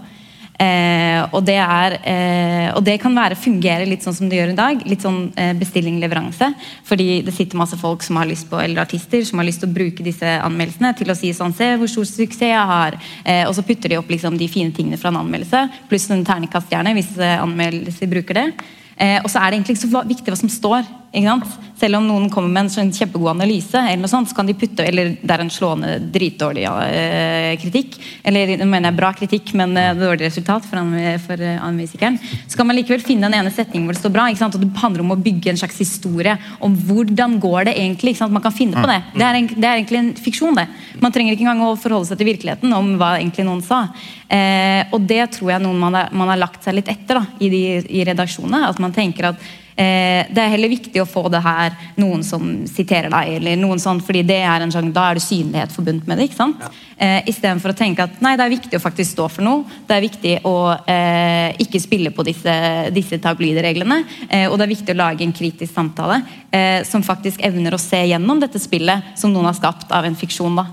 Eh, 0.63 1.21
og, 1.33 1.41
det 1.47 1.57
er, 1.59 1.97
eh, 2.07 2.69
og 2.77 2.83
det 2.87 2.99
kan 3.03 3.15
være 3.17 3.39
fungere 3.41 3.87
litt 3.89 4.05
sånn 4.05 4.15
som 4.15 4.29
det 4.31 4.39
gjør 4.39 4.53
i 4.53 4.59
dag. 4.59 4.85
Litt 4.87 5.05
sånn 5.05 5.25
eh, 5.41 5.53
bestilling-leveranse. 5.59 6.53
Fordi 6.87 7.09
det 7.27 7.35
sitter 7.35 7.59
masse 7.59 7.79
folk 7.81 8.05
som 8.07 8.21
har 8.21 8.29
lyst 8.31 8.49
på, 8.51 8.61
eller 8.63 8.85
artister 8.85 9.25
som 9.27 9.43
har 9.43 9.49
lyst 9.49 9.63
til 9.65 9.71
å 9.71 9.75
bruke 9.75 10.07
disse 10.07 10.37
anmeldelsene 10.47 10.95
til 10.99 11.11
å 11.11 11.19
si 11.19 11.33
sånn 11.37 11.57
Se 11.57 11.75
hvor 11.77 11.91
stor 11.91 12.07
suksess 12.09 12.53
jeg 12.53 12.69
har. 12.73 12.99
Eh, 13.25 13.45
og 13.49 13.57
så 13.57 13.67
putter 13.67 13.93
de 13.93 13.99
opp 14.01 14.11
liksom, 14.13 14.39
de 14.39 14.51
fine 14.51 14.75
tingene 14.75 15.01
fra 15.01 15.13
en 15.13 15.21
anmeldelse, 15.25 15.67
pluss 15.91 16.09
en 16.13 16.25
terningkaststjerne 16.27 16.95
hvis 16.97 17.13
eh, 17.19 17.39
anmeldelser 17.43 18.11
bruker 18.11 18.39
det. 18.39 18.49
Eh, 18.97 19.19
og 19.23 19.31
så 19.33 19.41
er 19.41 19.51
det 19.51 19.61
egentlig 19.61 19.79
ikke 19.79 19.89
så 19.89 20.05
viktig 20.15 20.35
hva 20.35 20.43
som 20.45 20.53
står. 20.53 20.87
Ikke 21.13 21.29
sant? 21.29 21.59
Selv 21.77 21.99
om 21.99 22.05
noen 22.07 22.29
kommer 22.31 22.49
med 22.49 22.63
en 22.63 22.71
sånn 22.73 22.93
kjempegod 22.95 23.33
analyse, 23.33 23.77
eller 23.77 24.05
noe 24.05 24.11
sånt, 24.11 24.31
så 24.31 24.37
kan 24.39 24.47
de 24.47 24.55
putte 24.57 24.85
Eller 24.87 25.17
det 25.19 25.35
er 25.35 25.43
en 25.43 25.51
slående 25.51 25.97
dritdårlig 26.15 26.63
eh, 26.65 27.57
kritikk. 27.61 27.99
Eller 28.25 28.55
nå 28.61 28.69
mener 28.71 28.89
jeg 28.89 28.99
bra 29.01 29.11
kritikk, 29.19 29.53
men 29.59 29.75
eh, 29.77 29.91
dårlig 29.99 30.29
resultat 30.29 30.65
for, 30.69 30.79
anme- 30.81 31.19
for 31.21 31.43
eh, 31.43 31.59
anmelderen. 31.61 32.17
Så 32.47 32.57
kan 32.57 32.69
man 32.71 32.79
likevel 32.79 33.03
finne 33.05 33.27
den 33.27 33.37
ene 33.41 33.53
setningen 33.53 33.89
hvor 33.89 33.99
det 33.99 34.03
står 34.05 34.15
bra. 34.15 34.29
Ikke 34.31 34.41
sant? 34.45 34.57
Og 34.57 34.65
det 34.65 34.71
handler 34.81 35.05
om 35.05 35.13
å 35.17 35.21
bygge 35.27 35.53
en 35.53 35.61
slags 35.61 35.81
historie 35.83 36.37
om 36.65 36.77
hvordan 36.89 37.37
går 37.43 37.69
det 37.69 37.77
egentlig. 37.83 38.15
Ikke 38.15 38.23
sant? 38.23 38.37
Man 38.39 38.47
kan 38.47 38.57
finne 38.57 38.79
på 38.79 38.89
det. 38.89 39.01
Det 39.19 39.27
er, 39.27 39.41
en, 39.41 39.51
det 39.53 39.69
er 39.69 39.81
egentlig 39.83 40.01
en 40.01 40.13
fiksjon, 40.23 40.57
det. 40.63 40.69
Man 41.03 41.13
trenger 41.13 41.37
ikke 41.37 41.49
engang 41.49 41.67
å 41.67 41.75
forholde 41.81 42.09
seg 42.13 42.23
til 42.23 42.31
virkeligheten 42.31 42.73
om 42.79 42.95
hva 43.01 43.17
egentlig 43.19 43.49
noen 43.49 43.65
sa. 43.67 43.85
Eh, 44.33 44.87
og 44.95 45.03
det 45.11 45.27
tror 45.37 45.57
jeg 45.57 45.67
noen 45.67 45.83
man 45.83 45.99
har, 45.99 46.15
man 46.17 46.33
har 46.33 46.41
lagt 46.41 46.65
seg 46.65 46.79
litt 46.79 46.89
etter 46.93 47.21
da, 47.21 47.27
i, 47.43 47.51
de, 47.53 47.65
i 48.01 48.07
redaksjonene. 48.09 48.69
At 48.71 48.81
man 48.81 48.95
tenker 48.97 49.35
at 49.35 49.51
det 49.77 50.43
er 50.43 50.53
heller 50.53 50.69
viktig 50.73 51.01
å 51.03 51.09
få 51.09 51.27
det 51.33 51.41
her 51.45 51.77
noen 51.97 52.23
som 52.27 52.45
siterer 52.69 53.11
deg, 53.13 53.37
eller 53.39 53.57
noen 53.61 53.81
sånn, 53.81 54.03
fordi 54.05 54.23
det 54.29 54.41
er 54.45 54.65
en 54.65 54.73
sjanger, 54.73 54.93
da 54.93 55.09
er 55.11 55.19
det 55.19 55.25
synlighet 55.25 55.73
forbundet 55.75 56.09
med 56.09 56.21
det. 56.21 56.29
ikke 56.29 56.41
sant? 56.41 56.67
Eh, 57.03 57.23
Istedenfor 57.33 57.73
å 57.73 57.77
tenke 57.77 58.05
at 58.05 58.21
nei, 58.23 58.37
det 58.39 58.45
er 58.45 58.53
viktig 58.53 58.79
å 58.79 58.83
faktisk 58.83 59.15
stå 59.17 59.27
for 59.33 59.43
noe. 59.47 59.65
Det 59.89 59.97
er 59.97 60.05
viktig 60.05 60.35
å 60.47 60.55
eh, 60.87 61.57
ikke 61.65 61.81
spille 61.83 62.13
på 62.15 62.25
disse, 62.27 62.55
disse 62.95 63.19
tabloidreglene. 63.23 64.03
Eh, 64.29 64.47
og 64.47 64.59
det 64.59 64.67
er 64.67 64.75
viktig 64.75 64.95
å 64.95 65.01
lage 65.01 65.27
en 65.27 65.35
kritisk 65.35 65.73
samtale 65.75 66.21
eh, 66.55 66.85
som 66.87 67.03
faktisk 67.03 67.43
evner 67.43 67.75
å 67.75 67.81
se 67.83 68.05
gjennom 68.13 68.43
dette 68.43 68.61
spillet 68.63 69.17
som 69.19 69.33
noen 69.35 69.51
har 69.51 69.59
skapt 69.59 69.91
av 69.91 70.07
en 70.07 70.19
fiksjon. 70.19 70.61
da. 70.61 70.69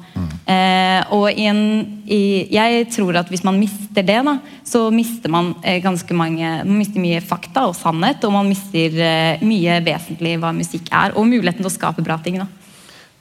Eh, 0.50 1.16
og 1.16 1.32
i 1.34 1.48
en, 1.50 1.64
i, 2.10 2.48
jeg 2.54 2.88
tror 2.94 3.20
at 3.22 3.30
hvis 3.30 3.44
man 3.46 3.60
mister 3.62 4.06
det, 4.06 4.20
da, 4.26 4.36
så 4.66 4.88
mister 4.94 5.32
man 5.32 5.52
eh, 5.62 5.78
ganske 5.84 6.16
mange 6.18 6.48
Man 6.66 6.80
mister 6.80 7.02
mye 7.02 7.22
fakta 7.22 7.68
og 7.70 7.78
sannhet, 7.78 8.24
og 8.26 8.34
man 8.34 8.50
mister 8.50 8.98
eh, 9.06 9.44
mye 9.46 9.78
vesentlig 9.86 10.38
hva 10.42 10.54
musikk 10.56 10.90
er, 10.90 11.14
og 11.14 11.30
muligheten 11.30 11.62
til 11.62 11.70
å 11.70 11.76
skape 11.76 12.06
bra 12.06 12.18
ting. 12.24 12.42
da. 12.42 12.50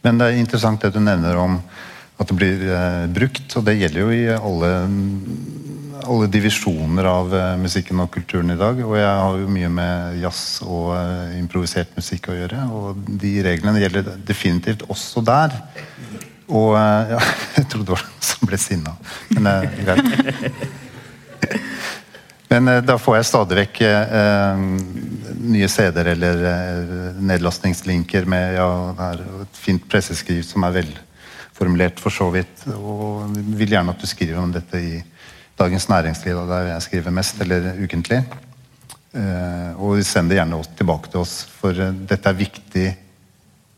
Men 0.07 0.21
det 0.21 0.29
er 0.29 0.41
interessant 0.41 0.83
det 0.83 0.95
du 0.95 1.01
nevner 1.03 1.37
om 1.41 1.59
at 2.19 2.31
det 2.31 2.37
blir 2.39 2.65
eh, 2.67 3.05
brukt, 3.15 3.47
og 3.59 3.67
det 3.67 3.77
gjelder 3.79 4.03
jo 4.03 4.15
i 4.15 4.25
alle, 4.35 4.71
alle 6.09 6.31
divisjoner 6.33 7.07
av 7.07 7.35
eh, 7.35 7.53
musikken 7.63 8.03
og 8.03 8.11
kulturen 8.15 8.51
i 8.55 8.59
dag. 8.59 8.81
Og 8.83 8.97
jeg 8.99 9.07
har 9.07 9.39
jo 9.39 9.53
mye 9.55 9.71
med 9.71 10.19
jazz 10.25 10.59
og 10.67 10.95
eh, 10.97 11.37
improvisert 11.39 11.95
musikk 11.99 12.31
å 12.33 12.39
gjøre, 12.39 12.65
og 12.75 13.05
de 13.23 13.37
reglene 13.47 13.85
gjelder 13.85 14.17
definitivt 14.27 14.87
også 14.91 15.23
der. 15.27 15.55
Og 16.49 16.75
eh, 16.79 17.15
ja, 17.15 17.23
jeg 17.59 17.69
trodde 17.69 17.89
det 17.91 17.97
var 17.97 18.05
noen 18.07 18.29
som 18.31 18.51
ble 18.51 18.61
sinna, 18.61 18.95
men 19.35 19.51
er 19.51 19.69
greit. 19.83 20.07
Men 22.49 22.69
eh, 22.73 22.81
da 22.85 22.97
får 23.01 23.19
jeg 23.19 23.29
stadig 23.29 23.59
vekk 23.63 23.83
eh, 23.89 24.63
nye 25.53 25.69
CD-er 25.71 26.13
eller 26.15 26.47
eh, 26.53 27.21
nedlastningslinker 27.31 28.29
med 28.31 28.57
ja, 28.57 28.71
et 29.13 29.61
fint 29.61 29.85
presseskriv 29.91 30.41
som 30.47 30.65
er 30.67 30.79
velformulert 30.81 32.01
for 32.01 32.15
så 32.15 32.31
vidt. 32.35 32.65
Og 32.79 33.29
vi 33.37 33.63
vil 33.63 33.77
gjerne 33.77 33.93
at 33.95 34.01
du 34.01 34.09
skriver 34.09 34.41
om 34.41 34.53
dette 34.55 34.81
i 34.81 34.99
Dagens 35.59 35.89
Næringsliv, 35.91 36.39
der 36.49 36.69
jeg 36.73 36.83
skriver 36.87 37.15
mest, 37.15 37.41
eller 37.43 37.73
ukentlig. 37.83 38.23
Eh, 39.17 39.71
og 39.81 39.99
send 40.07 40.31
det 40.31 40.39
gjerne 40.39 40.61
tilbake 40.79 41.11
til 41.11 41.25
oss, 41.25 41.41
for 41.61 41.75
eh, 41.75 41.95
dette 42.09 42.31
er 42.31 42.39
viktig 42.39 42.87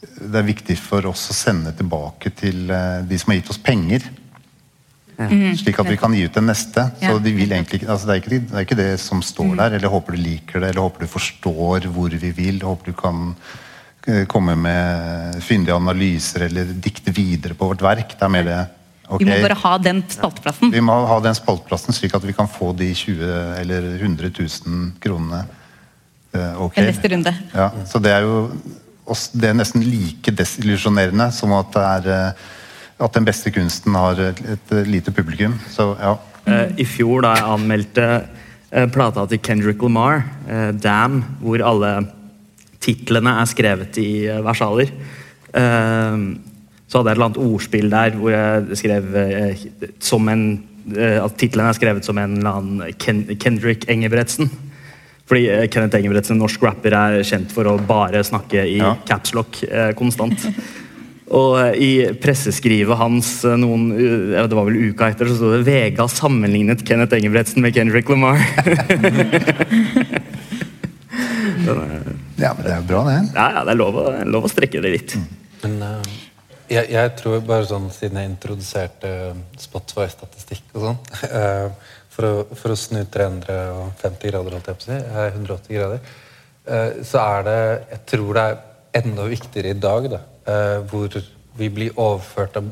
det 0.00 0.40
er 0.40 0.46
viktig 0.46 0.76
for 0.80 1.10
oss 1.10 1.26
å 1.32 1.36
sende 1.36 1.72
tilbake 1.76 2.32
til 2.36 2.70
eh, 2.72 3.02
de 3.06 3.18
som 3.20 3.32
har 3.32 3.40
gitt 3.40 3.52
oss 3.52 3.60
penger. 3.62 4.06
Slik 5.60 5.76
at 5.82 5.90
vi 5.90 5.98
kan 6.00 6.14
gi 6.16 6.22
ut 6.24 6.36
den 6.38 6.46
neste. 6.48 6.86
Så 6.96 7.18
de 7.20 7.32
vil 7.36 7.50
egentlig, 7.52 7.82
altså 7.84 8.08
det, 8.08 8.14
er 8.14 8.22
ikke, 8.22 8.38
det 8.40 8.56
er 8.56 8.64
ikke 8.64 8.78
det 8.78 8.90
som 9.02 9.20
står 9.24 9.52
der. 9.58 9.76
Eller 9.76 9.92
håper 9.92 10.16
du 10.16 10.22
liker 10.22 10.62
det, 10.62 10.70
eller 10.72 10.86
håper 10.86 11.04
du 11.04 11.12
forstår 11.12 11.90
hvor 11.92 12.16
vi 12.22 12.30
vil. 12.36 12.62
Håper 12.64 12.92
du 12.92 12.96
kan 12.96 13.34
eh, 14.08 14.24
komme 14.30 14.56
med 14.56 15.40
fyndige 15.44 15.76
analyser 15.76 16.46
eller 16.48 16.72
dikte 16.72 17.12
videre 17.12 17.56
på 17.58 17.68
vårt 17.68 17.84
verk. 17.84 18.16
Det 18.16 18.28
er 18.28 18.36
mer 18.36 18.46
det 18.48 18.60
Okay. 19.10 19.26
Vi 19.26 19.32
må 19.32 19.42
bare 19.42 19.56
ha 19.58 19.70
den 19.82 20.04
spalteplassen. 20.06 20.70
vi 20.70 20.80
må 20.86 20.94
ha 21.10 21.16
den 21.18 21.34
spaltplassen 21.34 21.96
slik 21.96 22.12
at 22.14 22.22
vi 22.22 22.30
kan 22.30 22.46
få 22.46 22.68
de 22.78 22.92
20 22.94 23.32
eller 23.58 23.88
100 23.96 24.30
000 24.38 24.92
kronene. 25.02 25.40
eh, 26.30 26.62
ok. 26.62 26.78
En 26.78 26.86
neste 26.86 27.10
runde. 27.10 27.32
Ja, 27.50 27.72
så 27.90 27.98
det 27.98 28.12
er 28.14 28.22
jo 28.22 28.36
det 29.10 29.50
er 29.50 29.56
nesten 29.58 29.84
like 29.84 30.32
desillusjonerende 30.36 31.30
som 31.34 31.54
at, 31.56 31.76
er, 31.78 32.08
eh, 32.10 32.44
at 33.00 33.16
den 33.16 33.26
beste 33.26 33.52
kunsten 33.54 33.96
har 33.98 34.20
et, 34.30 34.74
lite 34.86 35.14
publikum. 35.14 35.56
Så 35.70 35.92
ja. 35.98 36.16
Eh, 36.46 36.76
I 36.82 36.86
fjor 36.88 37.24
da 37.26 37.34
jeg 37.38 37.50
anmeldte 37.56 38.06
eh, 38.70 38.86
plata 38.92 39.26
til 39.26 39.42
Kendrick 39.42 39.82
Lamar, 39.82 40.24
'Dam', 40.46 41.22
hvor 41.40 41.62
alle 41.64 41.92
titlene 42.80 43.34
er 43.40 43.50
skrevet 43.50 43.98
i 44.00 44.24
versaler, 44.40 44.88
så 45.50 46.98
hadde 46.98 47.10
jeg 47.10 47.12
et 47.12 47.18
eller 47.18 47.26
annet 47.26 47.42
ordspill 47.42 47.90
der 47.90 48.14
hvor 48.16 48.30
jeg 48.30 48.78
skrev 48.78 49.08
som 50.00 50.28
en 50.30 50.44
at 50.96 51.34
tittelen 51.38 51.66
er 51.66 51.76
skrevet 51.76 52.06
som 52.06 52.18
en 52.18 52.38
eller 52.38 52.56
annen 52.56 52.94
Kendrick 53.38 53.84
Engebretsen. 53.90 54.48
Fordi 55.30 55.44
eh, 55.46 55.64
Kenneth 55.70 55.94
Engebretsen, 56.00 56.34
en 56.36 56.42
norsk 56.42 56.62
rapper, 56.66 56.96
er 56.98 57.20
kjent 57.26 57.52
for 57.54 57.64
å 57.70 57.76
bare 57.86 58.20
snakke 58.26 58.64
i 58.66 58.78
Ja. 58.82 58.96
capslock 59.06 59.62
eh, 59.70 59.92
konstant. 59.98 60.42
Og 61.30 61.52
eh, 61.62 61.76
i 61.78 61.90
presseskrivet 62.18 62.98
hans 62.98 63.28
eh, 63.46 63.54
noen, 63.62 63.84
det 63.94 64.50
var 64.50 64.66
vel 64.66 64.90
uka 64.90 65.12
etter, 65.12 65.30
så 65.30 65.36
sto 65.38 65.52
det 65.54 65.62
Vega 65.68 66.08
sammenlignet 66.10 66.82
Kenneth 66.88 67.14
Engebretsen 67.14 67.62
med 67.62 67.76
Kendrick 67.78 68.10
Lamar. 68.10 68.42
ja, 72.40 72.54
men 72.54 72.64
det 72.64 72.72
er 72.72 72.80
jo 72.80 72.86
bra, 72.88 73.04
det. 73.06 73.16
ja, 73.34 73.46
ja, 73.54 73.62
det 73.66 73.74
er 73.74 73.78
lov 73.78 73.98
å, 74.00 74.04
lov 74.26 74.46
å 74.48 74.50
strekke 74.50 74.82
det 74.82 74.92
litt. 74.96 75.14
Men 75.62 75.78
eh, 75.84 76.19
jeg, 76.70 76.90
jeg 76.94 77.12
tror 77.18 77.40
bare 77.46 77.66
sånn, 77.68 77.88
siden 77.94 78.20
jeg 78.20 78.30
introduserte 78.30 79.12
Spotify-statistikk 79.60 80.74
og 80.76 80.86
sånn 80.86 81.00
eh, 81.40 81.88
for, 82.10 82.26
å, 82.26 82.58
for 82.58 82.74
å 82.74 82.78
snu 82.78 83.02
350 83.04 84.32
grader, 84.32 84.56
holdt 84.56 84.70
jeg 84.70 84.78
på 84.78 84.86
å 84.86 84.88
si, 84.88 84.98
eh, 84.98 85.30
180 85.34 85.78
grader, 85.78 86.12
eh, 86.66 87.00
så 87.06 87.24
er 87.24 87.46
det 87.48 87.58
Jeg 87.90 88.02
tror 88.14 88.38
det 88.38 88.44
er 88.46 89.02
enda 89.02 89.26
viktigere 89.30 89.74
i 89.74 89.80
dag, 89.80 90.10
da, 90.14 90.22
eh, 90.46 90.78
hvor 90.90 91.20
vi 91.58 91.68
blir 91.68 91.96
overført 91.96 92.56
av 92.60 92.70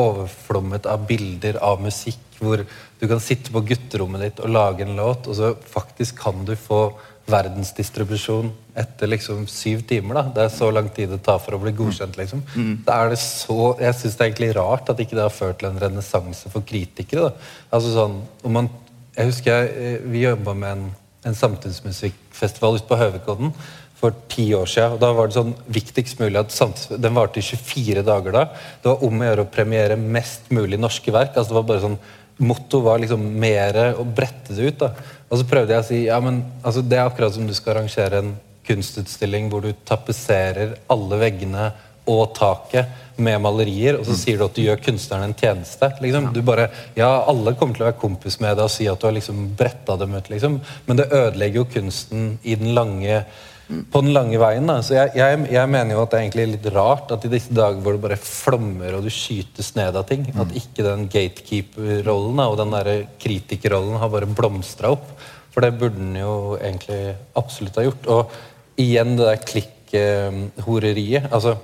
overflommet 0.00 0.86
av 0.88 1.06
bilder 1.06 1.58
av 1.62 1.80
musikk, 1.82 2.22
hvor 2.40 2.62
du 2.62 3.06
kan 3.08 3.20
sitte 3.20 3.52
på 3.52 3.62
gutterommet 3.68 4.22
ditt 4.24 4.40
og 4.40 4.52
lage 4.54 4.86
en 4.86 4.96
låt, 4.96 5.26
og 5.28 5.36
så 5.36 5.52
faktisk 5.74 6.22
kan 6.22 6.44
du 6.48 6.54
få 6.56 6.94
verdensdistribusjon 7.30 8.50
etter 8.78 9.10
liksom 9.10 9.46
syv 9.50 9.82
timer. 9.88 10.14
da. 10.14 10.22
Det 10.34 10.42
er 10.44 10.52
så 10.54 10.70
lang 10.72 10.88
tid 10.94 11.10
det 11.10 11.22
tar 11.26 11.38
for 11.42 11.56
å 11.56 11.60
bli 11.62 11.72
godkjent. 11.72 12.16
liksom. 12.16 12.42
Da 12.86 13.04
er 13.04 13.10
det 13.10 13.18
så, 13.18 13.76
Jeg 13.80 13.94
syns 13.94 14.16
det 14.16 14.20
er 14.20 14.30
egentlig 14.30 14.56
rart 14.56 14.90
at 14.90 14.98
ikke 14.98 15.16
det 15.16 15.26
har 15.26 15.34
ført 15.34 15.58
til 15.58 15.68
en 15.68 15.80
renessanse 15.80 16.50
for 16.50 16.62
kritikere. 16.62 17.30
da. 17.30 17.32
Altså 17.72 17.92
sånn, 17.94 18.20
om 18.44 18.52
man, 18.52 18.70
jeg 19.16 19.26
husker 19.26 19.50
jeg, 19.50 19.70
eh, 19.76 20.10
Vi 20.10 20.22
jobba 20.22 20.54
med 20.54 20.70
en, 20.72 20.90
en 21.24 21.34
samtidsmusikkfestival 21.34 22.76
ute 22.76 22.88
på 22.88 22.96
Høvikodden 22.96 23.52
for 24.00 24.14
ti 24.28 24.52
år 24.54 24.66
siden. 24.66 24.92
og 24.92 25.00
Da 25.00 25.12
var 25.12 25.26
det 25.28 25.36
sånn 25.36 25.54
viktigst 25.68 26.20
mulig 26.20 26.38
at 26.40 27.00
Den 27.00 27.14
varte 27.14 27.38
i 27.38 27.42
24 27.42 28.02
dager 28.02 28.32
da. 28.32 28.44
Det 28.82 28.88
var 28.88 29.04
om 29.04 29.20
å 29.20 29.24
gjøre 29.28 29.44
å 29.44 29.50
premiere 29.52 29.96
mest 29.96 30.50
mulig 30.50 30.78
norske 30.78 31.12
verk. 31.12 31.36
altså 31.36 31.48
det 31.50 31.60
var 31.60 31.68
bare 31.74 31.80
sånn 31.88 31.98
Motto 32.40 32.80
var 32.80 32.98
liksom 32.98 33.20
mere 33.38 33.94
å 34.00 34.04
brette 34.04 34.54
det 34.56 34.70
ut. 34.72 34.78
da. 34.78 34.94
Og 35.30 35.38
så 35.38 35.44
prøvde 35.44 35.74
jeg 35.74 35.82
å 35.82 35.86
si 35.86 35.98
ja, 36.06 36.20
men 36.20 36.42
altså 36.64 36.80
det 36.80 36.96
er 36.96 37.04
akkurat 37.04 37.34
som 37.34 37.46
du 37.46 37.52
skal 37.52 37.76
arrangere 37.76 38.22
en 38.22 38.30
kunstutstilling 38.70 39.50
hvor 39.52 39.66
du 39.66 39.74
tapetserer 39.84 40.78
alle 40.90 41.20
veggene 41.20 41.70
og 42.10 42.30
taket 42.34 43.10
med 43.20 43.36
malerier, 43.44 43.98
og 43.98 44.06
så 44.08 44.16
sier 44.16 44.40
du 44.40 44.46
at 44.46 44.56
du 44.56 44.62
gjør 44.64 44.80
kunstneren 44.82 45.28
en 45.28 45.36
tjeneste. 45.36 45.90
liksom. 46.00 46.30
Du 46.34 46.40
bare, 46.46 46.70
ja, 46.96 47.10
Alle 47.28 47.54
kommer 47.58 47.76
til 47.76 47.84
å 47.84 47.90
være 47.90 48.00
kompis 48.00 48.40
med 48.40 48.56
deg 48.56 48.64
og 48.64 48.72
si 48.72 48.88
at 48.88 49.00
du 49.00 49.06
har 49.06 49.16
liksom 49.16 49.50
bretta 49.58 49.98
dem 50.00 50.16
ut, 50.16 50.32
liksom. 50.32 50.58
men 50.86 51.00
det 51.00 51.10
ødelegger 51.10 51.60
jo 51.60 51.70
kunsten 51.76 52.26
i 52.42 52.56
den 52.56 52.74
lange 52.74 53.22
på 53.70 54.00
den 54.02 54.10
lange 54.10 54.38
veien. 54.40 54.66
da, 54.66 54.80
så 54.82 54.96
jeg, 54.96 55.12
jeg, 55.14 55.42
jeg 55.54 55.70
mener 55.70 55.94
jo 55.94 56.02
at 56.02 56.10
det 56.10 56.18
er 56.18 56.24
egentlig 56.24 56.46
litt 56.56 56.64
rart 56.74 57.12
at 57.14 57.26
i 57.26 57.30
disse 57.30 57.54
dager 57.54 57.78
hvor 57.84 57.94
det 57.94 58.02
bare 58.02 58.18
flommer 58.18 58.96
og 58.96 59.04
du 59.06 59.12
skytes 59.14 59.76
ned 59.76 59.94
av 59.94 60.08
ting, 60.08 60.24
at 60.34 60.56
ikke 60.58 60.86
den 60.86 61.06
gatekeeper-rollen 61.12 62.42
og 62.48 62.56
den 62.58 62.74
der 62.74 62.90
kritikerrollen 63.22 64.00
har 64.02 64.10
bare 64.10 64.26
blomstra 64.26 64.90
opp. 64.96 65.12
For 65.50 65.62
det 65.62 65.76
burde 65.78 65.98
den 65.98 66.14
jo 66.18 66.56
egentlig 66.58 67.14
absolutt 67.38 67.78
ha 67.78 67.86
gjort. 67.86 68.10
Og 68.10 68.34
igjen 68.78 69.16
det 69.18 69.26
der 69.26 69.42
klikkhoreriet. 69.50 71.32
altså 71.32 71.56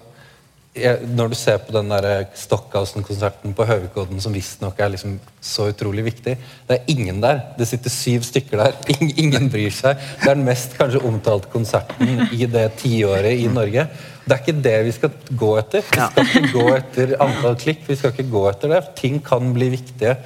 jeg, 0.77 1.09
når 1.17 1.31
du 1.33 1.37
ser 1.39 1.61
på 1.65 1.73
den 1.73 1.89
der 1.91 2.27
Stockhausen-konserten 2.37 3.55
på 3.57 3.65
Høvikodden, 3.69 4.21
som 4.21 4.35
visstnok 4.35 4.81
er 4.81 4.93
liksom 4.93 5.17
så 5.41 5.71
utrolig 5.71 6.05
viktig 6.05 6.37
Det 6.69 6.77
er 6.77 6.91
ingen 6.93 7.23
der. 7.23 7.41
Det 7.59 7.69
sitter 7.69 7.91
syv 7.91 8.27
stykker 8.27 8.61
der. 8.61 8.77
Ingen 9.23 9.49
bryr 9.51 9.73
seg. 9.73 9.97
Det 10.21 10.31
er 10.31 10.37
den 10.37 10.45
mest 10.45 10.77
kanskje 10.77 11.05
omtalte 11.07 11.49
konserten 11.53 12.27
i 12.33 12.47
det 12.51 12.67
tiåret 12.83 13.41
i 13.41 13.49
Norge. 13.49 13.87
Det 14.27 14.35
er 14.35 14.41
ikke 14.43 14.63
det 14.65 14.75
vi 14.83 14.93
skal 14.95 15.13
gå 15.39 15.49
etter. 15.61 15.85
Vi 15.87 16.01
skal 16.03 16.25
ikke 16.27 16.49
gå 16.57 16.65
etter 16.75 17.13
antall 17.23 17.55
klikk. 17.63 17.85
Vi 17.87 17.95
skal 17.95 18.11
ikke 18.11 18.27
gå 18.33 18.43
etter 18.51 18.73
det. 18.75 18.81
Ting 18.99 19.21
kan 19.23 19.53
bli 19.55 19.69
viktige. 19.77 20.17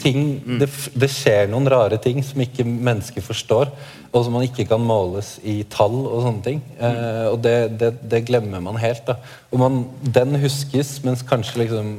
Ting, 0.00 0.22
det, 0.62 0.70
det 0.96 1.10
skjer 1.12 1.50
noen 1.52 1.68
rare 1.68 1.98
ting 2.00 2.22
som 2.24 2.40
ikke 2.40 2.64
mennesker 2.64 3.24
forstår, 3.24 3.68
og 4.14 4.24
som 4.24 4.36
man 4.38 4.46
ikke 4.46 4.64
kan 4.70 4.80
måles 4.80 5.34
i 5.44 5.58
tall 5.68 5.98
og 6.06 6.24
sånne 6.24 6.44
ting. 6.46 6.64
Eh, 6.78 7.26
og 7.34 7.36
det, 7.44 7.56
det, 7.82 7.92
det 8.08 8.24
glemmer 8.30 8.64
man 8.64 8.80
helt. 8.80 9.04
da. 9.10 9.18
Og 9.52 9.60
man, 9.60 9.82
den 10.00 10.40
huskes, 10.40 10.96
mens 11.04 11.26
kanskje 11.28 11.66
liksom 11.66 11.94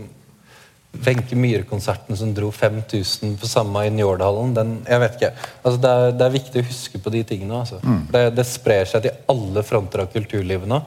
Wenche 1.06 1.36
Myhre-konserten 1.36 2.18
som 2.18 2.34
dro 2.34 2.52
5000 2.52 3.38
på 3.42 3.48
samme 3.50 3.86
i 3.88 3.92
Njårdhallen 3.94 4.54
den, 4.56 4.74
jeg 4.88 5.04
vet 5.04 5.18
ikke. 5.20 5.32
Altså, 5.62 5.80
det, 5.82 5.94
er, 5.94 6.16
det 6.20 6.26
er 6.28 6.36
viktig 6.36 6.62
å 6.62 6.68
huske 6.70 7.02
på 7.02 7.14
de 7.14 7.24
tingene. 7.28 7.62
Altså. 7.64 7.80
Det, 8.14 8.24
det 8.38 8.48
sprer 8.50 8.90
seg 8.90 9.06
til 9.06 9.32
alle 9.32 9.66
fronter 9.68 10.06
av 10.06 10.12
kulturlivet 10.14 10.70
nå. 10.70 10.82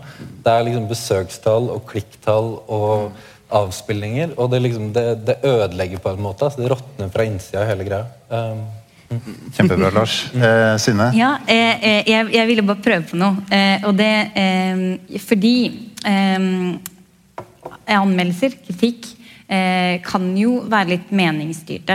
Det 0.45 0.55
er 0.55 0.67
liksom 0.69 0.89
besøkstall 0.91 1.71
og 1.75 1.85
klikktall 1.91 2.55
og 2.67 3.19
avspillinger. 3.55 4.35
Og 4.37 4.51
det, 4.53 4.63
liksom, 4.67 4.91
det, 4.97 5.07
det 5.29 5.39
ødelegger 5.47 6.03
på 6.05 6.13
en 6.15 6.27
måte. 6.29 6.49
Altså, 6.49 6.63
det 6.63 6.73
råtner 6.73 7.13
fra 7.15 7.29
innsida, 7.29 7.65
hele 7.69 7.87
greia. 7.89 8.07
Um, 8.29 8.67
Kjempebra, 9.57 9.91
Lars. 9.91 10.27
Eh, 10.35 10.77
Synne? 10.77 11.09
Ja, 11.17 11.39
eh, 11.47 11.85
eh, 11.85 12.03
jeg, 12.11 12.29
jeg 12.35 12.47
ville 12.51 12.65
bare 12.67 12.85
prøve 12.85 13.07
på 13.09 13.17
noe. 13.17 13.41
Eh, 13.49 13.87
og 13.89 13.97
det 13.97 14.13
eh, 14.37 15.21
fordi 15.25 15.55
eh, 16.05 16.49
anmeldelser, 17.97 18.59
kritikk, 18.67 19.09
kan 19.49 20.25
jo 20.37 20.59
være 20.69 20.91
litt 20.91 21.13
meningsstyrte. 21.17 21.95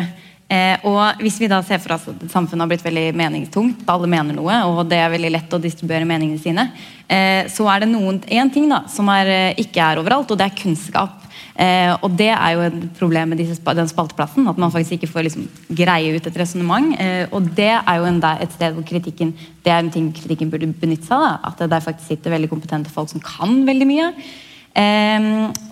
Eh, 0.54 0.76
og 0.86 1.22
hvis 1.24 1.40
vi 1.42 1.50
da 1.50 1.62
ser 1.66 1.80
for 1.82 1.96
oss 1.96 2.10
at 2.12 2.24
samfunnet 2.30 2.66
har 2.66 2.70
blitt 2.70 2.86
veldig 2.86 3.08
meningstungt, 3.18 3.86
alle 3.90 4.10
mener 4.12 4.36
noe, 4.38 4.58
og 4.70 4.84
det 4.92 5.00
er 5.00 5.14
veldig 5.14 5.32
lett 5.34 5.56
å 5.56 5.62
distribuere 5.62 6.06
meningene 6.08 6.42
sine, 6.42 6.68
eh, 7.08 7.50
så 7.50 7.66
er 7.72 7.84
det 7.84 7.94
noen, 7.94 8.20
en 8.22 8.52
ting 8.54 8.68
da, 8.70 8.84
som 8.92 9.10
er, 9.10 9.32
eh, 9.32 9.62
ikke 9.64 9.82
er 9.82 10.02
overalt, 10.04 10.30
og 10.30 10.38
det 10.38 10.50
er 10.50 10.60
kunnskap. 10.60 11.22
Eh, 11.56 11.96
og 12.02 12.18
det 12.18 12.32
er 12.34 12.54
jo 12.54 12.62
et 12.68 12.78
problem 12.98 13.30
med 13.30 13.38
disse, 13.38 13.58
den 13.62 13.90
spalteplassen, 13.90 14.48
at 14.50 14.58
man 14.58 14.72
faktisk 14.74 14.98
ikke 14.98 15.12
får 15.14 15.28
liksom 15.30 15.50
greie 15.70 16.14
ut 16.14 16.28
et 16.28 16.38
resonnement. 16.38 16.94
Eh, 17.00 17.26
og 17.32 17.50
det 17.56 17.74
er 17.74 17.98
jo 17.98 18.06
en, 18.10 18.22
et 18.24 18.52
sted 18.52 18.74
hvor 18.74 18.84
kritikken 18.84 19.34
det 19.64 19.72
er 19.72 19.80
en 19.80 19.92
ting 19.94 20.12
kritikken 20.12 20.52
burde 20.52 20.74
benytte 20.74 21.08
seg 21.08 21.18
av. 21.18 21.40
At 21.50 21.58
det 21.62 21.70
der 21.70 21.86
faktisk 21.86 22.10
sitter 22.10 22.34
veldig 22.34 22.50
kompetente 22.50 22.94
folk 22.94 23.10
som 23.10 23.22
kan 23.22 23.66
veldig 23.66 23.88
mye. 23.88 24.14
Eh, 24.74 25.26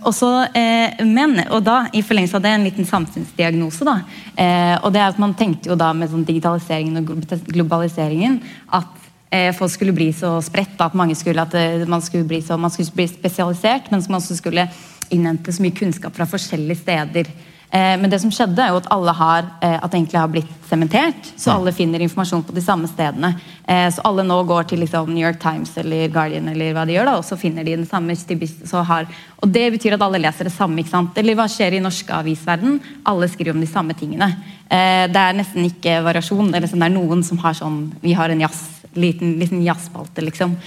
også, 0.05 0.27
eh, 0.53 1.01
men, 1.05 1.39
og 1.49 1.63
da, 1.65 1.87
i 1.93 2.03
forlengelse 2.05 2.37
av 2.37 2.43
det, 2.45 2.53
en 2.53 2.65
liten 2.67 2.85
samfunnsdiagnose. 2.85 3.85
da, 3.85 4.01
eh, 4.37 4.75
og 4.83 4.93
det 4.93 5.01
er 5.01 5.07
at 5.09 5.19
Man 5.19 5.33
tenkte 5.33 5.69
jo 5.69 5.75
da 5.75 5.91
med 5.93 6.09
sånn 6.09 6.25
digitaliseringen 6.25 6.97
og 6.97 7.45
globaliseringen 7.49 8.41
at 8.69 8.87
eh, 9.31 9.51
folk 9.53 9.71
skulle 9.71 9.93
bli 9.93 10.11
så 10.13 10.35
spredt, 10.41 10.79
at 10.79 10.93
mange 10.93 11.15
skulle, 11.15 11.41
at 11.41 11.53
eh, 11.53 11.87
man 11.87 12.01
skulle 12.01 12.27
bli 12.27 12.41
så 12.41 12.57
man 12.57 12.69
skulle 12.69 12.93
bli 12.93 13.07
spesialisert, 13.07 13.89
men 13.91 14.03
man 14.07 14.21
også 14.21 14.37
skulle 14.37 14.67
innhente 15.09 15.51
så 15.51 15.63
mye 15.63 15.75
kunnskap 15.75 16.15
fra 16.15 16.25
forskjellige 16.29 16.83
steder. 16.83 17.31
Eh, 17.71 17.97
men 17.97 18.09
det 18.11 18.19
som 18.19 18.31
skjedde, 18.33 18.59
er 18.59 18.73
jo 18.73 18.81
at 18.81 18.87
alle 18.91 19.13
har, 19.15 19.45
eh, 19.63 19.77
at 19.77 19.91
det 19.91 20.01
egentlig 20.01 20.19
har 20.19 20.31
blitt 20.31 20.55
sementert. 20.67 21.27
Så 21.39 21.53
alle 21.53 21.71
finner 21.71 22.03
informasjon 22.03 22.43
på 22.43 22.55
de 22.55 22.61
samme 22.63 22.87
stedene. 22.91 23.29
Eh, 23.63 23.87
så 23.95 24.03
alle 24.03 24.25
nå 24.27 24.41
går 24.47 24.67
til 24.67 24.81
liksom, 24.83 25.07
New 25.07 25.23
York 25.23 25.39
Times 25.39 25.71
eller 25.79 26.09
Guardian, 26.11 26.49
eller 26.51 26.73
hva 26.75 26.83
de 26.85 26.97
gjør 26.97 27.07
da, 27.07 27.13
og 27.21 27.23
så 27.23 27.37
finner 27.39 27.63
de 27.63 27.77
den 27.77 27.87
samme 27.87 28.15
så 28.15 28.83
har, 28.83 29.07
Og 29.41 29.49
det 29.49 29.71
betyr 29.71 29.93
at 29.93 30.01
alle 30.01 30.19
leser 30.19 30.43
det 30.43 30.51
samme. 30.51 30.79
ikke 30.79 30.89
sant? 30.89 31.17
Eller 31.17 31.35
hva 31.35 31.47
skjer 31.47 31.73
i 31.73 31.79
norske 31.79 32.11
avisverden? 32.11 32.81
Alle 33.05 33.29
skriver 33.29 33.55
om 33.55 33.61
de 33.61 33.67
samme 33.67 33.93
tingene. 33.93 34.27
Eh, 34.69 35.07
det 35.07 35.21
er 35.21 35.33
nesten 35.33 35.65
ikke 35.65 36.03
variasjon. 36.03 36.53
eller 36.53 36.67
sånn, 36.67 36.79
Det 36.79 36.91
er 36.91 36.99
noen 36.99 37.23
som 37.23 37.37
har 37.37 37.53
sånn 37.53 37.93
Vi 38.01 38.13
har 38.13 38.29
en 38.29 38.39
jazz, 38.39 38.83
liten, 38.95 39.39
liten 39.39 39.63
jazzspalte, 39.63 40.21
liksom. 40.21 40.57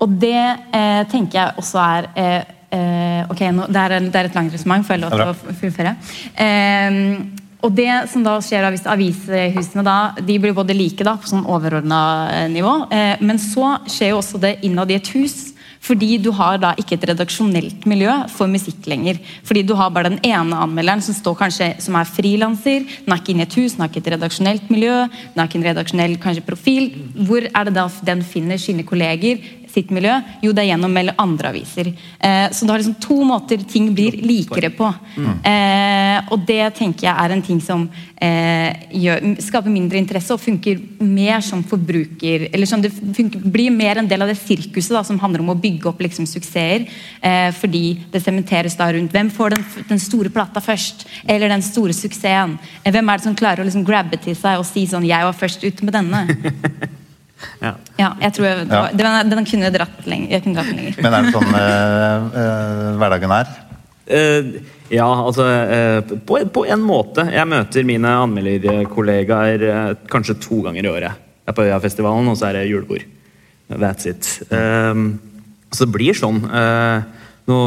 Og 0.00 0.08
det 0.18 0.56
tenker 1.10 1.32
jeg 1.32 1.54
også 1.58 1.78
er 1.78 2.59
eh, 2.76 3.20
ok, 3.30 3.44
nå, 3.56 3.68
det, 3.68 3.84
er, 3.84 3.98
det, 4.06 4.14
er, 4.14 4.30
et 4.30 4.38
langt 4.38 4.54
resonnement, 4.54 4.86
får 4.86 4.96
jeg 4.96 5.04
lov 5.04 5.16
til 5.16 5.26
å 5.26 5.58
fullføre. 5.60 5.94
Eh, 6.46 6.98
og 7.60 7.76
det 7.76 7.90
som 8.08 8.24
da 8.24 8.38
skjer 8.44 8.64
da, 8.64 8.72
hvis 8.72 8.88
Avishusene 8.88 9.84
da, 9.84 9.98
de 10.16 10.38
blir 10.40 10.56
både 10.56 10.76
like 10.76 11.04
da, 11.04 11.18
på 11.20 11.28
sånn 11.28 11.44
overordna 11.44 12.02
eh, 12.32 12.48
nivå, 12.52 12.74
eh, 12.88 13.20
men 13.20 13.40
så 13.40 13.76
skjer 13.84 14.14
jo 14.14 14.20
også 14.22 14.40
det 14.40 14.58
innad 14.66 14.92
i 14.92 14.96
et 15.00 15.12
hus. 15.16 15.50
Fordi 15.80 16.18
du 16.20 16.28
har 16.36 16.58
da 16.60 16.74
ikke 16.76 16.98
et 16.98 17.06
redaksjonelt 17.08 17.86
miljø 17.88 18.12
for 18.28 18.50
musikk 18.52 18.84
lenger. 18.90 19.16
Fordi 19.48 19.62
du 19.64 19.72
har 19.78 19.92
bare 19.94 20.10
den 20.10 20.18
ene 20.28 20.58
anmelderen 20.60 21.00
som 21.04 21.16
står 21.16 21.38
kanskje, 21.38 21.70
som 21.80 21.96
er 21.96 22.08
frilanser. 22.08 22.84
Den 23.06 23.14
er 23.14 23.22
ikke 23.22 23.32
inne 23.32 23.46
i 23.46 23.48
et 23.48 23.56
hus, 23.56 23.76
den 23.76 23.86
har 23.86 23.88
ikke 23.88 24.02
et 24.04 24.10
redaksjonelt 24.12 24.68
miljø, 24.72 24.98
den 25.08 25.40
har 25.40 25.48
ikke 25.48 25.60
en 25.62 25.68
redaksjonell 25.70 26.18
kanskje, 26.20 26.44
profil. 26.44 26.90
Hvor 27.24 27.48
er 27.48 27.68
det 27.68 27.74
da 27.78 27.86
den 28.10 28.20
finner 28.28 28.60
sine 28.60 28.84
kolleger? 28.84 29.40
Sitt 29.70 29.90
miljø? 29.94 30.16
Jo, 30.44 30.52
det 30.52 30.64
er 30.64 30.72
gjennom 30.72 30.98
andre 31.16 31.52
aviser. 31.52 31.92
Eh, 32.18 32.46
så 32.52 32.66
du 32.66 32.72
har 32.72 32.82
liksom 32.82 32.98
to 33.02 33.20
måter 33.26 33.62
ting 33.70 33.90
blir 33.94 34.18
likere 34.20 34.70
på. 34.74 34.90
Mm. 35.16 35.32
Eh, 35.50 36.30
og 36.30 36.44
det 36.46 36.62
tenker 36.78 37.08
jeg 37.08 37.14
er 37.14 37.34
en 37.34 37.44
ting 37.44 37.60
som 37.62 37.86
eh, 38.20 38.86
gjør, 39.00 39.24
skaper 39.42 39.72
mindre 39.72 40.00
interesse 40.00 40.34
og 40.34 40.42
funker 40.42 40.80
mer 41.00 41.42
som 41.44 41.62
forbruker 41.66 42.48
eller 42.50 42.68
som 42.68 42.82
Det 42.82 42.92
funker, 42.92 43.40
blir 43.44 43.72
mer 43.74 44.00
en 44.00 44.08
del 44.08 44.22
av 44.22 44.30
det 44.30 44.38
sirkuset 44.40 44.94
da, 44.94 45.02
som 45.06 45.18
handler 45.20 45.44
om 45.44 45.52
å 45.54 45.58
bygge 45.60 45.88
opp 45.90 46.00
liksom, 46.04 46.28
suksesser. 46.28 46.86
Eh, 47.20 47.50
fordi 47.56 47.84
det 48.12 48.22
sementeres 48.24 48.76
da 48.78 48.90
rundt 48.92 49.14
hvem 49.14 49.32
får 49.32 49.56
den, 49.56 49.66
den, 49.88 50.00
store 50.00 50.32
plata 50.32 50.62
først, 50.64 51.06
eller 51.26 51.52
den 51.52 51.64
store 51.64 51.96
suksessen. 51.96 52.58
Eh, 52.82 52.92
hvem 52.92 53.08
er 53.08 53.20
det 53.20 53.28
som 53.28 53.36
klarer 53.36 53.64
å 53.64 53.68
liksom, 53.68 53.86
grabbe 53.88 54.20
til 54.20 54.36
seg 54.38 54.60
og 54.60 54.68
si 54.68 54.86
sånn 54.86 55.06
'Jeg 55.06 55.26
var 55.26 55.36
først 55.36 55.64
ute 55.64 55.84
med 55.84 55.94
denne'. 55.94 56.96
Ja. 57.60 57.72
ja. 57.98 58.10
jeg 58.20 58.34
tror 58.36 58.46
jeg, 58.46 58.66
ja. 58.70 58.82
Den, 58.96 59.30
den, 59.32 59.46
kunne 59.48 59.72
dratt 59.74 60.06
lenger, 60.08 60.34
jeg 60.34 60.44
kunne 60.44 60.60
dratt 60.60 60.74
lenger. 60.74 61.00
Men 61.04 61.16
er 61.16 61.26
det 61.26 61.32
sånn 61.36 61.56
øh, 61.60 62.28
øh, 62.42 62.84
hverdagen 63.00 63.34
er? 63.36 63.50
Uh, 64.10 64.52
ja, 64.90 65.06
altså 65.06 65.46
uh, 65.46 66.14
på, 66.26 66.40
på, 66.50 66.64
en 66.66 66.82
måte. 66.82 67.28
Jeg 67.30 67.46
møter 67.48 67.86
mine 67.86 68.14
anmelderkollegaer 68.24 69.66
uh, 69.68 69.92
kanskje 70.10 70.38
to 70.42 70.62
ganger 70.66 70.88
i 70.88 70.92
året. 70.92 71.26
Jeg 71.44 71.52
er 71.52 71.56
på 71.56 71.66
Øyafestivalen, 71.68 72.30
og 72.32 72.38
så 72.38 72.50
er 72.50 72.58
det 72.58 72.68
julebord. 72.70 73.06
That's 73.70 74.08
it. 74.10 74.26
så 74.50 75.86
det 75.86 75.92
blir 75.94 76.16
sånn. 76.18 76.40
nå 77.46 77.58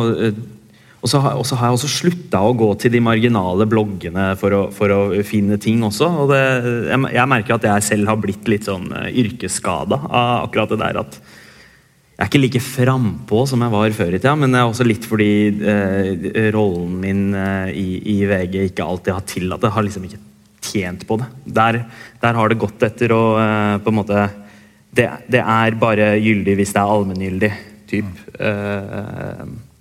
og 1.04 1.12
så 1.12 1.20
har, 1.20 1.36
har, 1.36 1.66
jeg 1.68 1.76
også 1.76 1.92
slutta 1.92 2.40
å 2.48 2.54
gå 2.56 2.70
til 2.80 2.94
de 2.94 3.02
marginale 3.04 3.66
bloggene 3.68 4.30
for 4.40 4.56
å, 4.56 4.62
for 4.72 4.92
å 4.96 5.00
finne 5.28 5.58
ting 5.60 5.82
også. 5.84 6.08
og 6.24 6.30
det, 6.32 6.44
jeg, 6.88 7.00
jeg, 7.18 7.30
merker 7.34 7.58
at 7.58 7.66
jeg 7.68 7.88
selv 7.90 8.08
har 8.08 8.22
blitt 8.24 8.48
litt 8.48 8.70
sånn 8.70 8.88
uh, 8.88 9.10
yrkesskada 9.12 10.00
av 10.08 10.46
akkurat 10.46 10.72
det 10.72 10.80
der 10.80 11.00
at 11.02 11.18
jeg 12.14 12.22
er 12.22 12.30
ikke 12.30 12.40
like 12.40 12.62
frampå 12.64 13.42
som 13.50 13.66
jeg 13.66 13.74
var 13.74 13.96
før 13.98 14.14
i 14.14 14.22
tida, 14.22 14.36
men 14.40 14.54
det 14.54 14.62
er 14.62 14.70
også 14.70 14.88
litt 14.88 15.08
fordi 15.10 15.28
uh, 15.66 16.30
rollen 16.56 16.96
min 17.02 17.26
uh, 17.36 17.68
i, 17.68 18.00
i, 18.14 18.16
VG 18.30 18.56
ikke 18.70 18.88
alltid 18.88 19.18
har 19.18 19.28
tillatt 19.28 19.66
det. 19.66 19.74
Har 19.76 19.84
liksom 19.84 20.08
ikke 20.08 20.22
tjent 20.64 21.04
på 21.10 21.20
det. 21.20 21.28
Der, 21.60 21.82
der 22.24 22.40
har 22.40 22.54
det 22.54 22.62
gått 22.62 22.88
etter 22.88 23.12
å 23.12 23.22
på 23.84 23.92
en 23.92 23.98
måte 23.98 24.24
det, 24.94 25.10
det, 25.28 25.42
er 25.42 25.76
bare 25.82 26.14
gyldig 26.22 26.56
hvis 26.62 26.72
det 26.72 26.80
er 26.80 26.96
allmenngyldig. 26.96 27.54
Typ. 27.92 28.26
Uh, 28.40 29.73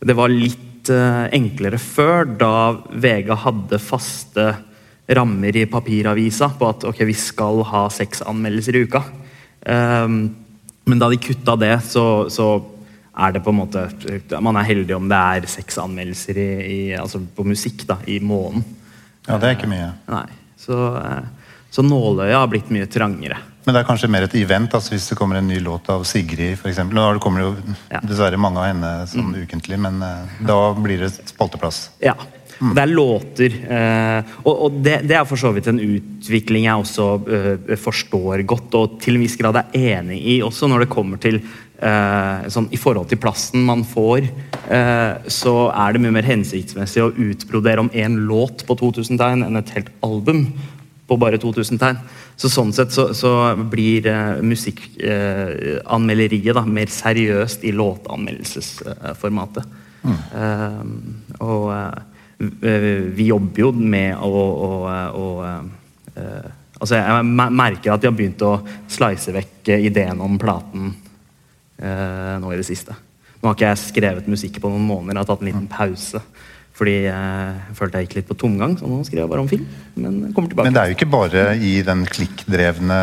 det 0.00 0.14
var 0.14 0.30
litt 0.30 0.90
uh, 0.92 1.26
enklere 1.34 1.78
før, 1.82 2.26
da 2.38 2.52
VG 2.92 3.32
hadde 3.44 3.80
faste 3.82 4.48
rammer 5.08 5.56
i 5.56 5.66
papiravisa 5.66 6.50
på 6.58 6.68
at 6.68 6.84
ok, 6.88 7.02
vi 7.08 7.16
skal 7.16 7.62
ha 7.70 7.86
seks 7.92 8.22
anmeldelser 8.28 8.76
i 8.76 8.82
uka. 8.84 9.02
Um, 9.64 10.18
men 10.88 11.00
da 11.00 11.08
de 11.10 11.20
kutta 11.20 11.56
det, 11.60 11.74
så, 11.88 12.28
så, 12.32 12.48
er 13.18 13.32
det 13.34 13.40
på 13.42 13.50
en 13.50 13.56
måte 13.58 13.80
Man 14.38 14.54
er 14.60 14.66
heldig 14.68 14.94
om 14.94 15.08
det 15.10 15.16
er 15.18 15.46
seks 15.50 15.80
anmeldelser 15.82 16.36
i, 16.38 16.50
i, 16.62 16.76
altså 16.94 17.18
på 17.18 17.42
musikk 17.42 17.82
da, 17.88 17.96
i 18.06 18.20
måneden. 18.22 18.62
Ja, 19.26 19.40
det 19.40 19.48
er 19.48 19.56
ikke 19.56 19.70
mye. 19.72 19.88
Uh, 20.06 20.12
nei, 20.14 20.28
så, 20.60 20.78
uh, 20.94 21.56
så 21.74 21.82
nåløyet 21.82 22.36
har 22.36 22.52
blitt 22.52 22.70
mye 22.74 22.86
trangere. 22.86 23.40
Men 23.68 23.76
det 23.76 23.82
er 23.82 23.88
kanskje 23.90 24.08
mer 24.08 24.24
et 24.24 24.34
event 24.40 24.72
altså 24.78 24.94
hvis 24.94 25.10
det 25.10 25.16
kommer 25.18 25.36
en 25.36 25.50
ny 25.50 25.58
låt 25.60 25.90
av 25.92 26.00
Sigrid 26.08 26.54
f.eks. 26.56 26.78
Nå 26.88 27.02
kommer 27.20 27.42
det 27.42 27.48
jo 27.50 27.74
ja. 27.92 27.98
dessverre 28.00 28.38
mange 28.40 28.62
av 28.62 28.70
henne 28.70 28.92
sånn 29.10 29.26
mm. 29.34 29.42
ukentlig, 29.44 29.76
men 29.84 29.98
uh, 30.00 30.38
da 30.48 30.56
blir 30.72 31.04
det 31.04 31.10
spalteplass. 31.28 31.82
Ja. 32.00 32.14
Mm. 32.62 32.70
Det 32.72 32.80
er 32.80 32.90
låter. 32.94 33.58
Uh, 33.68 34.30
og, 34.40 34.54
og 34.54 34.78
det, 34.80 34.94
det, 35.04 35.18
er 35.18 35.26
for 35.28 35.36
så 35.42 35.52
vidt 35.52 35.68
en 35.68 35.82
utvikling 35.84 36.64
jeg 36.64 36.86
også 36.86 37.10
uh, 37.28 37.74
forstår 37.76 38.46
godt, 38.48 38.78
og 38.80 38.96
til 39.04 39.20
en 39.20 39.26
viss 39.26 39.36
grad 39.36 39.60
er 39.60 39.68
enig 39.98 40.22
i 40.38 40.38
også 40.46 40.72
når 40.72 40.86
det 40.86 40.92
kommer 40.96 41.20
til 41.20 41.42
sånn, 41.78 42.64
I 42.74 42.78
forhold 42.82 43.06
til 43.06 43.20
plassen 43.22 43.60
man 43.62 43.84
får, 43.86 44.24
så 45.30 45.52
er 45.70 45.92
det 45.94 46.00
mye 46.02 46.16
mer 46.16 46.26
hensiktsmessig 46.26 47.04
å 47.04 47.12
utbrodere 47.14 47.84
om 47.84 47.90
én 47.94 48.16
låt 48.26 48.64
på 48.66 48.74
2000 48.80 49.20
tegn 49.20 49.44
enn 49.46 49.60
et 49.60 49.70
helt 49.76 49.92
album 50.02 50.48
på 51.08 51.16
bare 51.16 51.38
2000 51.40 51.78
tegn. 51.80 51.96
Så 52.36 52.50
Sånn 52.52 52.68
sett 52.76 52.92
så, 52.94 53.14
så 53.16 53.56
blir 53.70 54.06
eh, 54.10 54.42
musikkanmelderiet 54.44 56.56
eh, 56.56 56.66
mer 56.68 56.86
seriøst 56.92 57.64
i 57.64 57.72
låtanmeldelsesformatet. 57.76 59.64
Mm. 60.04 60.16
Eh, 60.42 60.82
og 61.42 61.72
eh, 61.72 61.98
vi 63.16 63.24
jobber 63.32 63.60
jo 63.64 63.70
med 63.72 64.16
å, 64.22 64.26
å, 64.68 64.70
å 65.18 65.20
eh, 65.48 65.64
Altså 66.78 66.94
Jeg 66.94 67.26
merker 67.26 67.90
at 67.90 67.98
de 68.04 68.06
har 68.06 68.14
begynt 68.14 68.38
å 68.46 68.62
slice 68.86 69.34
vekk 69.34 69.66
ideen 69.80 70.14
om 70.22 70.38
platen 70.38 70.94
eh, 71.74 72.38
nå 72.38 72.46
i 72.54 72.58
det 72.60 72.68
siste. 72.68 72.94
Nå 73.40 73.48
har 73.48 73.54
ikke 73.56 73.72
jeg 73.72 73.82
skrevet 73.82 74.30
musikk 74.30 74.60
på 74.62 74.70
noen 74.70 74.86
måneder, 74.86 75.16
jeg 75.16 75.22
har 75.24 75.30
tatt 75.32 75.42
en 75.42 75.50
liten 75.50 75.66
pause. 75.72 76.20
Fordi 76.78 76.94
jeg 77.08 77.74
følte 77.74 77.98
jeg 77.98 78.06
gikk 78.06 78.16
litt 78.20 78.28
på 78.28 78.36
tomgang, 78.38 78.76
så 78.78 78.86
nå 78.86 79.00
skrev 79.06 79.24
jeg 79.24 79.30
bare 79.32 79.42
om 79.42 79.48
film. 79.50 79.64
Men 79.98 80.18
kommer 80.34 80.52
tilbake. 80.52 80.68
Men 80.68 80.76
det 80.76 80.82
er 80.82 80.92
jo 80.92 80.96
ikke 80.98 81.08
bare 81.10 81.42
i 81.58 81.72
den 81.86 82.04
klikkdrevne 82.06 82.98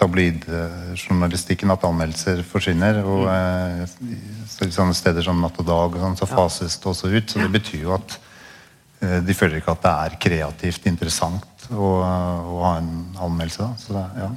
tabloidjournalistikken 0.00 1.72
at 1.72 1.86
anmeldelser 1.88 2.42
forsvinner. 2.44 3.00
og 3.00 3.24
mm. 3.24 4.18
så 4.52 4.68
sånne 4.76 4.98
steder 4.98 5.24
som 5.24 5.40
Natt 5.40 5.62
og 5.62 5.70
Dag 5.70 5.96
og 5.96 6.04
sånn, 6.04 6.18
så 6.20 6.28
fases 6.28 6.76
det 6.76 6.92
også 6.92 7.12
ut. 7.14 7.32
Så 7.32 7.40
det 7.40 7.48
betyr 7.56 7.86
jo 7.86 7.96
at 7.96 8.18
eh, 9.00 9.18
de 9.24 9.38
føler 9.38 9.62
ikke 9.62 9.78
at 9.78 9.86
det 9.86 9.96
er 9.96 10.20
kreativt 10.28 10.92
interessant 10.92 11.70
å, 11.72 11.94
å 12.04 12.62
ha 12.66 12.76
en 12.82 12.92
anmeldelse. 13.16 13.64
Da. 13.64 13.80
Så 13.80 13.96
det, 13.96 14.06
ja. 14.20 14.30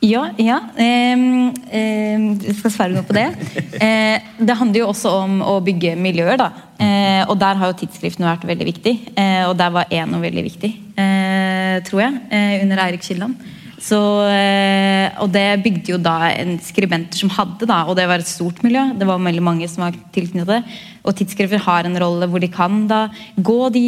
Ja, 0.00 0.30
ja. 0.40 0.56
jeg 0.80 2.54
skal 2.56 2.72
svare 2.72 2.94
noe 2.94 3.04
på 3.06 3.16
det. 3.16 3.28
Eh, 3.80 4.20
det 4.36 4.56
handler 4.58 4.82
jo 4.82 4.88
også 4.90 5.10
om 5.22 5.38
å 5.40 5.54
bygge 5.64 5.94
miljøer. 5.96 6.36
da. 6.40 6.50
Eh, 6.76 7.22
og 7.24 7.38
der 7.40 7.56
har 7.56 7.70
jo 7.70 7.78
tidsskriftene 7.80 8.28
vært 8.28 8.44
veldig 8.48 8.66
viktig. 8.68 8.92
Eh, 9.16 9.44
og 9.48 9.54
der 9.56 9.72
var 9.72 9.92
Eno 9.92 10.20
veldig 10.20 10.44
viktig, 10.44 10.70
tror 11.86 12.02
jeg, 12.02 12.18
under 12.60 12.82
Eirik 12.84 13.04
Kildahl. 13.04 13.32
Så, 13.80 13.96
og 13.96 15.30
det 15.32 15.62
bygde 15.64 15.94
jo 15.94 15.98
da 16.02 16.28
en 16.34 16.58
skribenter 16.60 17.16
som 17.16 17.32
hadde, 17.32 17.64
da, 17.64 17.86
og 17.88 17.96
det 17.96 18.04
var 18.10 18.20
et 18.20 18.28
stort 18.28 18.60
miljø. 18.66 18.82
Det 19.00 19.08
var 19.08 19.22
veldig 19.24 19.44
mange 19.46 19.68
som 19.72 19.86
var 19.86 19.96
tilknyttet. 20.12 20.68
Og 21.04 21.16
tidsskrifter 21.16 21.62
har 21.64 21.88
en 21.88 22.00
rolle 22.00 22.28
hvor 22.30 22.42
de 22.42 22.50
kan 22.52 22.84
da 22.90 23.06
gå 23.36 23.60
de 23.74 23.86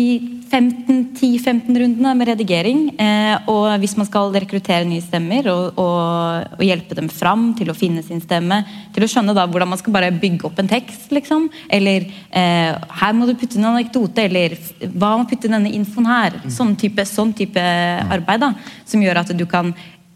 10-15 0.53 1.79
rundene 1.81 2.13
med 2.19 2.29
redigering. 2.29 2.81
Eh, 3.01 3.49
og 3.49 3.73
hvis 3.81 3.95
man 3.97 4.09
skal 4.09 4.33
rekruttere 4.35 4.85
nye 4.89 5.05
stemmer 5.05 5.49
og, 5.53 5.79
og, 5.81 6.59
og, 6.59 6.65
hjelpe 6.67 6.97
dem 6.99 7.09
fram 7.13 7.51
til 7.59 7.73
å 7.73 7.77
finne 7.77 8.05
sin 8.05 8.21
stemme, 8.21 8.63
til 8.93 9.07
å 9.07 9.11
skjønne 9.11 9.35
da 9.37 9.47
hvordan 9.49 9.73
man 9.73 9.81
skal 9.81 9.97
bare 9.97 10.13
bygge 10.13 10.47
opp 10.49 10.61
en 10.61 10.71
tekst, 10.71 11.09
liksom. 11.15 11.49
Eller 11.73 12.07
eh, 12.31 12.73
her 13.01 13.17
må 13.17 13.29
du 13.29 13.35
putte 13.39 13.57
inn 13.59 13.65
en 13.65 13.73
anekdote, 13.73 14.27
eller 14.29 14.57
hva 14.93 15.15
må 15.21 15.29
putte 15.31 15.51
denne 15.53 15.73
infoen 15.73 16.11
her? 16.11 16.39
Sånn 16.53 16.77
type, 16.81 17.07
sånn 17.09 17.33
type 17.37 17.63
arbeid 17.63 18.45
da, 18.45 18.53
som 18.89 19.03
gjør 19.03 19.23
at 19.23 19.33
du 19.37 19.47
kan 19.49 19.73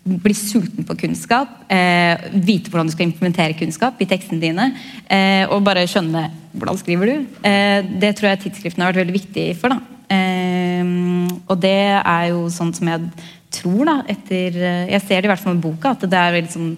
bli 0.07 0.35
sulten 0.39 0.87
på 0.87 0.97
kunnskap, 1.01 1.49
eh, 1.73 2.29
vite 2.33 2.71
hvordan 2.71 2.87
du 2.87 2.95
skal 2.95 3.09
implementere 3.09 3.59
kunnskap 3.59 4.01
i 4.01 4.09
tekstene 4.09 4.41
dine, 4.41 4.71
eh, 5.11 5.45
og 5.51 5.65
bare 5.67 5.87
skjønne 5.91 6.29
hvordan 6.57 6.79
skriver 6.79 7.11
du. 7.11 7.27
Eh, 7.43 7.83
det 8.01 8.15
tror 8.17 8.31
jeg 8.31 8.47
tidsskriftene 8.47 8.87
har 8.87 8.93
vært 8.93 9.05
veldig 9.05 9.19
viktig 9.19 9.47
for. 9.61 9.75
da. 9.75 9.81
Um, 10.07 11.27
og 11.51 11.59
det 11.59 11.99
er 11.99 12.29
jo 12.31 12.45
sånn 12.47 12.71
som 12.77 12.87
jeg 12.87 13.09
tror, 13.51 13.81
da, 13.89 13.97
etter 14.07 14.55
Jeg 14.87 15.03
ser 15.03 15.19
det 15.19 15.27
i 15.27 15.31
hvert 15.33 15.43
fall 15.43 15.57
med 15.57 15.65
boka, 15.65 15.97
at 15.97 16.05
det 16.07 16.15
er 16.21 16.37
veldig, 16.37 16.53
sånn, 16.53 16.69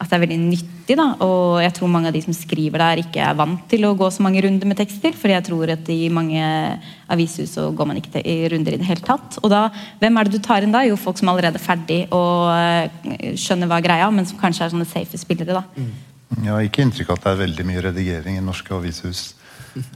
at 0.00 0.08
det 0.08 0.16
er 0.16 0.22
veldig 0.24 0.38
nytt, 0.40 0.77
i. 0.92 0.96
da, 0.98 1.06
Og 1.24 1.60
jeg 1.62 1.74
tror 1.76 1.90
mange 1.92 2.10
av 2.10 2.16
de 2.16 2.22
som 2.24 2.36
skriver 2.36 2.82
der, 2.82 3.02
ikke 3.02 3.22
er 3.24 3.36
vant 3.38 3.64
til 3.70 3.86
å 3.88 3.94
gå 3.98 4.08
så 4.10 4.24
mange 4.24 4.42
runder 4.44 4.66
med 4.66 4.78
tekster. 4.78 5.12
fordi 5.12 5.34
jeg 5.34 5.46
tror 5.48 5.72
at 5.74 5.88
i 5.88 6.08
mange 6.08 6.42
avishus 7.08 7.54
så 7.56 7.70
går 7.72 7.86
man 7.86 8.00
ikke 8.00 8.12
til, 8.16 8.26
i 8.26 8.48
runder 8.48 8.74
i 8.74 8.80
det 8.80 8.88
hele 8.88 9.04
tatt. 9.04 9.38
Og 9.42 9.50
da, 9.50 9.68
hvem 10.00 10.16
er 10.16 10.24
det 10.24 10.36
du 10.36 10.44
tar 10.44 10.62
inn 10.62 10.74
da? 10.74 10.84
Jo, 10.86 10.96
folk 10.96 11.18
som 11.18 11.28
allerede 11.28 11.58
er 11.60 11.64
ferdig 11.64 12.00
og 12.12 12.52
eh, 12.52 13.34
skjønner 13.36 13.70
hva 13.70 13.80
er 13.80 13.88
greia, 13.88 14.10
men 14.10 14.28
som 14.28 14.40
kanskje 14.40 14.66
er 14.66 14.74
sånne 14.74 14.88
safe 14.88 15.18
spillere. 15.20 15.62
da. 15.62 15.88
Jeg 16.42 16.52
har 16.52 16.62
ikke 16.66 16.84
inntrykk 16.84 17.10
av 17.10 17.18
at 17.18 17.24
det 17.24 17.32
er 17.32 17.42
veldig 17.46 17.68
mye 17.68 17.84
redigering 17.88 18.38
i 18.38 18.44
norske 18.44 18.74
avishus. 18.74 19.32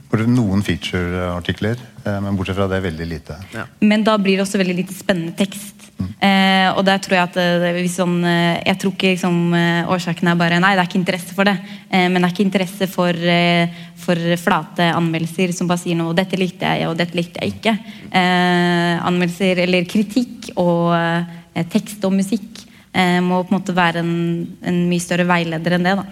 Bortsett 0.09 0.29
noen 0.31 0.61
feature-artikler, 0.63 1.79
eh, 2.05 2.19
men 2.23 2.37
bortsett 2.37 2.57
fra 2.57 2.67
det 2.71 2.83
veldig 2.85 3.07
lite. 3.09 3.39
Men 3.81 4.05
da 4.05 4.17
blir 4.17 4.37
det 4.37 4.45
også 4.45 4.61
veldig 4.61 4.77
lite 4.83 4.95
spennende 4.95 5.35
tekst. 5.37 5.82
Eh, 6.23 6.69
og 6.73 6.81
der 6.87 6.99
tror 7.03 7.15
jeg 7.15 7.29
at 7.29 7.37
det, 7.61 7.71
hvis 7.77 7.97
sånn, 7.99 8.15
eh, 8.25 8.61
Jeg 8.65 8.79
tror 8.81 8.93
ikke 8.93 9.11
liksom, 9.13 9.37
eh, 9.55 9.91
årsaken 9.91 10.29
er 10.31 10.39
bare 10.39 10.59
Nei, 10.59 10.73
det 10.75 10.83
er 10.83 10.89
ikke 10.89 10.99
interesse 11.01 11.35
for 11.37 11.47
det. 11.47 11.55
Eh, 11.89 12.07
men 12.09 12.19
det 12.21 12.27
er 12.27 12.33
ikke 12.33 12.45
interesse 12.47 12.87
for, 12.91 13.13
eh, 13.13 13.67
for 14.03 14.15
flate 14.41 14.89
anmeldelser 14.93 15.53
som 15.53 15.67
bare 15.67 15.83
sier 15.83 15.99
noe 15.99 16.15
'Dette 16.15 16.39
likte 16.39 16.65
jeg, 16.65 16.87
og 16.87 16.97
dette 16.97 17.15
likte 17.15 17.39
jeg 17.41 17.55
ikke'. 17.55 17.77
Eh, 18.11 19.05
anmeldelser 19.05 19.63
eller 19.63 19.85
kritikk 19.85 20.51
og 20.57 20.93
eh, 20.97 21.63
tekst 21.69 22.03
og 22.03 22.13
musikk 22.13 22.65
eh, 22.93 23.19
må 23.21 23.43
på 23.43 23.53
en 23.53 23.59
måte 23.59 23.75
være 23.75 23.99
en, 24.03 24.57
en 24.61 24.89
mye 24.89 25.03
større 25.03 25.27
veileder 25.29 25.77
enn 25.77 25.83
det. 25.83 25.95
da. 25.97 26.05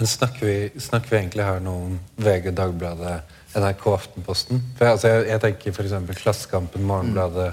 Men 0.00 0.08
snakker 0.08 0.46
vi, 0.46 0.80
snakker 0.80 1.10
vi 1.10 1.16
egentlig 1.18 1.44
her 1.44 1.60
nå 1.60 1.72
om 1.86 1.96
VG, 2.16 2.54
Dagbladet, 2.56 3.18
NRK, 3.54 3.86
Aftenposten? 3.92 4.62
For 4.78 4.86
jeg, 4.86 4.92
altså, 4.96 5.08
jeg, 5.08 5.26
jeg 5.28 5.42
tenker 5.44 5.74
f.eks. 5.74 6.22
Klassekampen, 6.22 6.86
Morgenbladet, 6.88 7.50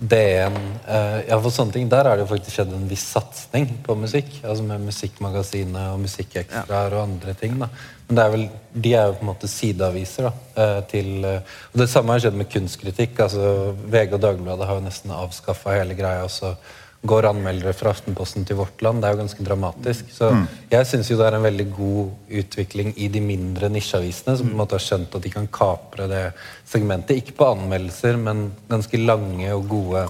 DN 0.00 0.54
eh, 0.88 1.16
ja, 1.28 1.36
for 1.36 1.52
sånne 1.52 1.74
ting. 1.74 1.88
Der 1.92 2.08
har 2.08 2.16
det 2.16 2.24
jo 2.24 2.30
faktisk 2.30 2.56
skjedd 2.56 2.72
en 2.72 2.88
viss 2.88 3.04
satsing 3.12 3.66
på 3.84 3.96
musikk. 4.00 4.32
Altså 4.40 4.64
Med 4.64 4.86
Musikkmagasinet 4.88 5.92
og 5.92 6.00
Musikkekstraer 6.00 6.96
og 6.96 7.02
andre 7.04 7.34
ting. 7.36 7.58
da 7.60 7.68
Men 8.08 8.16
det 8.16 8.24
er 8.24 8.32
vel, 8.34 8.46
de 8.72 8.94
er 8.94 9.10
jo 9.10 9.18
på 9.18 9.26
en 9.26 9.32
måte 9.32 9.50
sideaviser. 9.52 10.30
da 10.30 10.32
eh, 10.62 10.80
til, 10.88 11.24
eh, 11.24 11.58
Og 11.72 11.82
Det 11.82 11.88
samme 11.92 12.12
har 12.12 12.24
skjedd 12.24 12.38
med 12.40 12.48
kunstkritikk. 12.48 13.20
altså 13.20 13.74
VG 13.76 14.14
og 14.14 14.20
Dagbladet 14.20 14.66
har 14.66 14.80
jo 14.80 14.86
nesten 14.88 15.10
avskaffa 15.10 15.76
hele 15.76 15.94
greia. 15.94 16.24
og 16.24 16.30
så 16.30 16.56
går 17.00 17.30
anmeldere 17.30 17.72
fra 17.72 17.94
Aftenposten 17.94 18.44
til 18.44 18.58
Vårt 18.58 18.82
Land. 18.84 19.00
Det 19.00 19.08
er 19.08 19.14
jo 19.14 19.22
ganske 19.22 19.44
dramatisk. 19.44 20.10
Så 20.12 20.30
jeg 20.68 20.88
syns 20.88 21.08
jo 21.08 21.16
det 21.16 21.30
er 21.30 21.38
en 21.38 21.46
veldig 21.46 21.68
god 21.72 22.34
utvikling 22.42 22.92
i 23.00 23.08
de 23.08 23.22
mindre 23.24 23.70
nisjeavisene, 23.72 24.36
som 24.36 24.50
på 24.50 24.52
en 24.52 24.60
måte 24.60 24.76
har 24.76 24.84
skjønt 24.84 25.16
at 25.16 25.24
de 25.24 25.32
kan 25.32 25.48
kapre 25.48 26.08
det 26.10 26.24
segmentet. 26.68 27.22
Ikke 27.22 27.38
på 27.40 27.48
anmeldelser, 27.54 28.20
men 28.20 28.50
ganske 28.68 29.00
lange 29.00 29.48
og 29.56 29.68
gode 29.70 30.08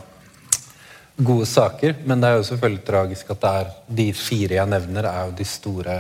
gode 1.25 1.47
saker. 1.47 2.01
Men 2.09 2.21
det 2.21 2.31
er 2.31 2.39
jo 2.39 2.47
selvfølgelig 2.49 2.85
tragisk 2.87 3.31
at 3.35 3.43
det 3.43 3.53
er 3.61 3.71
de 4.01 4.09
fire 4.17 4.59
jeg 4.59 4.73
nevner, 4.73 5.09
er 5.11 5.29
jo 5.29 5.37
de 5.37 5.47
store, 5.49 5.97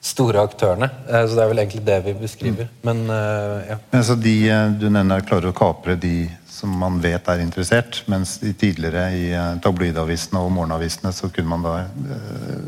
store 0.00 0.40
aktørene. 0.40 0.88
Eh, 1.08 1.26
Så 1.28 1.36
det 1.36 1.44
er 1.44 1.50
vel 1.52 1.62
egentlig 1.62 1.84
det 1.84 1.98
vi 2.06 2.14
beskriver. 2.16 2.68
Men 2.82 3.04
eh, 3.10 3.70
ja. 3.74 3.78
Men 3.92 4.04
så 4.04 4.16
de 4.16 4.34
eh, 4.48 4.68
du 4.80 4.88
nevner 4.90 5.26
klarer 5.26 5.52
å 5.52 5.56
kapre 5.56 5.96
de 6.00 6.30
som 6.50 6.72
man 6.76 6.98
vet 7.00 7.28
er 7.28 7.40
interessert, 7.40 8.02
mens 8.10 8.34
de 8.42 8.52
tidligere 8.52 9.06
i 9.16 9.28
tabloidavisene 9.64 10.42
og 10.42 10.50
morgenavisene 10.52 11.12
så 11.16 11.30
kunne 11.32 11.54
man 11.54 11.64
da 11.64 11.76
eh, 11.86 12.66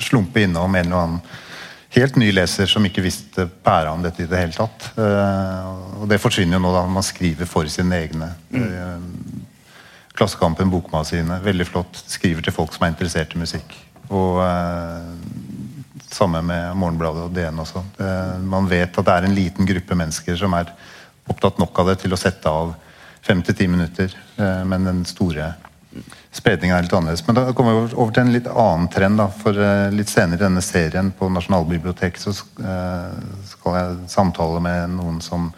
slumpe 0.00 0.44
innom 0.44 0.74
en 0.78 0.86
eller 0.86 1.02
annen 1.02 1.20
helt 1.96 2.16
ny 2.20 2.30
leser 2.32 2.68
som 2.68 2.84
ikke 2.84 3.02
visste 3.04 3.48
pæra 3.64 3.92
om 3.96 4.04
dette 4.04 4.22
i 4.24 4.28
det 4.28 4.40
hele 4.40 4.56
tatt. 4.56 4.90
Eh, 5.00 6.00
og 6.00 6.08
det 6.08 6.20
forsvinner 6.22 6.56
jo 6.58 6.64
nå 6.64 6.72
da 6.76 6.84
man 6.88 7.04
skriver 7.04 7.48
for 7.48 7.68
sine 7.72 8.00
egne. 8.04 8.30
Eh, 8.52 8.96
Klassekampen, 10.18 10.70
Bokmagasinet, 10.72 11.44
veldig 11.44 11.66
flott. 11.68 12.00
Skriver 12.10 12.42
til 12.42 12.52
folk 12.56 12.72
som 12.74 12.84
er 12.84 12.90
interessert 12.90 13.36
i 13.36 13.38
musikk. 13.38 13.76
Og 14.10 14.40
samme 16.14 16.42
med 16.42 16.76
Morgenbladet 16.76 17.24
og 17.26 17.34
DN 17.34 17.62
også. 17.62 17.84
Eh, 18.00 18.34
man 18.42 18.68
vet 18.70 18.98
at 18.98 19.06
det 19.06 19.14
er 19.14 19.28
en 19.28 19.36
liten 19.36 19.68
gruppe 19.68 19.96
mennesker 19.98 20.36
som 20.40 20.54
er 20.58 20.72
opptatt 21.28 21.58
nok 21.60 21.80
av 21.82 21.90
det 21.90 21.98
til 22.02 22.14
å 22.14 22.20
sette 22.20 22.50
av 22.50 22.74
fem 23.24 23.42
til 23.44 23.56
ti 23.56 23.68
minutter. 23.70 24.14
Eh, 24.36 24.62
men 24.68 24.88
den 24.88 25.02
store 25.08 25.52
spredningen 26.34 26.76
er 26.76 26.84
litt 26.86 26.94
annerledes. 26.94 27.24
Men 27.26 27.38
da 27.38 27.46
kommer 27.56 27.74
vi 27.76 27.96
over 27.96 28.12
til 28.14 28.26
en 28.26 28.34
litt 28.34 28.48
annen 28.52 28.88
trend. 28.92 29.20
Da. 29.20 29.28
For 29.42 29.64
eh, 29.64 29.88
litt 29.94 30.12
senere 30.12 30.40
i 30.40 30.44
denne 30.46 30.64
serien 30.64 31.10
på 31.16 31.30
Nasjonalbiblioteket 31.32 32.22
så 32.22 32.34
skal 32.36 33.80
jeg 33.80 34.12
samtale 34.12 34.62
med 34.64 34.96
noen 34.96 35.20
som 35.24 35.50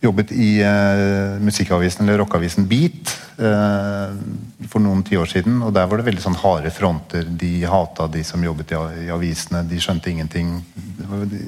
jobbet 0.00 0.30
i 0.32 0.60
eh, 0.64 1.36
musikkavisen 1.44 2.06
eller 2.06 2.22
rockeavisen 2.22 2.64
Beat 2.70 3.10
eh, 3.36 4.14
for 4.70 4.80
noen 4.80 5.02
tiår 5.04 5.28
siden. 5.28 5.58
Og 5.66 5.74
der 5.76 5.88
var 5.90 6.00
det 6.00 6.06
veldig 6.08 6.24
sånn 6.24 6.38
harde 6.40 6.72
fronter. 6.72 7.26
De 7.28 7.52
hata 7.68 8.06
de 8.08 8.22
som 8.24 8.44
jobbet 8.44 8.72
i, 8.72 8.80
i 9.06 9.10
avisene. 9.12 9.62
De 9.68 9.80
skjønte 9.82 10.10
ingenting. 10.12 10.56
Det 10.98 11.08
var- 11.10 11.28
De 11.28 11.40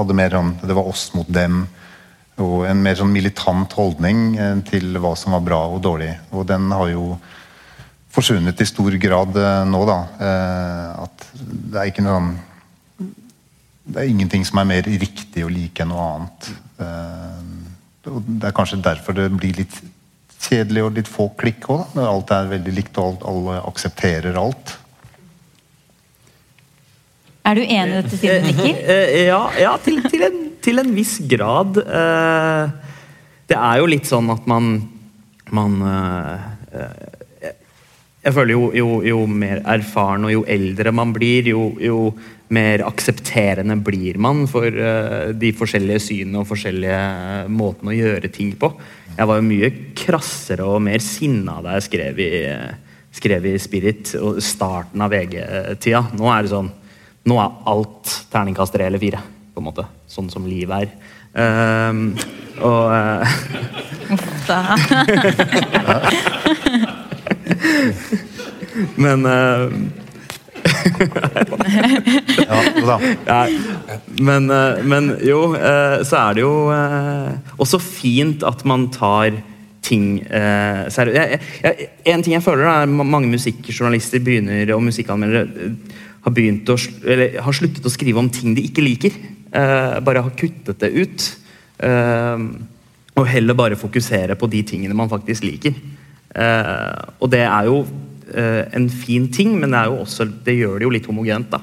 eh, 0.00 0.14
mer 0.16 0.30
sånn 0.38 0.54
Det 0.62 0.74
var 0.80 0.88
oss 0.88 1.10
mot 1.14 1.28
dem. 1.28 1.66
Og 2.40 2.64
en 2.66 2.80
mer 2.82 2.96
sånn 2.98 3.12
militant 3.12 3.72
holdning 3.76 4.36
eh, 4.38 4.56
til 4.70 4.96
hva 4.98 5.12
som 5.16 5.36
var 5.36 5.44
bra 5.44 5.60
og 5.68 5.82
dårlig. 5.84 6.14
Og 6.32 6.46
den 6.48 6.70
har 6.72 6.88
jo 6.90 7.18
forsvunnet 8.14 8.60
i 8.62 8.66
stor 8.66 8.96
grad 9.02 9.36
eh, 9.36 9.60
nå, 9.68 9.84
da. 9.86 10.00
Eh, 10.24 11.04
at 11.04 11.28
det 11.36 11.80
er 11.82 11.92
ikke 11.92 12.06
noe 12.06 12.16
sånn 12.18 12.34
det 13.84 14.00
er 14.00 14.08
ingenting 14.08 14.40
som 14.48 14.56
er 14.62 14.64
mer 14.64 14.86
riktig 14.88 15.42
å 15.44 15.50
like 15.52 15.82
enn 15.84 15.90
noe 15.92 16.04
annet. 16.14 16.46
Eh, 18.04 18.12
og 18.12 18.22
Det 18.26 18.48
er 18.48 18.56
kanskje 18.56 18.82
derfor 18.84 19.16
det 19.16 19.30
blir 19.34 19.56
litt 19.58 19.80
kjedelig 20.44 20.84
og 20.84 20.96
litt 20.98 21.08
få 21.08 21.30
klikk 21.40 21.68
òg, 21.72 21.94
når 21.96 22.08
alt 22.10 22.32
er 22.36 22.50
veldig 22.52 22.74
likt 22.76 22.98
og 23.00 23.06
alt, 23.06 23.28
alle 23.30 23.60
aksepterer 23.70 24.36
alt. 24.40 24.78
Er 27.44 27.58
du 27.58 27.62
enig 27.64 27.92
i 27.92 27.96
dette, 28.00 28.16
siden 28.16 28.46
Mikkel? 28.48 28.66
nikker? 28.72 28.92
Eh, 28.94 29.24
ja, 29.28 29.40
ja 29.60 29.74
til, 29.84 30.00
til, 30.08 30.24
en, 30.24 30.38
til 30.64 30.80
en 30.80 30.92
viss 30.96 31.18
grad. 31.28 31.80
Eh, 31.80 32.92
det 33.52 33.58
er 33.60 33.80
jo 33.80 33.90
litt 33.90 34.08
sånn 34.08 34.30
at 34.32 34.46
man, 34.48 34.78
man 35.52 35.74
eh, 35.90 36.46
eh, 36.72 37.50
Jeg 38.24 38.32
føler 38.32 38.54
jo, 38.54 38.70
jo, 38.72 38.88
jo 39.04 39.18
mer 39.28 39.60
erfaren 39.68 40.24
og 40.24 40.32
jo 40.32 40.46
eldre 40.48 40.94
man 40.96 41.12
blir, 41.12 41.50
jo, 41.52 41.66
jo 41.76 41.98
mer 42.54 42.84
aksepterende 42.86 43.76
blir 43.84 44.18
man 44.22 44.44
for 44.50 44.66
eh, 44.68 45.32
de 45.36 45.50
forskjellige 45.56 46.02
synene 46.06 46.42
og 46.42 46.48
forskjellige 46.50 47.00
eh, 47.00 47.50
måtene 47.50 47.92
å 47.92 47.98
gjøre 47.98 48.30
ting 48.34 48.54
på. 48.60 48.70
Jeg 49.14 49.28
var 49.30 49.40
jo 49.40 49.48
mye 49.48 49.70
krassere 49.98 50.64
og 50.68 50.82
mer 50.86 51.02
sinna 51.04 51.60
da 51.64 51.76
jeg 51.76 51.88
skrev 51.88 52.22
i, 52.22 52.30
skrev 53.14 53.50
i 53.50 53.58
Spirit 53.62 54.14
og 54.20 54.40
starten 54.42 55.04
av 55.04 55.12
VG-tida. 55.14 56.02
Nå 56.18 56.30
er 56.30 56.40
det 56.42 56.54
sånn 56.54 56.72
nå 57.24 57.38
er 57.40 57.54
alt 57.72 58.10
terningkast 58.32 58.74
tre 58.74 58.84
eller 58.84 59.00
fire, 59.00 59.20
på 59.54 59.60
en 59.62 59.68
måte. 59.70 59.84
Sånn 60.10 60.28
som 60.32 60.44
livet 60.48 60.84
er. 60.84 60.88
Um, 61.34 62.12
og 62.60 62.92
uh, 62.92 63.24
Men 69.00 69.26
eh, 69.26 69.70
Ja, 72.84 72.98
ja, 73.26 73.48
men, 74.20 74.50
eh, 74.50 74.84
men 74.84 75.10
jo, 75.24 75.54
eh, 75.56 75.98
så 76.06 76.20
er 76.20 76.36
det 76.36 76.44
jo 76.44 76.54
eh, 76.74 77.32
også 77.60 77.80
fint 77.82 78.44
at 78.46 78.64
man 78.68 78.88
tar 78.94 79.36
ting 79.84 80.22
seriøst. 80.24 81.42
En 82.08 82.22
ting 82.24 82.32
jeg 82.32 82.44
føler 82.44 82.64
er 82.64 82.86
at 82.86 82.88
mange 82.88 83.28
musikkjournalister 83.28 84.22
begynner, 84.24 84.70
og 84.72 84.86
musikkanmeldere 84.86 85.66
har, 86.24 86.32
begynt 86.32 86.70
å, 86.72 86.76
eller, 87.04 87.36
har 87.44 87.56
sluttet 87.56 87.84
å 87.84 87.92
skrive 87.92 88.22
om 88.22 88.30
ting 88.32 88.54
de 88.56 88.64
ikke 88.64 88.80
liker. 88.80 89.18
Bare 89.52 90.22
har 90.24 90.32
kuttet 90.40 90.80
det 90.80 90.88
ut. 90.88 91.26
Og 93.12 93.28
heller 93.28 93.60
bare 93.60 93.76
fokusere 93.76 94.38
på 94.40 94.48
de 94.56 94.62
tingene 94.72 94.96
man 94.96 95.12
faktisk 95.12 95.44
liker. 95.44 95.76
Og 97.20 97.28
det 97.36 97.44
er 97.44 97.68
jo 97.68 97.82
en 98.34 98.88
fin 98.90 99.28
ting, 99.32 99.52
men 99.60 99.70
det, 99.74 99.80
er 99.80 99.92
jo 99.92 100.02
også, 100.04 100.26
det 100.46 100.56
gjør 100.56 100.78
det 100.78 100.86
jo 100.88 100.92
litt 100.94 101.08
homogent. 101.10 101.50
da. 101.52 101.60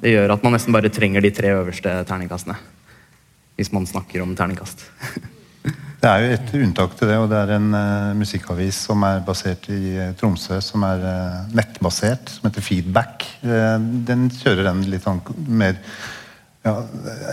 Det 0.00 0.14
gjør 0.14 0.32
at 0.34 0.44
man 0.44 0.54
nesten 0.56 0.74
bare 0.74 0.92
trenger 0.92 1.24
de 1.24 1.32
tre 1.34 1.50
øverste 1.52 1.92
terningkastene. 2.08 2.56
Hvis 3.58 3.72
man 3.74 3.88
snakker 3.88 4.22
om 4.24 4.32
terningkast. 4.38 4.86
Det 6.00 6.08
er 6.08 6.22
jo 6.22 6.28
et 6.32 6.52
unntak 6.56 6.94
til 6.96 7.10
det, 7.10 7.16
og 7.20 7.26
det 7.28 7.36
er 7.36 7.50
en 7.58 7.74
uh, 7.76 8.16
musikkavis 8.16 8.78
som 8.86 9.02
er 9.04 9.18
basert 9.24 9.66
i 9.68 9.98
uh, 9.98 10.14
Tromsø, 10.16 10.56
som 10.64 10.86
er 10.88 11.02
uh, 11.04 11.50
nettbasert, 11.52 12.32
som 12.32 12.48
heter 12.48 12.64
Feedback. 12.64 13.26
Eh, 13.44 13.76
den 14.08 14.30
kjører 14.32 14.70
den 14.70 14.80
litt 14.88 15.04
sånn 15.04 15.20
mer 15.44 15.76
ja, 16.64 16.72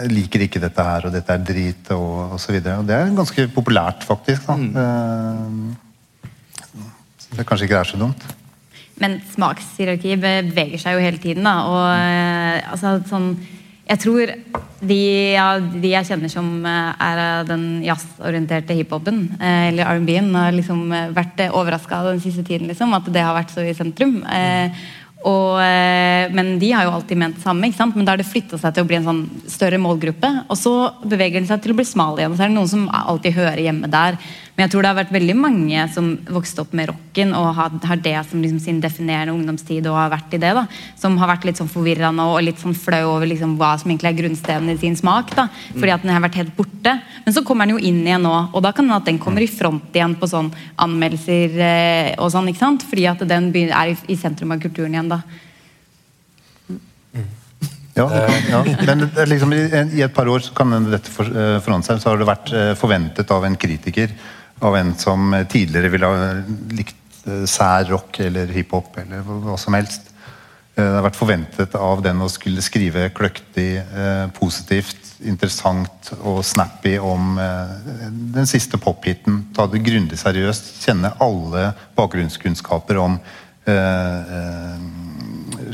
jeg 0.01 0.11
liker 0.11 0.43
ikke 0.43 0.59
dette 0.63 0.83
her, 0.83 1.07
og 1.07 1.15
dette 1.15 1.31
er 1.31 1.47
drit, 1.47 1.89
og 1.95 2.35
osv. 2.35 2.57
Og, 2.59 2.67
og 2.73 2.85
det 2.87 2.95
er 2.95 3.15
ganske 3.15 3.47
populært, 3.55 4.03
faktisk. 4.07 4.47
Da. 4.47 4.55
Mm. 4.55 5.75
det 7.35 7.47
kanskje 7.47 7.67
ikke 7.67 7.81
er 7.81 7.89
så 7.91 7.99
dumt. 7.99 8.23
Men 9.01 9.19
smakshierarki 9.33 10.17
beveger 10.21 10.81
seg 10.81 10.97
jo 10.97 11.03
hele 11.03 11.21
tiden. 11.21 11.45
Da. 11.45 11.55
Og 11.69 11.85
eh, 11.93 12.71
altså, 12.71 12.97
sånn, 13.09 13.31
jeg 13.87 14.01
tror 14.03 14.33
de, 14.81 14.99
ja, 15.35 15.47
de 15.61 15.91
jeg 15.93 16.09
kjenner 16.09 16.31
som 16.33 16.49
eh, 16.65 17.03
er 17.07 17.23
av 17.23 17.49
den 17.49 17.67
jazzorienterte 17.85 18.77
hiphopen, 18.77 19.27
eh, 19.37 19.67
eller 19.71 19.97
R&B-en, 19.97 20.31
har 20.35 20.55
liksom 20.55 20.87
vært 21.15 21.45
overraska 21.49 22.05
den 22.09 22.23
siste 22.23 22.45
tiden. 22.47 22.69
Liksom, 22.71 22.95
at 22.97 23.11
det 23.13 23.25
har 23.25 23.37
vært 23.37 23.53
så 23.53 23.65
i 23.65 23.75
sentrum. 23.77 24.23
Og, 25.27 25.57
men 26.37 26.51
de 26.61 26.67
har 26.71 26.85
jo 26.85 26.91
alltid 26.93 27.17
ment 27.19 27.35
det 27.35 27.43
samme. 27.43 27.67
ikke 27.67 27.79
sant? 27.79 27.95
Men 27.97 28.05
da 28.05 28.13
har 28.13 28.21
det 28.21 28.27
flytta 28.29 28.55
seg 28.61 28.75
til 28.75 28.85
å 28.85 28.87
bli 28.87 28.99
en 28.99 29.07
sånn 29.07 29.23
større 29.49 29.79
målgruppe. 29.81 30.29
Og 30.45 30.55
så 30.55 30.73
beveger 31.03 31.41
den 31.41 31.49
seg 31.49 31.63
til 31.63 31.73
å 31.73 31.77
bli 31.79 31.87
smal 31.89 32.21
igjen. 32.21 32.35
Så 32.37 32.45
er 32.45 32.51
det 32.53 32.55
noen 32.55 32.69
som 32.69 32.85
alltid 32.93 33.35
hører 33.35 33.63
hjemme 33.65 33.89
der. 33.91 34.19
Men 34.57 34.65
jeg 34.65 34.71
tror 34.73 34.81
det 34.81 34.89
har 34.89 34.97
vært 34.97 35.11
veldig 35.13 35.33
mange 35.37 35.81
som 35.93 36.05
vokste 36.33 36.63
opp 36.63 36.71
med 36.73 36.87
rocken 36.89 37.35
og 37.37 37.51
har, 37.53 37.99
det 38.01 38.15
som 38.25 38.41
liksom 38.41 38.57
sin 38.63 38.79
definerende 38.81 39.35
ungdomstid 39.35 39.85
og 39.85 39.99
har 39.99 40.09
vært 40.09 40.33
i 40.33 40.39
det. 40.41 40.49
da, 40.57 40.63
Som 40.97 41.19
har 41.21 41.29
vært 41.29 41.45
litt 41.45 41.59
sånn 41.61 41.69
forvirra 41.69 42.09
nå 42.09 42.25
og 42.33 42.41
litt 42.41 42.57
sånn 42.63 42.73
flau 42.73 43.03
over 43.11 43.29
liksom 43.29 43.53
hva 43.59 43.75
som 43.77 43.91
egentlig 43.91 44.09
er 44.09 44.17
grunnsteinen 44.17 44.73
i 44.73 44.79
sin 44.81 44.97
smak. 44.97 45.35
da, 45.37 45.45
Fordi 45.75 45.93
at 45.93 46.01
den 46.01 46.09
har 46.15 46.23
vært 46.25 46.39
helt 46.41 46.55
borte. 46.57 46.95
Men 47.25 47.35
så 47.35 47.43
kommer 47.45 47.69
den 47.69 47.77
jo 47.77 47.83
inn 47.85 48.01
igjen 48.01 48.25
nå, 48.25 48.33
og 48.49 48.63
da 48.65 48.71
kan 48.73 48.89
det 48.89 48.97
at 48.97 49.11
den 49.11 49.19
kommer 49.21 49.45
i 49.45 49.51
front 49.51 49.93
igjen 49.93 50.15
på 50.17 50.29
sånn 50.31 50.49
anmeldelser 50.87 51.61
eh, 51.61 52.09
og 52.17 52.31
sånn. 52.33 52.49
ikke 52.49 52.63
sant? 52.63 52.85
Fordi 52.89 53.05
at 53.13 53.21
den 53.29 53.51
er 53.67 53.93
i, 53.93 54.17
sentrum 54.17 54.55
av 54.57 54.63
kulturen 54.63 54.97
igjen 54.97 55.13
da. 55.13 55.21
Ja, 57.97 58.07
ja. 58.49 58.63
Men 58.85 59.05
er 59.05 59.29
liksom, 59.29 59.53
i, 59.53 60.01
et 60.01 60.13
par 60.13 60.29
år 60.29 60.43
så 60.45 60.53
kan 60.57 60.73
dette 60.89 61.13
eh, 61.29 61.57
forandre 61.61 61.91
seg. 61.91 62.01
Så 62.01 62.09
har 62.11 62.17
det 62.17 62.29
vært 62.29 62.51
eh, 62.53 62.73
forventet 62.77 63.33
av 63.33 63.45
en 63.45 63.57
kritiker, 63.57 64.13
av 64.59 64.75
en 64.77 64.95
som 64.97 65.45
tidligere 65.49 65.91
ville 65.93 66.09
ha 66.09 66.29
likt 66.73 67.25
eh, 67.27 67.45
sær 67.49 67.89
rock 67.91 68.19
eller 68.25 68.49
hiphop 68.53 68.97
eller 69.03 69.25
hva 69.25 69.57
som 69.59 69.77
helst. 69.77 70.09
Eh, 70.75 70.83
Det 70.83 70.93
har 70.95 71.05
vært 71.05 71.19
forventet 71.19 71.75
av 71.75 72.01
den 72.05 72.21
å 72.21 72.29
skulle 72.31 72.63
skrive 72.65 73.09
kløktig, 73.17 73.69
eh, 73.81 74.27
positivt, 74.37 75.03
interessant 75.25 76.11
og 76.21 76.43
snappy 76.45 76.99
om 77.01 77.39
den 78.35 78.45
siste 78.45 78.77
pophiten. 78.77 79.47
Ta 79.55 79.65
det 79.65 79.81
grundig 79.81 80.19
seriøst. 80.21 80.75
Kjenne 80.83 81.09
alle 81.19 81.71
bakgrunnskunnskaper 81.97 82.99
om 83.01 83.17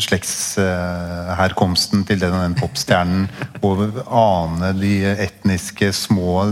slektsherkomsten 0.02 2.04
til 2.08 2.22
den, 2.22 2.36
den 2.36 2.56
popstjernen. 2.58 3.28
Og 3.68 3.84
ane 4.08 4.72
de 4.78 4.94
etniske, 5.12 5.92
små, 5.96 6.44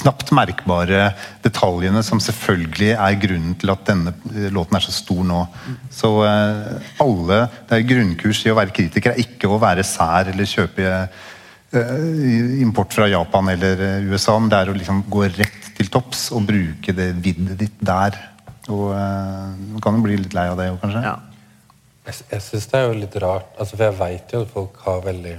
knapt 0.00 0.32
merkbare 0.36 1.10
detaljene 1.44 2.02
som 2.06 2.20
selvfølgelig 2.22 2.92
er 2.94 3.20
grunnen 3.22 3.54
til 3.60 3.72
at 3.72 3.86
denne 3.88 4.14
eh, 4.34 4.50
låten 4.54 4.78
er 4.78 4.84
så 4.84 4.94
stor 4.94 5.22
nå. 5.26 5.46
Så 5.92 6.10
eh, 6.26 7.00
alle 7.02 7.38
Det 7.68 7.78
er 7.78 7.88
grunnkurs 7.88 8.44
i 8.46 8.52
å 8.52 8.58
være 8.58 8.76
kritiker 8.76 9.14
er 9.14 9.22
ikke 9.22 9.50
å 9.50 9.62
være 9.62 9.84
sær 9.86 10.32
eller 10.32 10.46
kjøpe 10.48 10.86
eh, 10.86 12.62
import 12.62 12.94
fra 12.96 13.08
Japan 13.10 13.52
eller 13.54 14.02
USA, 14.06 14.38
men 14.38 14.52
det 14.52 14.60
er 14.60 14.72
å 14.72 14.76
liksom 14.76 15.04
gå 15.10 15.26
rett 15.28 15.62
til 15.76 15.92
topps 15.92 16.30
og 16.36 16.46
bruke 16.48 16.94
det 16.96 17.12
viddet 17.22 17.58
ditt 17.60 17.78
der. 17.84 18.16
Og 18.72 18.92
uh, 18.94 19.54
Man 19.72 19.82
kan 19.82 19.96
jo 19.96 20.04
bli 20.06 20.18
litt 20.18 20.36
lei 20.36 20.48
av 20.50 20.58
det 20.58 20.70
òg, 20.72 20.80
kanskje. 20.82 21.02
Ja. 21.04 21.16
Jeg, 22.06 22.22
jeg 22.30 22.44
syns 22.44 22.70
det 22.70 22.78
er 22.78 22.86
jo 22.86 22.96
litt 23.00 23.18
rart, 23.22 23.52
altså, 23.58 23.74
for 23.74 23.84
jeg 23.88 23.98
veit 23.98 24.34
jo 24.34 24.42
at 24.44 24.54
folk 24.54 24.80
har 24.86 25.04
veldig 25.06 25.36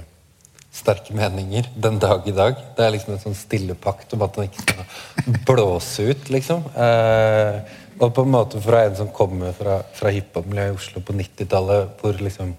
sterke 0.78 1.16
meninger 1.16 1.68
den 1.80 1.98
dag 2.02 2.26
i 2.28 2.34
dag. 2.36 2.60
Det 2.76 2.84
er 2.84 2.94
liksom 2.94 3.14
en 3.14 3.22
sånn 3.22 3.36
stille 3.38 3.74
pakt 3.78 4.12
om 4.14 4.22
at 4.26 4.36
den 4.36 4.50
ikke 4.50 4.64
skal 4.66 5.42
blåse 5.48 6.10
ut, 6.12 6.30
liksom. 6.34 6.68
Eh, 6.76 7.58
og 7.98 8.12
på 8.14 8.22
en 8.22 8.30
måte 8.30 8.60
fra 8.62 8.84
en 8.86 8.96
som 8.98 9.10
kommer 9.14 9.56
fra, 9.56 9.80
fra 9.96 10.12
hiphop-miljøet 10.14 10.74
i 10.74 10.76
Oslo 10.76 11.02
på 11.02 11.16
90-tallet, 11.18 11.96
hvor 12.00 12.20
liksom 12.22 12.54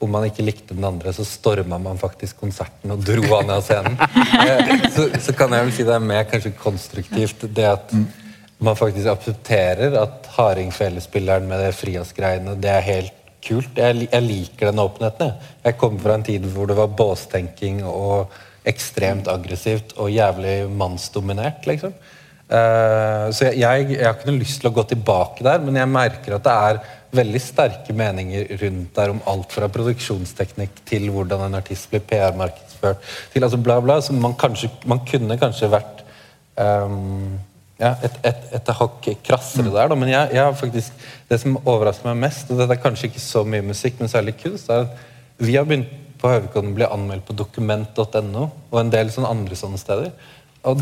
om 0.00 0.08
man 0.08 0.24
ikke 0.24 0.46
likte 0.46 0.72
den 0.72 0.86
andre, 0.88 1.12
så 1.12 1.26
storma 1.28 1.76
man 1.82 1.98
faktisk 2.00 2.38
konserten 2.40 2.94
og 2.94 3.02
dro 3.04 3.20
han 3.34 3.52
av 3.52 3.66
scenen. 3.66 3.98
Eh, 4.40 4.86
så, 4.94 5.10
så 5.20 5.34
kan 5.36 5.52
jeg 5.52 5.66
vel 5.66 5.74
si 5.76 5.84
det 5.84 5.92
er 5.92 6.06
mer 6.06 6.24
kanskje 6.30 6.54
konstruktivt 6.56 7.44
det 7.52 7.66
at 7.68 7.92
man 8.60 8.78
faktisk 8.78 9.10
aksepterer 9.12 9.96
at 10.00 10.28
hardingfelespilleren 10.36 11.48
med 11.48 11.60
det 11.60 11.74
Frias-greiene, 11.76 12.56
det 12.60 12.72
er 12.72 12.86
helt 12.86 13.19
kult. 13.44 13.72
Jeg, 13.78 14.06
jeg 14.06 14.26
liker 14.26 14.70
den 14.70 14.82
åpenheten. 14.82 15.32
Jeg. 15.32 15.56
jeg 15.64 15.78
kommer 15.80 16.04
fra 16.04 16.16
en 16.18 16.26
tid 16.26 16.46
hvor 16.54 16.70
det 16.70 16.78
var 16.78 16.94
båstenking 16.96 17.82
og 17.88 18.32
ekstremt 18.68 19.28
aggressivt 19.32 19.96
og 19.98 20.12
jævlig 20.12 20.62
mannsdominert, 20.68 21.66
liksom. 21.68 21.94
Uh, 22.50 23.30
så 23.30 23.46
jeg, 23.46 23.60
jeg, 23.62 23.84
jeg 23.94 24.02
har 24.02 24.16
ikke 24.16 24.26
noe 24.26 24.40
lyst 24.40 24.58
til 24.58 24.68
å 24.72 24.74
gå 24.74 24.82
tilbake 24.90 25.44
der, 25.46 25.60
men 25.62 25.76
jeg 25.78 25.90
merker 25.90 26.34
at 26.34 26.48
det 26.48 26.54
er 26.70 26.80
veldig 27.14 27.42
sterke 27.42 27.94
meninger 27.96 28.50
rundt 28.60 28.96
der 28.96 29.12
om 29.12 29.20
alt 29.30 29.54
fra 29.54 29.68
produksjonsteknikk 29.72 30.82
til 30.86 31.08
hvordan 31.14 31.46
en 31.46 31.58
artist 31.58 31.90
blir 31.90 32.02
PR-markedsført, 32.06 33.06
til 33.32 33.46
altså 33.46 33.58
bla, 33.62 33.78
bla. 33.82 34.00
Så 34.02 34.14
man, 34.14 34.36
kanskje, 34.38 34.70
man 34.90 35.02
kunne 35.06 35.38
kanskje 35.40 35.70
vært 35.72 36.04
ehm, 36.60 37.38
ja, 37.80 37.94
et, 38.04 38.18
et, 38.28 38.42
et 38.58 38.72
hakk 38.76 39.08
krassere 39.24 39.72
der, 39.72 39.88
da. 39.90 39.96
Men 39.98 40.12
jeg, 40.12 40.34
jeg 40.36 40.44
har 40.44 40.58
faktisk 40.58 41.06
det 41.30 41.40
som 41.40 41.56
overrasker 41.62 42.10
meg 42.10 42.26
mest, 42.26 42.50
og 42.50 42.60
dette 42.60 42.76
er 42.76 42.82
kanskje 42.82 43.08
ikke 43.08 43.22
så 43.24 43.44
mye 43.48 43.64
musikk, 43.64 43.98
men 44.00 44.12
særlig 44.12 44.36
kunst, 44.42 44.68
er 44.68 44.84
at 44.84 45.40
vi 45.40 45.56
har 45.56 45.68
begynt 45.68 45.88
på 46.20 46.28
Høvikodden 46.28 46.74
å 46.74 46.76
bli 46.76 46.84
anmeldt 46.84 47.24
på 47.24 47.36
dokument.no 47.36 48.42
og 48.44 48.76
en 48.76 48.92
del 48.92 49.08
sånne 49.12 49.30
andre 49.32 49.56
sånne 49.56 49.80
steder. 49.80 50.12
Og 50.68 50.80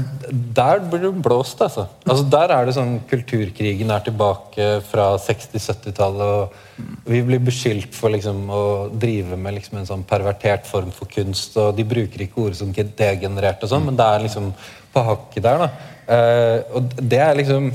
der 0.56 0.80
blir 0.90 1.04
det 1.04 1.22
blåst, 1.22 1.60
altså. 1.62 1.84
altså. 2.02 2.24
Der 2.32 2.50
er 2.50 2.66
det 2.66 2.74
sånn 2.74 2.96
kulturkrigen 3.06 3.92
er 3.94 4.02
tilbake 4.02 4.66
fra 4.88 5.12
60-70-tallet, 5.22 6.48
og 6.80 7.06
vi 7.06 7.20
blir 7.28 7.44
beskyldt 7.46 7.94
for 7.94 8.10
liksom 8.10 8.40
å 8.50 8.62
drive 8.90 9.38
med 9.38 9.54
liksom 9.54 9.78
en 9.78 9.86
sånn 9.86 10.02
pervertert 10.08 10.66
form 10.66 10.90
for 10.96 11.10
kunst, 11.12 11.54
og 11.62 11.78
de 11.78 11.86
bruker 11.86 12.26
ikke 12.26 12.42
ord 12.48 12.58
som 12.58 12.74
degenerert 12.74 13.62
og 13.62 13.70
sånn, 13.70 13.86
men 13.86 14.00
det 14.00 14.08
er 14.08 14.26
liksom 14.26 14.50
på 14.90 15.06
hakket 15.12 15.46
der, 15.46 15.62
da. 15.62 15.94
Eh, 16.08 16.58
og 16.74 16.98
det 16.98 17.22
er 17.22 17.38
liksom 17.38 17.70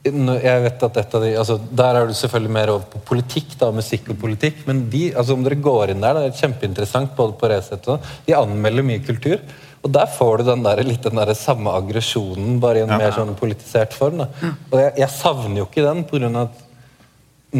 jeg 0.00 0.60
vet 0.64 0.84
at 0.86 0.94
et 0.96 1.14
av 1.14 1.24
de, 1.26 1.30
altså 1.36 1.58
Der 1.76 1.96
er 1.98 2.06
du 2.08 2.14
selvfølgelig 2.16 2.52
mer 2.54 2.70
over 2.72 2.86
på 2.88 3.02
politikk, 3.10 3.50
da, 3.60 3.68
musikk 3.74 4.08
og 4.14 4.16
politikk. 4.22 4.62
Men 4.64 4.86
de, 4.92 5.10
altså 5.12 5.36
om 5.36 5.42
dere 5.44 5.58
går 5.60 5.92
inn 5.92 6.00
der, 6.00 6.16
det 6.16 6.30
er 6.30 6.38
kjempeinteressant 6.38 7.12
både 7.18 7.36
på 7.36 7.50
Resett 7.52 7.84
og 7.84 7.98
sånn, 7.98 8.14
de 8.24 8.36
anmelder 8.38 8.86
mye 8.86 9.02
kultur. 9.04 9.42
Og 9.84 9.92
der 9.92 10.08
får 10.12 10.40
du 10.40 10.48
den 10.48 10.64
der, 10.64 10.80
litt 10.84 11.04
den 11.04 11.20
der 11.20 11.34
samme 11.36 11.72
aggresjonen, 11.76 12.56
bare 12.60 12.80
i 12.80 12.86
en 12.86 12.94
mer 12.96 13.12
sånn 13.16 13.36
politisert 13.36 13.92
form. 13.96 14.24
da. 14.24 14.30
Og 14.70 14.80
jeg, 14.80 14.94
jeg 15.02 15.12
savner 15.18 15.62
jo 15.62 15.68
ikke 15.68 15.84
den, 15.84 16.02
av 16.30 16.40
at 16.46 16.66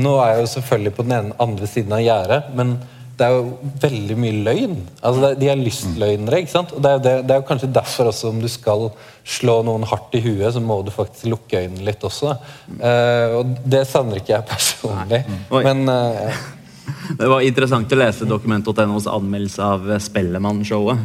nå 0.01 0.17
er 0.23 0.33
jeg 0.33 0.43
jo 0.43 0.51
selvfølgelig 0.55 0.95
på 0.97 1.07
den 1.07 1.17
ene, 1.19 1.37
andre 1.45 1.69
siden 1.69 1.97
av 1.97 2.03
gjerdet, 2.05 2.41
men 2.57 2.75
det 3.21 3.27
er 3.27 3.35
jo 3.37 3.73
veldig 3.83 4.15
mye 4.17 4.37
løgn. 4.47 4.77
Altså 5.05 5.33
De 5.37 5.49
er 5.53 5.61
lystløgnere. 5.61 6.41
ikke 6.41 6.53
sant? 6.55 6.73
Og 6.73 6.81
det 6.85 6.93
er, 6.93 7.03
det, 7.05 7.13
det 7.29 7.35
er 7.35 7.43
jo 7.43 7.49
kanskje 7.51 7.69
derfor 7.77 8.09
også, 8.09 8.31
om 8.33 8.41
du 8.41 8.49
skal 8.49 8.87
slå 9.29 9.59
noen 9.67 9.85
hardt 9.89 10.17
i 10.17 10.23
huet, 10.25 10.49
så 10.55 10.63
må 10.65 10.81
du 10.87 10.91
faktisk 10.95 11.29
lukke 11.29 11.61
øynene 11.61 11.85
litt 11.91 12.07
også. 12.07 12.33
Eh, 12.79 13.37
og 13.37 13.53
det 13.69 13.85
savner 13.91 14.23
ikke 14.23 14.35
jeg 14.39 14.49
personlig. 14.49 15.21
Oi. 15.53 15.63
Men 15.69 15.85
uh, 15.93 16.41
Det 17.21 17.29
var 17.29 17.45
interessant 17.45 17.93
å 17.93 18.01
lese 18.01 18.29
Dokument.nos 18.29 19.09
anmeldelse 19.11 19.67
av 19.77 19.91
Spellemann-showet. 20.01 21.05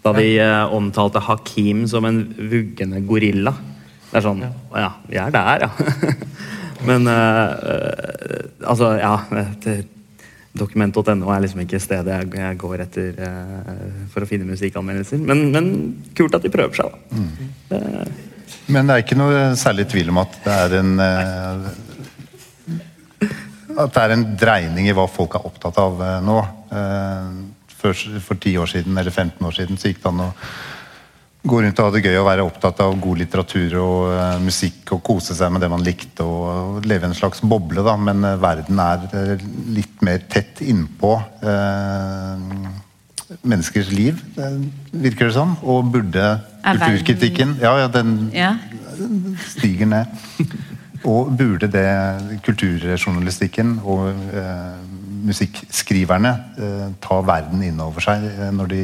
Da 0.00 0.14
de 0.16 0.30
uh, 0.40 0.72
omtalte 0.72 1.20
Hakim 1.20 1.84
som 1.90 2.08
en 2.08 2.22
vuggende 2.40 3.02
gorilla. 3.04 3.52
Det 4.10 4.18
er 4.18 4.24
sånn 4.24 4.40
Å 4.48 4.80
ja, 4.80 4.90
vi 5.06 5.20
er 5.20 5.34
der, 5.34 5.68
ja. 5.68 6.14
Men 6.88 7.04
eh, 7.12 7.72
eh, 7.74 8.44
altså, 8.64 8.94
ja 8.96 9.16
det- 9.64 9.84
Dokument.no 10.50 11.30
er 11.30 11.44
liksom 11.44 11.60
ikke 11.62 11.78
stedet 11.78 12.16
jeg, 12.34 12.56
går 12.58 12.82
etter 12.82 13.20
eh, 13.22 13.84
for 14.10 14.24
å 14.24 14.28
finne 14.28 14.48
musikkanmeldelser. 14.48 15.20
Men, 15.22 15.44
men 15.54 15.68
kult 16.18 16.34
at 16.34 16.42
de 16.42 16.50
prøver 16.50 16.80
seg, 16.80 16.90
da. 17.70 17.78
Men 18.70 18.88
det 18.88 18.96
er 18.96 19.04
ikke 19.04 19.18
noe 19.18 19.44
særlig 19.58 19.86
tvil 19.90 20.10
om 20.10 20.18
at 20.22 20.34
det 20.42 20.56
er 20.64 20.74
en 20.80 20.90
eh, 21.04 21.70
At 23.78 23.94
det 23.94 24.02
er 24.02 24.14
en 24.16 24.26
dreining 24.38 24.90
i 24.90 24.94
hva 24.96 25.06
folk 25.10 25.38
er 25.38 25.46
opptatt 25.46 25.78
av 25.78 26.02
eh, 26.06 26.18
nå. 26.26 26.40
For, 27.80 27.96
for 28.20 28.36
10 28.36 28.58
år 28.60 28.68
siden 28.68 28.98
eller 29.00 29.14
15 29.14 29.46
år 29.46 29.54
siden 29.56 29.78
så 29.80 29.88
gikk 29.88 30.02
det 30.02 30.10
an 30.10 30.26
å 30.26 30.32
gå 31.42 31.62
rundt 31.62 31.78
og 31.80 31.86
ha 31.88 31.92
det 31.94 32.02
gøy 32.04 32.18
og 32.20 32.26
være 32.28 32.44
opptatt 32.44 32.82
av 32.84 32.96
god 33.00 33.20
litteratur 33.22 33.76
og 33.80 34.10
uh, 34.12 34.36
musikk 34.44 34.92
og 34.96 35.02
kose 35.06 35.36
seg 35.36 35.52
med 35.52 35.64
det 35.64 35.70
man 35.72 35.84
likte 35.84 36.26
og, 36.26 36.80
leve 36.84 37.06
i 37.06 37.10
en 37.10 37.16
slags 37.16 37.40
boble, 37.40 37.84
da. 37.86 37.96
Men 37.96 38.24
uh, 38.26 38.34
verden 38.40 38.80
er 38.82 39.06
uh, 39.14 39.46
litt 39.72 40.04
mer 40.04 40.24
tett 40.30 40.60
innpå 40.64 41.16
menneskers 43.46 43.92
liv, 43.94 44.18
virker 44.90 45.28
det 45.28 45.34
som. 45.36 45.52
Og 45.62 45.86
burde 45.94 46.24
kulturkritikken 46.64 47.54
Ja, 47.62 47.76
ja, 47.78 47.86
den 47.88 48.30
Ja. 48.34 48.56
stiger 49.46 49.86
ned. 49.86 50.10
Og 51.06 51.30
burde 51.38 51.70
det 51.70 51.86
kulturjournalistikken 52.44 53.78
og 53.88 54.10
musikkskriverne 55.24 56.34
ta 57.00 57.20
verden 57.24 57.62
inn 57.64 57.80
over 57.80 58.04
seg 58.04 58.26
når 58.52 58.72
de 58.74 58.82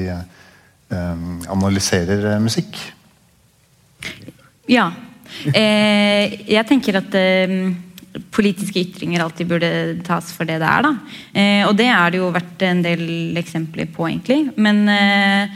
analyserer 0.91 2.33
eh, 2.33 2.43
musikk? 2.43 2.79
Ja. 4.71 4.91
Eh, 5.51 6.37
jeg 6.47 6.67
tenker 6.69 7.01
at 7.01 7.15
eh, 7.19 7.57
politiske 8.35 8.81
ytringer 8.81 9.25
alltid 9.25 9.49
burde 9.51 9.71
tas 10.07 10.31
for 10.35 10.49
det 10.49 10.61
det 10.63 10.69
er. 10.71 10.87
da. 10.87 10.93
Eh, 11.35 11.63
og 11.69 11.77
det 11.79 11.89
er 11.93 12.13
det 12.13 12.21
jo 12.21 12.33
vært 12.35 12.67
en 12.67 12.83
del 12.85 13.07
eksempler 13.41 13.89
på, 13.93 14.09
egentlig. 14.09 14.53
Men, 14.57 14.85
eh, 14.89 15.49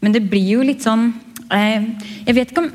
men 0.00 0.14
det 0.14 0.24
blir 0.30 0.56
jo 0.56 0.66
litt 0.66 0.84
sånn 0.84 1.08
eh, 1.50 1.82
Jeg 2.26 2.34
vet 2.36 2.52
ikke 2.52 2.66
om 2.66 2.72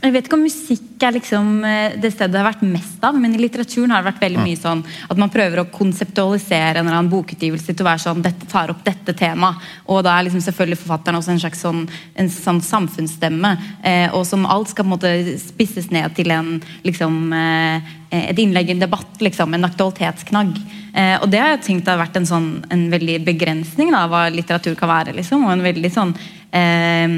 Jeg 0.00 0.14
vet 0.14 0.28
ikke 0.28 0.36
om 0.38 0.44
musikk 0.46 1.04
er 1.04 1.12
liksom 1.12 1.48
eh, 1.66 1.96
det 2.00 2.10
stedet 2.14 2.32
det 2.32 2.40
har 2.40 2.46
vært 2.48 2.64
mest 2.64 3.02
av, 3.04 3.16
men 3.20 3.34
i 3.36 3.40
litteraturen 3.40 3.92
har 3.92 4.00
det 4.00 4.08
vært 4.08 4.22
veldig 4.24 4.44
mye 4.46 4.56
sånn 4.56 4.80
at 5.12 5.20
man 5.20 5.32
prøver 5.32 5.60
å 5.60 5.66
konseptualisere 5.74 6.80
en 6.80 6.86
eller 6.86 6.96
annen 6.96 7.12
bokutgivelse 7.12 7.74
til 7.74 7.84
å 7.84 7.88
være 7.90 8.02
sånn 8.06 8.24
dette 8.24 8.48
tar 8.48 8.72
opp 8.72 8.80
dette 8.86 9.12
temaet. 9.16 9.60
Og 9.92 10.00
da 10.06 10.14
er 10.16 10.26
liksom 10.28 10.44
selvfølgelig 10.46 10.80
forfatteren 10.80 11.20
også 11.20 11.34
en 11.34 11.42
slags 11.44 11.64
sånn, 11.66 11.84
en 12.16 12.32
sånn 12.32 12.62
samfunnsstemme. 12.64 13.52
Eh, 13.84 14.16
og 14.16 14.24
som 14.28 14.48
alt 14.48 14.72
skal 14.72 14.86
på 14.86 14.88
en 14.88 14.94
måte 14.96 15.38
spisses 15.44 15.92
ned 15.92 16.16
til 16.16 16.32
en 16.32 16.56
liksom 16.86 17.20
eh, 17.36 17.94
et 18.10 18.40
innlegg 18.42 18.72
en 18.72 18.80
debatt, 18.82 19.20
liksom, 19.22 19.52
en 19.54 19.68
aktualitetsknagg. 19.68 20.56
Eh, 20.96 21.16
og 21.20 21.28
det 21.30 21.44
har 21.44 21.52
jeg 21.52 21.64
tenkt 21.68 21.92
har 21.92 22.00
vært 22.00 22.16
en, 22.18 22.26
sånn, 22.26 22.50
en 22.72 22.88
veldig 22.90 23.20
begrensning 23.28 23.92
av 23.94 24.10
hva 24.10 24.26
litteratur 24.32 24.74
kan 24.80 24.96
være. 24.96 25.18
liksom, 25.20 25.44
og 25.44 25.58
en 25.58 25.68
veldig 25.68 25.92
sånn 25.94 26.16
Eh, 26.50 27.08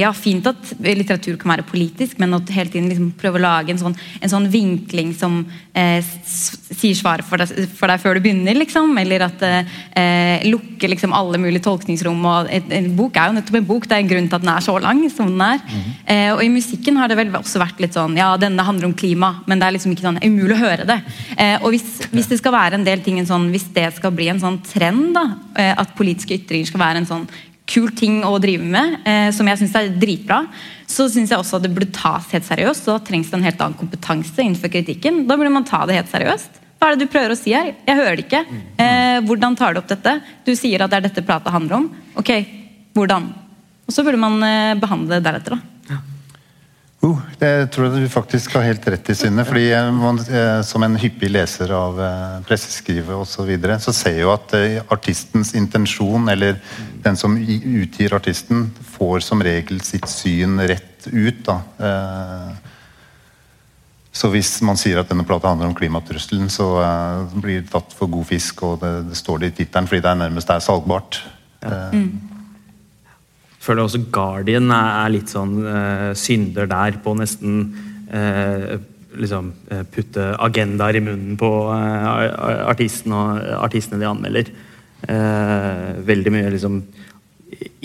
ja, 0.00 0.12
Fint 0.16 0.46
at 0.50 0.72
litteratur 0.82 1.38
kan 1.40 1.54
være 1.54 1.66
politisk, 1.68 2.18
men 2.20 2.34
å 2.36 2.42
hele 2.50 2.72
tiden 2.72 2.90
liksom 2.90 3.12
prøve 3.20 3.40
å 3.40 3.44
lage 3.44 3.72
en 3.74 3.80
sånn, 3.80 3.96
en 4.20 4.32
sånn 4.32 4.48
vinkling 4.52 5.14
som 5.16 5.40
eh, 5.72 6.00
sier 6.70 6.96
svaret 6.98 7.26
for 7.26 7.40
deg, 7.40 7.68
for 7.76 7.90
deg, 7.90 8.00
før 8.02 8.16
du 8.16 8.24
begynner, 8.24 8.56
liksom. 8.58 8.92
Eller 9.00 9.24
at 9.26 9.42
eh, 9.44 10.46
lukker 10.48 10.92
liksom 10.92 11.14
alle 11.16 11.40
mulige 11.40 11.64
tolkningsrom. 11.66 12.20
og 12.26 12.50
et, 12.52 12.70
En 12.76 12.90
bok 12.96 13.16
er 13.16 13.30
jo 13.30 13.36
nettopp 13.38 13.58
en 13.60 13.68
bok, 13.68 13.88
det 13.88 13.96
er 13.96 14.04
en 14.04 14.12
grunn 14.12 14.28
til 14.30 14.38
at 14.38 14.46
den 14.46 14.52
er 14.52 14.64
så 14.64 14.76
lang 14.82 15.02
som 15.12 15.30
den 15.32 15.44
er. 15.44 15.60
Mm. 15.66 15.90
Eh, 16.14 16.30
og 16.34 16.44
i 16.44 16.52
musikken 16.52 17.00
har 17.00 17.10
det 17.10 17.18
vel 17.20 17.34
også 17.40 17.62
vært 17.62 17.82
litt 17.82 17.96
sånn 17.98 18.16
ja, 18.18 18.32
denne 18.40 18.66
handler 18.66 18.90
om 18.90 18.96
klima, 18.96 19.34
men 19.50 19.60
det 19.60 19.68
er 19.68 19.76
liksom 19.76 19.94
ikke 19.94 20.08
sånn 20.08 20.22
umulig 20.24 20.56
å 20.56 20.62
høre 20.64 20.88
det. 20.88 20.98
Eh, 21.36 21.56
og 21.60 21.74
hvis, 21.74 21.86
hvis, 22.10 22.30
det 22.30 22.40
skal 22.40 22.56
være 22.56 22.80
en 22.80 22.86
del 22.86 23.04
ting 23.04 23.20
sånn, 23.26 23.50
hvis 23.54 23.70
det 23.76 23.88
skal 23.98 24.14
bli 24.16 24.30
en 24.32 24.42
sånn 24.42 24.60
trend, 24.66 25.12
da, 25.16 25.26
eh, 25.58 25.74
at 25.74 25.96
politiske 25.98 26.38
ytringer 26.38 26.70
skal 26.70 26.84
være 26.86 27.02
en 27.02 27.10
sånn 27.10 27.30
kul 27.70 27.90
ting 27.96 28.20
å 28.26 28.34
drive 28.42 28.66
med, 28.66 28.98
eh, 29.06 29.30
som 29.34 29.46
jeg 29.48 29.60
syns 29.60 29.76
er 29.78 29.92
dritbra, 30.02 30.42
så 30.90 31.06
syns 31.10 31.30
jeg 31.30 31.38
også 31.38 31.60
at 31.60 31.66
det 31.66 31.72
burde 31.74 31.92
tas 31.94 32.26
helt 32.34 32.46
seriøst. 32.48 32.88
Da 32.88 32.98
trengs 33.06 33.30
det 33.30 33.38
en 33.38 33.46
helt 33.46 33.60
annen 33.62 33.78
kompetanse 33.78 34.42
innenfor 34.42 34.72
kritikken. 34.72 35.24
Da 35.28 35.36
burde 35.38 35.54
man 35.54 35.66
ta 35.68 35.84
det 35.86 35.98
helt 36.00 36.10
seriøst. 36.10 36.58
Hva 36.80 36.88
er 36.88 36.96
det 36.96 37.06
du 37.06 37.12
prøver 37.12 37.34
å 37.34 37.38
si 37.38 37.52
her? 37.52 37.74
Jeg 37.86 37.98
hører 37.98 38.16
det 38.16 38.24
ikke. 38.26 38.44
Eh, 38.80 39.20
hvordan 39.28 39.56
tar 39.56 39.74
du 39.74 39.82
opp 39.82 39.90
dette? 39.90 40.16
Du 40.46 40.54
sier 40.56 40.80
at 40.80 40.90
det 40.90 40.98
er 40.98 41.08
dette 41.08 41.26
plata 41.26 41.52
handler 41.52 41.76
om. 41.76 41.90
Ok, 42.16 42.32
hvordan? 42.96 43.28
Og 43.86 43.94
så 43.94 44.04
burde 44.06 44.22
man 44.22 44.40
eh, 44.46 44.78
behandle 44.80 45.18
det 45.18 45.26
deretter, 45.28 45.58
da. 45.58 46.00
Uh, 47.00 47.16
det 47.40 47.70
tror 47.72 47.86
jeg 47.86 48.02
du 48.02 48.12
faktisk 48.12 48.58
har 48.58 48.66
helt 48.66 48.84
rett 48.92 49.08
i, 49.08 49.14
Synne. 49.16 49.44
fordi 49.48 49.70
man, 49.96 50.18
eh, 50.18 50.62
Som 50.62 50.82
en 50.82 50.96
hyppig 50.96 51.30
leser 51.30 51.72
av 51.72 52.00
eh, 52.00 52.40
presseskrivet 52.44 53.16
osv. 53.16 53.40
Så, 53.40 53.44
videre, 53.48 53.78
så 53.80 53.92
ser 53.92 54.18
jo 54.20 54.32
at 54.34 54.52
eh, 54.54 54.82
artistens 54.92 55.54
intensjon, 55.54 56.28
eller 56.28 56.60
den 57.02 57.16
som 57.16 57.38
utgir 57.38 58.14
artisten, 58.14 58.70
får 58.98 59.20
som 59.20 59.42
regel 59.42 59.80
sitt 59.80 60.08
syn 60.08 60.60
rett 60.60 61.06
ut. 61.06 61.46
da. 61.46 61.62
Så 64.12 64.28
hvis 64.28 64.60
man 64.60 64.76
sier 64.76 65.00
at 65.00 65.08
denne 65.08 65.24
plata 65.24 65.48
handler 65.48 65.70
om 65.70 65.74
klimatrusselen, 65.74 66.50
så 66.52 66.66
blir 67.32 67.62
det 67.62 67.70
tatt 67.72 67.94
for 67.96 68.10
god 68.12 68.26
fisk, 68.28 68.62
og 68.62 68.80
det, 68.82 69.08
det 69.08 69.16
står 69.16 69.38
det 69.38 69.52
i 69.52 69.56
tittelen 69.62 69.88
fordi 69.88 70.02
det 70.04 70.10
er 70.10 70.20
nærmest 70.26 70.52
er 70.52 70.60
salgbart. 70.60 71.22
Ja. 71.62 71.88
Mm 71.94 72.29
føler 73.60 73.84
også 73.84 74.04
Guardian 74.12 74.70
er, 74.72 75.10
litt 75.12 75.32
sånn 75.32 75.58
uh, 75.66 76.10
synder 76.18 76.68
der 76.70 76.96
på 77.04 77.14
nesten 77.18 77.60
uh, 78.08 78.78
liksom 79.20 79.52
uh, 79.70 79.82
putte 79.92 80.30
agendaer 80.40 80.96
i 80.96 81.04
munnen 81.04 81.36
på 81.40 81.50
artisten 82.70 83.14
og 83.16 83.40
artistene 83.60 84.00
de 84.00 84.08
anmelder. 84.08 84.52
veldig 86.06 86.30
mye 86.30 86.50
liksom 86.52 86.74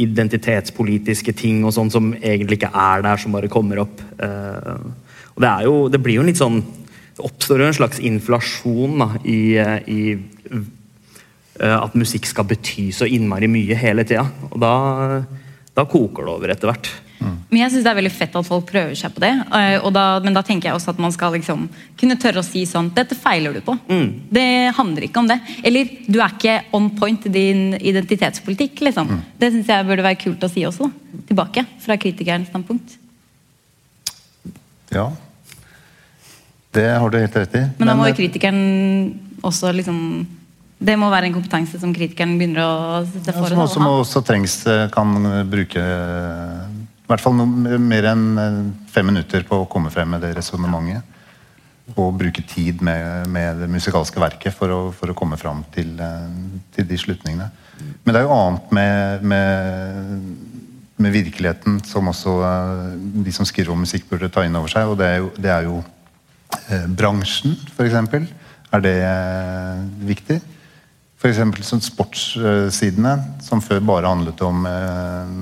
identitetspolitiske 0.04 1.32
ting 1.40 1.64
og 1.66 1.72
sånn 1.74 1.90
som 1.92 2.10
egentlig 2.14 2.60
ikke 2.60 2.72
er 2.76 3.06
der, 3.06 3.18
som 3.18 3.32
bare 3.32 3.48
kommer 3.48 3.80
opp. 3.80 4.02
og 4.20 5.40
det 5.42 5.50
er 5.50 5.64
jo 5.64 5.88
Det 5.90 6.02
blir 6.04 6.16
jo 6.16 6.28
litt 6.28 6.38
sånn 6.38 6.60
Det 7.16 7.24
oppstår 7.24 7.62
jo 7.62 7.68
en 7.68 7.80
slags 7.80 8.00
inflasjon 8.00 9.00
da, 9.00 9.08
i, 9.24 9.56
i 9.88 10.18
at 11.56 11.96
musikk 11.96 12.28
skal 12.28 12.46
bety 12.46 12.92
så 12.92 13.08
innmari 13.08 13.48
mye 13.48 13.76
hele 13.80 14.04
tida. 14.04 14.28
Og 14.52 14.60
da 14.60 14.74
da 15.76 15.84
koker 15.86 16.26
det 16.26 16.32
over 16.32 16.54
etter 16.54 16.72
hvert. 16.72 16.90
Mm. 17.20 17.36
Men 17.50 17.62
jeg 17.62 17.72
synes 17.72 17.86
Det 17.86 17.92
er 17.92 17.98
veldig 17.98 18.12
fett 18.12 18.36
at 18.36 18.48
folk 18.48 18.66
prøver 18.70 18.96
seg 19.00 19.14
på 19.16 19.24
det. 19.24 19.32
Eh, 19.58 19.88
da, 19.96 20.04
men 20.24 20.36
da 20.36 20.44
tenker 20.46 20.70
jeg 20.70 20.78
også 20.78 20.94
at 20.94 21.02
man 21.02 21.14
skal 21.16 21.34
liksom 21.36 21.68
kunne 22.00 22.18
tørre 22.22 22.42
å 22.42 22.46
si 22.46 22.66
sånn 22.68 22.92
Dette 22.96 23.18
feiler 23.18 23.56
du 23.56 23.62
på. 23.66 23.76
Mm. 23.88 24.08
Det 24.36 24.48
handler 24.78 25.08
ikke 25.08 25.24
om 25.24 25.30
det. 25.32 25.40
Eller 25.64 25.90
du 26.08 26.20
er 26.20 26.36
ikke 26.36 26.58
on 26.76 26.90
point 27.00 27.28
i 27.28 27.34
din 27.34 27.66
identitetspolitikk. 27.80 28.84
liksom. 28.88 29.12
Mm. 29.12 29.24
Det 29.42 29.52
syns 29.54 29.74
jeg 29.74 29.90
burde 29.90 30.08
være 30.08 30.22
kult 30.22 30.48
å 30.48 30.52
si 30.52 30.66
også. 30.68 30.88
da. 30.88 31.24
Tilbake 31.32 31.66
fra 31.86 32.00
kritikerens 32.00 32.52
standpunkt. 32.52 32.98
Ja. 34.96 35.10
Det 36.76 36.88
har 36.92 37.10
du 37.10 37.20
helt 37.20 37.36
rett 37.36 37.56
i. 37.56 37.68
Men 37.80 37.90
da 37.90 37.96
må 37.96 38.08
jo 38.10 38.18
kritikeren 38.18 38.64
også 39.46 39.72
liksom 39.76 40.00
det 40.78 40.96
må 41.00 41.08
være 41.12 41.30
en 41.30 41.36
kompetanse 41.38 41.80
som 41.80 41.94
kritikeren 41.96 42.36
begynner 42.40 42.64
å 42.66 43.04
sette 43.08 43.32
for 43.32 43.48
seg. 43.48 43.58
Ja, 43.58 43.68
som 43.72 43.88
også 43.88 44.22
trengs, 44.28 44.58
eh, 44.68 44.88
kan 44.92 45.16
bruke 45.48 45.80
eh, 45.80 46.64
i 47.06 47.08
hvert 47.08 47.24
fall 47.24 47.38
noe, 47.38 47.78
mer 47.80 48.10
enn 48.12 48.26
eh, 48.42 48.58
fem 48.92 49.08
minutter 49.08 49.46
på 49.48 49.62
å 49.62 49.70
komme 49.72 49.92
frem 49.94 50.12
med 50.12 50.26
det 50.26 50.34
resonnementet. 50.36 51.14
Og 51.96 52.16
bruke 52.18 52.42
tid 52.50 52.82
med, 52.84 53.30
med, 53.30 53.62
det 53.62 53.70
musikalske 53.70 54.20
verket 54.20 54.56
for 54.58 54.74
å, 54.74 54.80
for 54.92 55.14
å 55.14 55.16
komme 55.18 55.38
fram 55.38 55.62
til, 55.72 55.94
til, 56.74 56.88
de 56.90 56.98
slutningene. 56.98 57.46
Men 58.04 58.10
det 58.10 58.24
er 58.24 58.26
jo 58.26 58.34
annet 58.34 58.74
med, 58.74 59.28
med, 59.30 60.24
med, 60.98 61.14
virkeligheten 61.14 61.78
som 61.86 62.10
også 62.10 62.34
de 63.22 63.36
som 63.38 63.46
skriver 63.46 63.76
om 63.76 63.86
musikk, 63.86 64.10
burde 64.10 64.32
ta 64.34 64.42
inn 64.48 64.58
over 64.58 64.74
seg. 64.74 64.90
Og 64.90 64.98
det 64.98 65.12
er 65.12 65.22
jo, 65.22 65.30
det 65.38 65.54
er 65.54 65.70
jo 65.70 65.78
eh, 66.74 66.90
bransjen, 66.90 67.54
f.eks. 67.78 68.34
Er 68.74 68.84
det 68.84 68.98
viktig? 70.10 70.42
F.eks. 71.16 71.42
Sånn 71.66 71.84
sportssidene, 71.84 73.16
som 73.44 73.64
før 73.64 73.84
bare 73.88 74.12
handlet 74.12 74.42
om 74.46 74.66
eh, 74.70 75.36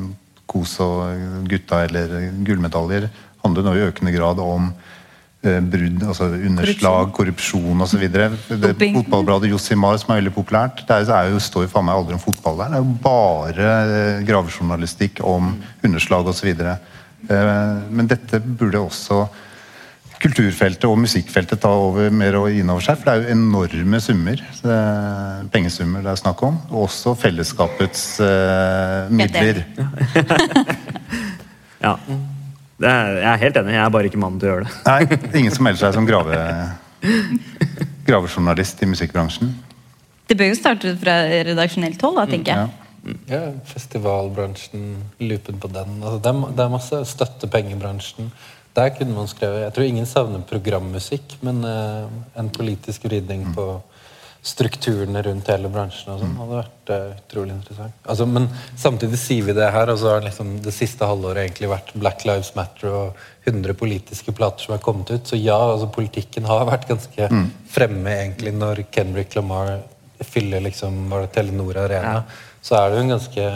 kos 0.49 0.77
og 0.83 1.45
gutta 1.49 1.83
eller 1.87 2.33
gullmedaljer, 2.45 3.07
handler 3.43 3.65
nå 3.65 3.75
i 3.77 3.85
økende 3.87 4.13
grad 4.15 4.41
om 4.43 4.69
eh, 5.43 5.59
brudd, 5.59 6.03
altså 6.05 6.29
underslag, 6.37 7.11
korrupsjon 7.17 7.85
osv. 7.85 8.03
Fotballbladet 8.07 9.51
Josimar, 9.51 9.97
som 10.01 10.13
er 10.13 10.21
veldig 10.21 10.35
populært, 10.35 10.85
det 10.87 10.99
er, 11.03 11.31
jo, 11.33 11.41
står 11.43 11.69
faen 11.71 11.89
meg 11.89 11.99
aldri 11.99 12.17
om 12.17 12.23
fotball 12.23 12.61
der. 12.61 12.73
Det 12.73 12.79
er 12.79 12.85
jo 12.85 12.99
bare 13.07 13.71
eh, 13.83 14.21
gravejournalistikk 14.29 15.23
om 15.27 15.55
underslag 15.83 16.29
osv. 16.31 16.53
Eh, 16.53 17.49
men 17.89 18.11
dette 18.11 18.39
burde 18.43 18.83
også 18.83 19.25
kulturfeltet 20.23 20.85
og 20.87 20.99
musikkfeltet 21.03 21.61
ta 21.63 21.71
over 21.75 22.13
mer 22.13 22.37
og 22.39 22.51
inn 22.55 22.69
over 22.71 22.83
seg. 22.85 22.99
For 22.99 23.09
det 23.09 23.13
er 23.13 23.23
jo 23.23 23.35
enorme 23.35 23.99
summer, 24.03 24.43
pengesummer 25.53 26.05
det 26.05 26.13
er 26.13 26.21
snakk 26.21 26.43
om. 26.47 26.59
Og 26.71 26.85
også 26.87 27.15
fellesskapets 27.19 28.05
eh, 28.23 29.11
midler. 29.11 29.65
ja. 31.83 31.97
Er, 32.83 33.13
jeg 33.15 33.29
er 33.29 33.37
helt 33.39 33.57
enig, 33.61 33.73
jeg 33.77 33.79
er 33.79 33.91
bare 33.93 34.09
ikke 34.09 34.19
mannen 34.19 34.39
til 34.41 34.49
å 34.49 34.53
gjøre 34.55 34.65
det. 34.65 34.71
Nei, 34.89 35.19
ingen 35.39 35.53
som 35.55 35.63
melder 35.63 35.85
seg 35.85 35.93
som 35.95 36.07
grave, 36.07 36.39
gravejournalist 38.09 38.81
i 38.83 38.89
musikkbransjen. 38.91 39.53
Det 40.27 40.35
bør 40.39 40.49
jo 40.49 40.57
starte 40.57 40.91
fra 40.99 41.13
redaksjonelt 41.47 42.03
hold, 42.03 42.17
da, 42.19 42.25
tenker 42.27 42.51
jeg. 42.51 42.73
Ja. 43.05 43.13
ja 43.29 43.41
festivalbransjen, 43.69 44.89
loopen 45.21 45.61
på 45.63 45.71
den. 45.71 45.95
Altså, 46.01 46.17
det, 46.25 46.33
er, 46.33 46.57
det 46.57 46.65
er 46.65 46.73
masse 46.73 47.01
støttepengebransjen. 47.13 48.33
Der 48.73 48.93
kunne 48.97 49.15
man 49.15 49.29
skrevet 49.29 49.67
Jeg 49.67 49.73
tror 49.75 49.87
ingen 49.87 50.09
savner 50.09 50.45
programmusikk, 50.49 51.37
men 51.45 51.63
uh, 51.65 52.07
en 52.39 52.53
politisk 52.53 53.05
vridning 53.05 53.45
på 53.55 53.67
strukturene 54.43 55.21
rundt 55.23 55.47
hele 55.47 55.69
bransjen 55.71 56.09
og 56.11 56.17
sånn 56.19 56.33
hadde 56.35 56.57
vært 56.57 56.89
uh, 56.91 57.13
utrolig 57.15 57.53
interessant. 57.53 57.93
Altså, 58.03 58.25
men 58.27 58.49
samtidig 58.75 59.19
sier 59.21 59.45
vi 59.47 59.55
det 59.55 59.69
her, 59.71 59.91
og 59.93 60.01
så 60.01 60.15
har 60.15 60.25
liksom 60.25 60.57
det 60.65 60.73
siste 60.75 61.07
halvåret 61.07 61.45
egentlig 61.45 61.69
vært 61.71 61.93
Black 61.95 62.25
Lives 62.27 62.51
Matter 62.57 62.89
og 62.91 63.21
100 63.45 63.77
politiske 63.79 64.35
plater 64.35 64.65
som 64.65 64.75
er 64.75 64.83
kommet 64.83 65.13
ut. 65.13 65.29
Så 65.29 65.39
ja, 65.39 65.55
altså 65.55 65.87
politikken 65.93 66.49
har 66.49 66.65
vært 66.67 66.89
ganske 66.89 67.29
mm. 67.31 67.47
fremme 67.71 68.17
egentlig 68.17 68.55
når 68.57 68.83
Kendrick 68.91 69.37
Lamar 69.37 69.77
fyller 70.23 70.63
liksom 70.65 71.07
var 71.11 71.23
det 71.23 71.31
Telenor 71.37 71.79
Arena. 71.85 72.19
Ja. 72.19 72.59
Så 72.63 72.75
er 72.79 72.89
det 72.89 72.99
jo 72.99 73.05
en 73.05 73.15
ganske 73.17 73.47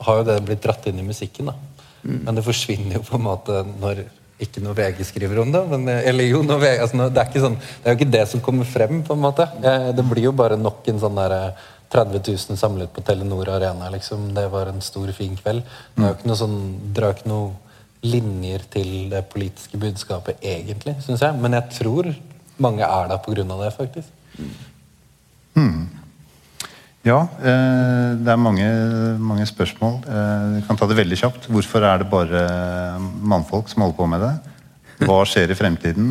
Har 0.00 0.16
jo 0.16 0.24
det 0.24 0.38
blitt 0.46 0.62
dratt 0.64 0.86
inn 0.88 0.98
i 0.98 1.04
musikken, 1.04 1.50
da. 1.50 1.54
Mm. 2.02 2.22
Men 2.24 2.38
det 2.38 2.46
forsvinner 2.46 2.96
jo 2.96 3.02
på 3.04 3.18
en 3.18 3.26
måte 3.26 3.58
når 3.82 4.06
ikke 4.44 4.62
noe 4.64 4.76
VG 4.76 5.04
skriver 5.08 5.42
om 5.42 5.52
det. 5.52 5.62
Men, 5.70 5.88
eh, 5.88 6.06
eller 6.10 6.28
jo, 6.28 6.42
VG, 6.42 6.78
altså, 6.84 7.08
det, 7.08 7.24
er 7.24 7.44
sånn, 7.44 7.58
det, 7.60 7.84
er 7.84 7.94
jo 7.94 8.00
ikke 8.00 8.14
det 8.16 8.24
som 8.30 8.44
kommer 8.44 8.68
frem. 8.68 9.02
på 9.06 9.16
en 9.16 9.22
måte. 9.24 9.46
Det 9.96 10.06
blir 10.08 10.30
jo 10.30 10.32
bare 10.36 10.58
nok 10.60 10.88
en 10.90 11.02
sånn 11.02 11.20
der 11.20 11.36
30 11.90 12.16
eh, 12.16 12.28
000 12.48 12.60
samlet 12.60 12.92
på 12.94 13.04
Telenor 13.06 13.48
Arena. 13.56 13.90
liksom. 13.90 14.32
Det 14.34 14.46
var 14.52 14.72
en 14.72 14.80
stor, 14.80 15.12
fin 15.16 15.36
kveld. 15.36 15.62
Det 15.94 16.04
er 16.04 16.12
jo 16.12 16.18
ikke 16.18 16.32
noe 16.32 16.40
sånn, 16.42 16.58
drar 16.96 17.16
ikke 17.16 17.32
noe 17.32 17.52
linjer 18.00 18.64
til 18.72 19.10
det 19.12 19.26
politiske 19.28 19.76
budskapet, 19.80 20.40
egentlig, 20.40 20.96
syns 21.04 21.24
jeg. 21.26 21.36
Men 21.36 21.58
jeg 21.58 21.76
tror 21.76 22.12
mange 22.60 22.84
er 22.86 23.08
der 23.10 23.20
pga. 23.24 23.44
det, 23.44 23.72
faktisk. 23.76 24.08
Mm. 25.54 25.99
Ja, 27.00 27.22
eh, 27.40 28.10
det 28.20 28.28
er 28.28 28.36
mange, 28.40 28.66
mange 29.18 29.46
spørsmål. 29.48 30.02
Eh, 30.04 30.56
Vi 30.58 30.66
kan 30.66 30.76
ta 30.76 30.86
det 30.86 30.96
veldig 30.98 31.16
kjapt. 31.16 31.46
Hvorfor 31.48 31.80
er 31.88 31.98
det 32.02 32.10
bare 32.12 32.42
mannfolk 33.24 33.68
som 33.72 33.80
holder 33.82 33.96
på 33.96 34.06
med 34.10 34.20
det? 34.20 34.34
Hva 35.08 35.22
skjer 35.24 35.50
i 35.50 35.56
fremtiden? 35.56 36.10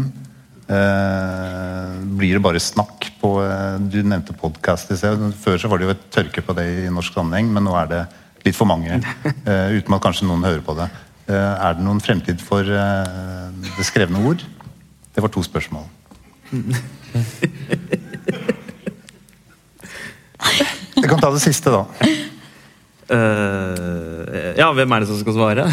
Eh, 0.70 1.94
blir 2.18 2.34
det 2.38 2.42
bare 2.46 2.60
snakk 2.62 3.08
på 3.22 3.36
eh, 3.42 3.78
Du 3.90 4.02
nevnte 4.02 4.34
podkast 4.38 4.90
i 4.92 4.98
sted. 4.98 5.18
Før 5.44 5.58
så 5.62 5.70
var 5.70 5.78
det 5.78 5.86
jo 5.90 5.94
et 5.94 6.10
tørke 6.14 6.42
på 6.46 6.54
det 6.58 6.66
i 6.86 6.90
norsk 6.94 7.14
sammenheng, 7.14 7.54
men 7.54 7.64
nå 7.70 7.74
er 7.78 7.88
det 7.94 8.02
litt 8.48 8.56
for 8.58 8.66
mange. 8.70 8.98
eh, 9.46 9.78
uten 9.78 9.94
at 9.94 10.02
kanskje 10.02 10.26
noen 10.26 10.44
hører 10.46 10.66
på 10.66 10.74
det. 10.78 10.90
Eh, 11.30 11.54
er 11.70 11.74
det 11.78 11.86
noen 11.86 12.02
fremtid 12.02 12.42
for 12.42 12.66
eh, 12.66 13.54
det 13.78 13.86
skrevne 13.86 14.26
ord? 14.26 14.42
Det 15.14 15.22
var 15.22 15.30
to 15.30 15.46
spørsmål. 15.46 15.86
Jeg 21.00 21.10
kan 21.10 21.20
ta 21.22 21.30
det 21.34 21.42
siste, 21.44 21.72
da. 21.72 21.86
Uh, 23.10 24.54
ja, 24.60 24.68
hvem 24.76 24.92
er 24.94 25.02
det 25.04 25.10
som 25.10 25.18
skal 25.22 25.34
svare? 25.38 25.64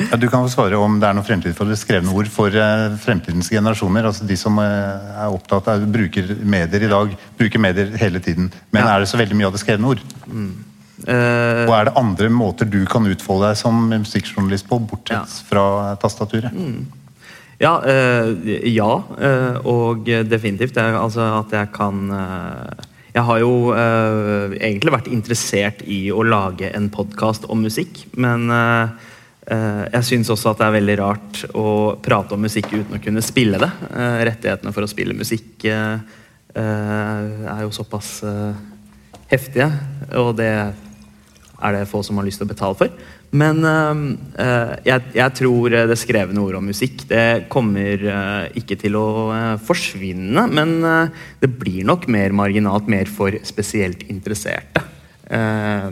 Ja, 0.00 0.16
du 0.16 0.26
kan 0.32 0.46
svare 0.48 0.78
om 0.80 0.94
det 1.00 1.08
er 1.10 1.16
noen 1.16 1.26
fremtid 1.28 1.52
for 1.56 1.68
det 1.68 1.76
skrevne 1.76 2.12
ord 2.16 2.28
for 2.32 2.54
eh, 2.56 2.86
fremtidens 3.02 3.50
generasjoner. 3.52 4.06
altså 4.08 4.24
De 4.24 4.36
som 4.40 4.56
eh, 4.62 5.18
er 5.20 5.28
opptatt 5.36 5.66
av 5.68 5.82
bruker 5.92 6.30
medier 6.40 6.86
i 6.86 6.88
dag, 6.88 7.12
bruker 7.36 7.60
medier 7.60 7.90
hele 8.00 8.20
tiden. 8.24 8.48
Men 8.72 8.86
Ja. 8.86 8.94
er 8.94 9.04
det 9.04 9.10
så 9.12 9.20
veldig 9.20 9.36
mye 9.36 9.50
av 9.50 9.52
det 9.52 9.60
skrevne 9.60 9.90
ord? 9.92 10.00
Eh, 11.04 11.66
Og 11.68 11.74
er 11.76 11.84
det 11.90 11.96
andre 12.00 12.30
måter 12.32 12.64
du 12.72 12.80
kan 12.88 13.04
utfolde 13.12 13.50
deg 13.52 13.60
som 13.60 13.76
musikkjournalist 13.92 14.68
på, 14.72 14.80
bortsett 14.88 15.20
Ja. 15.20 15.26
Mm. 15.28 15.44
fra 15.52 15.66
tastaturet? 16.00 16.56
Ja, 17.60 17.74
eh, 17.84 18.72
ja 18.72 18.90
eh, 19.20 19.60
og 19.68 20.08
definitivt. 20.08 20.80
Er, 20.80 20.96
altså 20.96 21.28
at 21.44 21.52
jeg 21.52 21.72
kan 21.76 22.08
Jeg 23.10 23.26
har 23.26 23.40
jo 23.42 23.54
eh, 23.74 24.52
egentlig 24.60 24.92
vært 24.94 25.08
interessert 25.10 25.80
i 25.90 26.04
å 26.14 26.22
lage 26.22 26.68
en 26.70 26.86
podkast 26.94 27.48
om 27.50 27.64
musikk, 27.66 28.04
men 28.22 28.46
eh, 28.54 29.08
eh, 29.50 29.80
jeg 29.96 30.06
syns 30.06 30.30
også 30.30 30.52
at 30.52 30.60
det 30.60 30.68
er 30.68 30.76
veldig 30.76 30.96
rart 31.00 31.40
å 31.58 31.66
prate 32.02 32.36
om 32.36 32.46
musikk 32.46 32.70
uten 32.70 33.00
å 33.00 33.02
kunne 33.02 33.24
spille 33.26 33.58
det. 33.58 33.70
Eh, 33.90 34.20
rettighetene 34.30 34.74
for 34.76 34.86
å 34.86 34.90
spille 34.90 35.16
musikk 35.18 35.66
eh, 35.66 35.96
eh, 36.54 37.48
er 37.50 37.64
jo 37.64 37.74
såpass 37.74 38.20
heftige, 39.30 39.66
og 40.18 40.36
det 40.38 40.52
er 41.60 41.76
det 41.76 41.88
få 41.90 42.02
som 42.06 42.18
har 42.18 42.26
lyst 42.26 42.40
til 42.40 42.48
å 42.48 42.50
betale 42.50 42.78
for. 42.78 42.92
Men 43.36 43.62
eh, 43.66 44.02
eh, 44.42 44.72
jeg, 44.88 45.12
jeg 45.16 45.36
tror 45.38 45.76
det 45.90 45.98
skrevne 46.00 46.42
ordet 46.42 46.60
om 46.60 46.70
musikk 46.70 47.04
det 47.10 47.24
kommer 47.52 48.04
uh, 48.06 48.46
ikke 48.58 48.78
til 48.80 48.98
å 48.98 49.06
uh, 49.30 49.56
forsvinne. 49.62 50.46
Men 50.50 50.76
eh, 50.86 51.24
det 51.42 51.52
blir 51.60 51.86
nok 51.88 52.08
mer 52.10 52.34
marginalt, 52.36 52.90
mer 52.90 53.10
for 53.10 53.36
spesielt 53.46 54.06
interesserte. 54.10 54.84
Eh, 55.30 55.90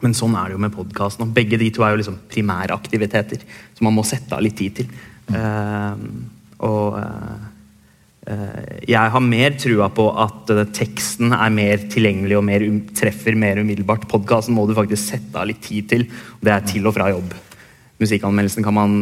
men 0.00 0.16
sånn 0.16 0.36
er 0.38 0.48
det 0.48 0.56
jo 0.56 0.64
med 0.64 0.74
podkasten. 0.74 1.34
Begge 1.36 1.58
de 1.60 1.68
to 1.74 1.84
er 1.84 1.92
jo 1.92 2.00
liksom 2.00 2.20
primæraktiviteter 2.30 3.42
som 3.76 3.88
man 3.88 3.98
må 3.98 4.06
sette 4.08 4.36
av 4.36 4.44
litt 4.44 4.56
tid 4.60 4.80
til. 4.80 4.92
Eh, 5.34 6.04
og 6.64 7.00
eh, 7.00 7.49
Eh, 7.49 7.49
Jeg 8.20 9.12
har 9.14 9.22
mer 9.24 9.54
trua 9.56 9.86
på 9.96 10.04
at 10.20 10.50
eh, 10.52 10.66
teksten 10.76 11.32
er 11.32 11.52
mer 11.54 11.86
tilgjengelig 11.90 12.36
og 12.36 12.44
mer 12.44 12.64
um, 12.68 12.82
treffer 12.96 13.38
mer 13.38 13.62
umiddelbart. 13.62 14.04
Podkasten 14.10 14.54
må 14.54 14.66
du 14.68 14.74
faktisk 14.76 15.14
sette 15.14 15.40
av 15.40 15.48
litt 15.48 15.62
tid 15.64 15.88
til. 15.88 16.04
Det 16.44 16.52
er 16.52 16.66
til 16.68 16.86
og 16.90 16.94
fra 16.98 17.08
jobb. 17.10 17.32
Musikkanmeldelsen 18.00 18.66
kan 18.66 18.76
man 18.76 18.98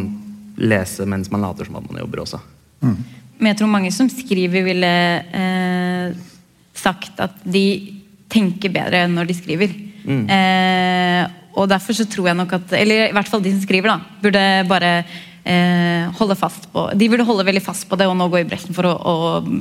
lese 0.59 1.07
mens 1.07 1.31
man 1.31 1.43
later 1.43 1.67
som 1.67 1.79
at 1.79 1.87
man 1.91 2.01
jobber 2.01 2.23
også. 2.23 2.39
Men 2.83 3.51
jeg 3.51 3.59
tror 3.59 3.71
mange 3.71 3.91
som 3.95 4.09
skriver, 4.11 4.63
ville 4.65 4.93
eh, 5.43 6.15
sagt 6.75 7.19
at 7.23 7.39
de 7.43 7.65
tenker 8.31 8.71
bedre 8.71 9.05
når 9.11 9.29
de 9.29 9.37
skriver. 9.37 9.75
Eh, 10.09 11.23
og 11.59 11.67
derfor 11.69 11.95
så 11.95 12.05
tror 12.09 12.29
jeg 12.29 12.37
nok 12.39 12.53
at 12.55 12.71
Eller 12.77 13.09
i 13.09 13.13
hvert 13.13 13.27
fall 13.27 13.43
de 13.43 13.51
som 13.51 13.61
skriver, 13.61 13.91
da. 13.91 13.99
Burde 14.23 14.43
bare 14.69 14.91
eh, 15.49 16.05
holde 16.19 16.35
fast 16.37 16.67
på 16.73 16.83
De 16.99 17.07
burde 17.09 17.25
holde 17.27 17.45
veldig 17.47 17.63
fast 17.65 17.87
på 17.89 17.97
det 17.99 18.05
og 18.09 18.15
nå 18.19 18.27
gå 18.29 18.41
i 18.43 18.47
bresjen 18.49 18.75
for 18.77 18.85
å, 18.89 18.93
å 18.93 19.15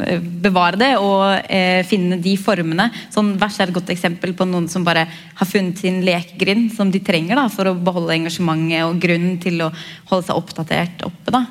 eh, 0.05 0.21
bevare 0.45 0.79
det 0.81 0.91
og 1.01 1.25
eh, 1.49 1.81
finne 1.89 2.21
de 2.25 2.35
formene. 2.41 2.91
Sånn 3.15 3.33
Vers 3.41 3.57
er 3.61 3.71
et 3.71 3.77
godt 3.79 3.91
eksempel 3.95 4.35
på 4.37 4.47
noen 4.49 4.69
som 4.71 4.85
bare 4.87 5.07
har 5.41 5.49
funnet 5.49 5.81
sin 5.81 6.03
lekegrind 6.07 6.71
som 6.77 6.93
de 6.93 7.01
trenger 7.05 7.41
da, 7.41 7.49
for 7.53 7.73
å 7.73 7.77
beholde 7.79 8.15
engasjementet 8.19 8.85
og 8.87 9.01
grunnen 9.03 9.41
til 9.43 9.65
å 9.67 9.73
holde 10.13 10.29
seg 10.29 10.39
oppdatert 10.45 11.05
oppe. 11.09 11.35
da 11.35 11.45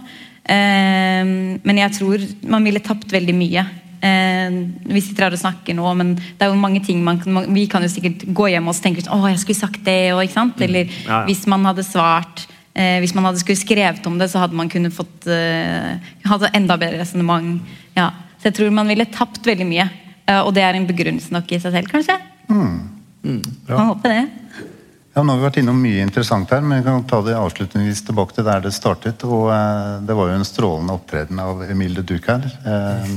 Eh, 0.47 1.23
men 1.67 1.79
jeg 1.81 1.91
tror 1.97 2.21
man 2.47 2.63
ville 2.63 2.79
tapt 2.79 3.11
veldig 3.11 3.33
mye. 3.35 3.65
Eh, 3.99 4.53
vi 4.93 5.01
sitter 5.03 5.25
her 5.25 5.35
og 5.35 5.41
snakker 5.41 5.75
nå, 5.75 5.87
men 5.99 6.13
det 6.15 6.45
er 6.45 6.53
jo 6.53 6.59
mange 6.61 6.79
ting 6.85 7.01
man 7.03 7.19
kan, 7.19 7.33
man- 7.33 7.53
Vi 7.53 7.65
kan 7.67 7.81
jo 7.83 7.89
sikkert 7.91 8.23
gå 8.33 8.45
hjem 8.53 8.69
og 8.71 8.75
tenke 8.79 9.03
sånn, 9.03 9.19
å, 9.19 9.27
jeg 9.27 9.39
skulle 9.41 9.59
sagt 9.59 9.83
det, 9.83 10.13
og, 10.13 10.21
ikke 10.23 10.37
sant? 10.39 10.61
Eller 10.61 10.85
Ja, 10.85 10.93
ja. 11.07 11.25
hvis 11.25 11.45
man 11.47 11.65
hadde 11.65 11.83
svart 11.83 12.45
eh, 12.77 12.99
Hvis 13.03 13.15
man 13.17 13.27
hadde 13.27 13.41
skulle 13.41 13.59
skrevet 13.59 14.05
om 14.07 14.17
det, 14.21 14.29
så 14.31 14.43
hadde 14.43 14.57
man 14.57 14.69
kunnet 14.71 14.95
fått 14.95 15.27
eh, 15.27 15.97
Hadde 16.27 16.53
enda 16.57 16.77
bedre 16.79 17.01
resonnement. 17.01 17.61
Ja. 17.97 18.11
Så 18.37 18.51
jeg 18.51 18.59
tror 18.59 18.75
man 18.75 18.89
ville 18.89 19.07
tapt 19.11 19.45
veldig 19.45 19.67
mye. 19.67 19.89
Eh, 20.27 20.41
og 20.41 20.53
det 20.55 20.63
er 20.63 20.77
en 20.77 20.87
begrunnelse 20.89 21.33
nok 21.33 21.51
i 21.51 21.61
seg 21.63 21.73
selv, 21.75 21.91
kanskje. 21.91 22.19
Man 22.47 23.89
håper 23.91 24.13
det. 24.13 24.21
Ja, 25.17 25.23
nå 25.25 25.33
har 25.33 25.39
vi 25.39 25.45
vært 25.47 25.57
innom 25.57 25.79
mye 25.81 26.03
interessant 26.05 26.51
her, 26.53 26.61
men 26.61 26.77
vi 26.77 26.85
kan 26.85 27.05
ta 27.09 27.23
det 27.25 27.33
avslutningsvis 27.33 28.03
tilbake 28.05 28.35
til 28.37 28.45
der 28.45 28.61
det 28.61 28.71
startet. 28.75 29.23
og 29.25 29.47
eh, 29.49 30.03
Det 30.05 30.13
var 30.13 30.29
jo 30.29 30.35
en 30.37 30.45
strålende 30.45 30.93
opptreden 30.93 31.39
av 31.41 31.63
Emil 31.65 31.97
de 31.97 32.03
Duc 32.05 32.27
her. 32.29 32.45
Eh, 32.45 33.15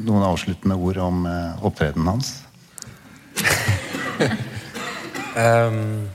noen 0.00 0.24
avsluttende 0.24 0.78
ord 0.80 1.02
om 1.04 1.26
eh, 1.28 1.66
opptredenen 1.68 2.08
hans? 2.08 2.32
um, 5.36 6.08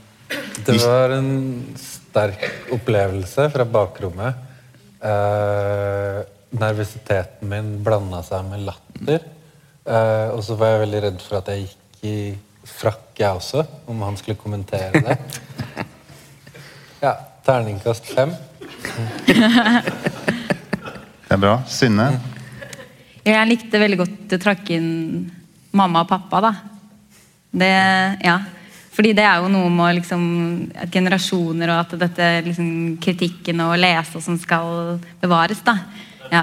det 0.65 0.79
var 0.81 1.13
en 1.19 1.29
sterk 2.17 2.73
opplevelse 2.73 3.49
fra 3.53 3.65
bakrommet. 3.65 4.35
Eh, 5.05 6.21
nervøsiteten 6.57 7.49
min 7.49 7.75
blanda 7.85 8.23
seg 8.25 8.47
med 8.49 8.63
latter. 8.65 9.21
Eh, 9.85 10.29
og 10.33 10.41
så 10.43 10.57
var 10.57 10.73
jeg 10.73 10.81
veldig 10.87 11.01
redd 11.03 11.21
for 11.21 11.37
at 11.37 11.51
jeg 11.53 11.67
gikk 11.67 12.07
i 12.09 12.15
frakk, 12.67 13.11
jeg 13.19 13.37
også, 13.37 13.63
om 13.87 14.01
han 14.01 14.17
skulle 14.17 14.39
kommentere 14.41 15.03
det. 15.05 15.19
Ja, 16.97 17.11
terningkast 17.45 18.07
fem. 18.09 18.31
Det 19.27 19.35
er 21.29 21.37
bra. 21.37 21.59
Synne? 21.69 22.07
Jeg 23.21 23.49
likte 23.51 23.77
veldig 23.77 23.99
godt 23.99 24.15
du 24.31 24.33
trakk 24.41 24.71
inn 24.73 24.87
mamma 25.77 26.01
og 26.01 26.09
pappa, 26.09 26.41
da. 26.41 26.51
Det, 27.53 27.69
ja. 28.25 28.39
Fordi 28.97 29.11
det 29.13 29.21
er 29.29 29.43
jo 29.43 29.49
noe 29.53 29.69
med 29.69 29.99
liksom, 29.99 30.21
at 30.73 30.89
generasjoner 30.89 31.69
og 31.69 31.83
at 31.83 31.91
dette 32.01 32.29
liksom, 32.47 32.69
kritikken 33.03 33.61
og 33.67 33.75
lese 33.77 34.17
og 34.17 34.23
som 34.25 34.39
skal 34.41 34.97
bevares, 35.21 35.61
da. 35.61 35.75
Ja. 36.31 36.41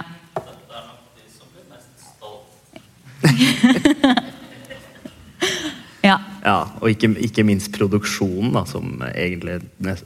ja. 6.04 6.18
Ja, 6.44 6.58
Og 6.78 6.92
ikke, 6.92 7.08
ikke 7.24 7.42
minst 7.48 7.72
produksjonen, 7.74 8.52
da, 8.54 8.62
som 8.68 9.02
egentlig 9.10 9.58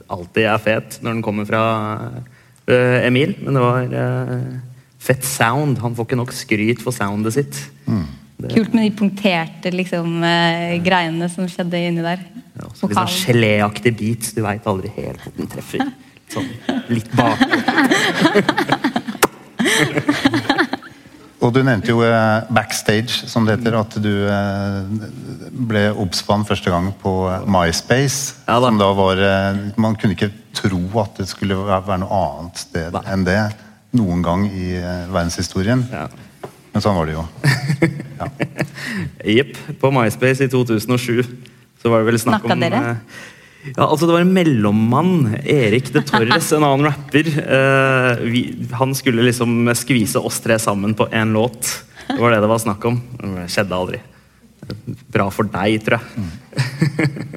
alltid 0.08 0.44
er 0.46 0.60
fet 0.62 1.00
når 1.02 1.18
den 1.18 1.24
kommer 1.26 1.44
fra 1.48 1.62
uh, 2.70 2.98
Emil. 3.02 3.34
Men 3.42 3.58
det 3.58 3.64
var 3.64 3.92
uh, 3.92 4.46
fett 5.02 5.26
sound. 5.26 5.82
Han 5.82 5.98
får 5.98 6.08
ikke 6.08 6.20
nok 6.22 6.32
skryt 6.32 6.80
for 6.80 6.96
soundet 6.96 7.36
sitt. 7.36 7.60
Det, 7.84 8.06
Kult 8.38 8.70
med 8.74 8.84
de 8.86 8.90
punkterte 8.94 9.70
liksom, 9.74 10.22
eh, 10.22 10.78
greiene 10.84 11.26
som 11.32 11.48
skjedde 11.50 11.80
inni 11.88 12.02
der. 12.04 12.18
ja, 12.54 12.68
så 12.74 12.86
litt 12.86 12.94
sånn 12.94 13.26
geléaktig 13.26 13.96
geléaktig 13.98 14.24
så 14.28 14.34
Du 14.36 14.42
veit 14.46 14.66
aldri 14.66 14.88
helt 14.94 15.20
hvor 15.24 15.32
den 15.36 15.46
treffer. 15.50 15.80
Sånn 16.28 16.44
litt 16.92 17.08
bak. 17.16 17.38
Og 21.38 21.52
du 21.54 21.60
nevnte 21.62 21.92
jo 21.92 22.00
eh, 22.02 22.48
backstage, 22.52 23.22
som 23.30 23.46
det 23.46 23.54
heter. 23.56 23.76
At 23.78 23.94
du 24.02 24.10
eh, 24.26 24.78
ble 25.70 25.84
obs 25.94 26.22
på 26.26 26.34
han 26.34 26.46
første 26.46 26.70
gang 26.72 26.90
på 27.00 27.12
eh, 27.30 27.46
MySpace. 27.46 28.34
Ja 28.48 28.58
da. 28.58 28.72
som 28.72 28.80
da 28.80 28.88
var 28.98 29.16
eh, 29.22 29.60
Man 29.80 29.94
kunne 29.98 30.16
ikke 30.18 30.32
tro 30.58 30.80
at 31.00 31.20
det 31.22 31.28
skulle 31.30 31.56
være 31.62 31.84
være 31.86 32.02
noe 32.02 32.22
annet 32.26 32.56
sted 32.66 32.90
Nei. 32.96 33.04
enn 33.14 33.22
det 33.28 33.38
noen 33.98 34.20
gang 34.26 34.40
i 34.50 34.74
eh, 34.76 35.06
verdenshistorien. 35.08 35.86
Ja. 35.94 36.08
Men 36.78 36.84
sånn 36.84 36.94
var 36.94 37.08
det 37.10 37.14
jo. 37.16 37.22
Jepp. 39.38 39.56
På 39.82 39.90
MySpace 39.90 40.46
i 40.46 40.50
2007 40.52 41.24
så 41.82 41.90
var 41.90 42.04
det 42.04 42.06
vel 42.12 42.18
snakk 42.22 42.44
Snakka 42.44 42.54
om 42.54 42.62
dere? 42.62 42.78
eh, 42.92 43.24
Ja, 43.72 43.88
altså 43.88 44.06
Det 44.06 44.14
var 44.14 44.22
en 44.22 44.30
mellommann, 44.36 45.32
Erik 45.42 45.90
de 45.94 46.02
Torres, 46.06 46.52
en 46.54 46.62
annen 46.66 46.86
rapper. 46.86 47.26
Eh, 47.42 48.22
vi, 48.30 48.42
han 48.78 48.94
skulle 48.94 49.26
liksom 49.26 49.66
skvise 49.74 50.22
oss 50.22 50.38
tre 50.44 50.54
sammen 50.62 50.94
på 50.94 51.08
én 51.10 51.34
låt. 51.34 51.66
Det 52.06 52.20
var 52.22 52.30
det 52.36 52.38
det 52.46 52.52
var 52.54 52.62
snakk 52.62 52.86
om. 52.92 53.00
Det 53.18 53.48
skjedde 53.50 53.74
aldri. 53.82 53.98
Bra 55.10 55.26
for 55.34 55.50
deg, 55.50 55.82
tror 55.82 55.98
jeg. 55.98 56.30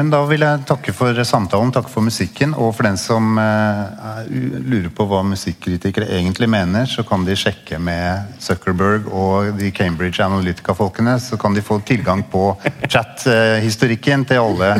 Men 0.00 0.08
da 0.08 0.22
vil 0.24 0.40
jeg 0.40 0.62
takke 0.64 0.94
for 0.96 1.18
samtalen, 1.28 1.68
takke 1.76 1.90
for 1.92 2.00
musikken. 2.00 2.54
Og 2.56 2.70
for 2.72 2.86
den 2.88 2.96
som 2.96 3.36
er 3.36 4.30
lurer 4.32 4.88
på 4.96 5.04
hva 5.04 5.18
musikkritikere 5.28 6.08
egentlig 6.16 6.48
mener, 6.48 6.86
så 6.88 7.04
kan 7.04 7.26
de 7.26 7.36
sjekke 7.36 7.76
med 7.76 8.32
Zuckerberg 8.40 9.10
og 9.12 9.50
de 9.58 9.68
Cambridge 9.76 10.24
Analytica-folkene. 10.24 11.18
Så 11.20 11.36
kan 11.36 11.52
de 11.52 11.60
få 11.60 11.82
tilgang 11.84 12.24
på 12.32 12.46
chat-historikken 12.88 14.24
til 14.30 14.40
alle 14.40 14.72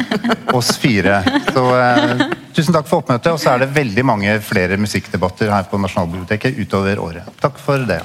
oss 0.57 0.73
fire. 0.81 1.21
Så 1.53 1.66
uh, 1.68 2.25
tusen 2.57 2.73
takk 2.73 2.89
for 2.89 3.03
oppmøtet. 3.05 3.35
Og 3.35 3.43
så 3.45 3.53
er 3.53 3.66
det 3.66 3.75
veldig 3.77 4.07
mange 4.09 4.39
flere 4.41 4.81
musikkdebatter 4.81 5.53
her 5.53 5.68
på 5.68 5.85
Nasjonalbiblioteket 5.85 6.64
utover 6.64 7.05
året. 7.11 7.29
Takk 7.45 7.61
for 7.61 7.85
det. 7.93 8.01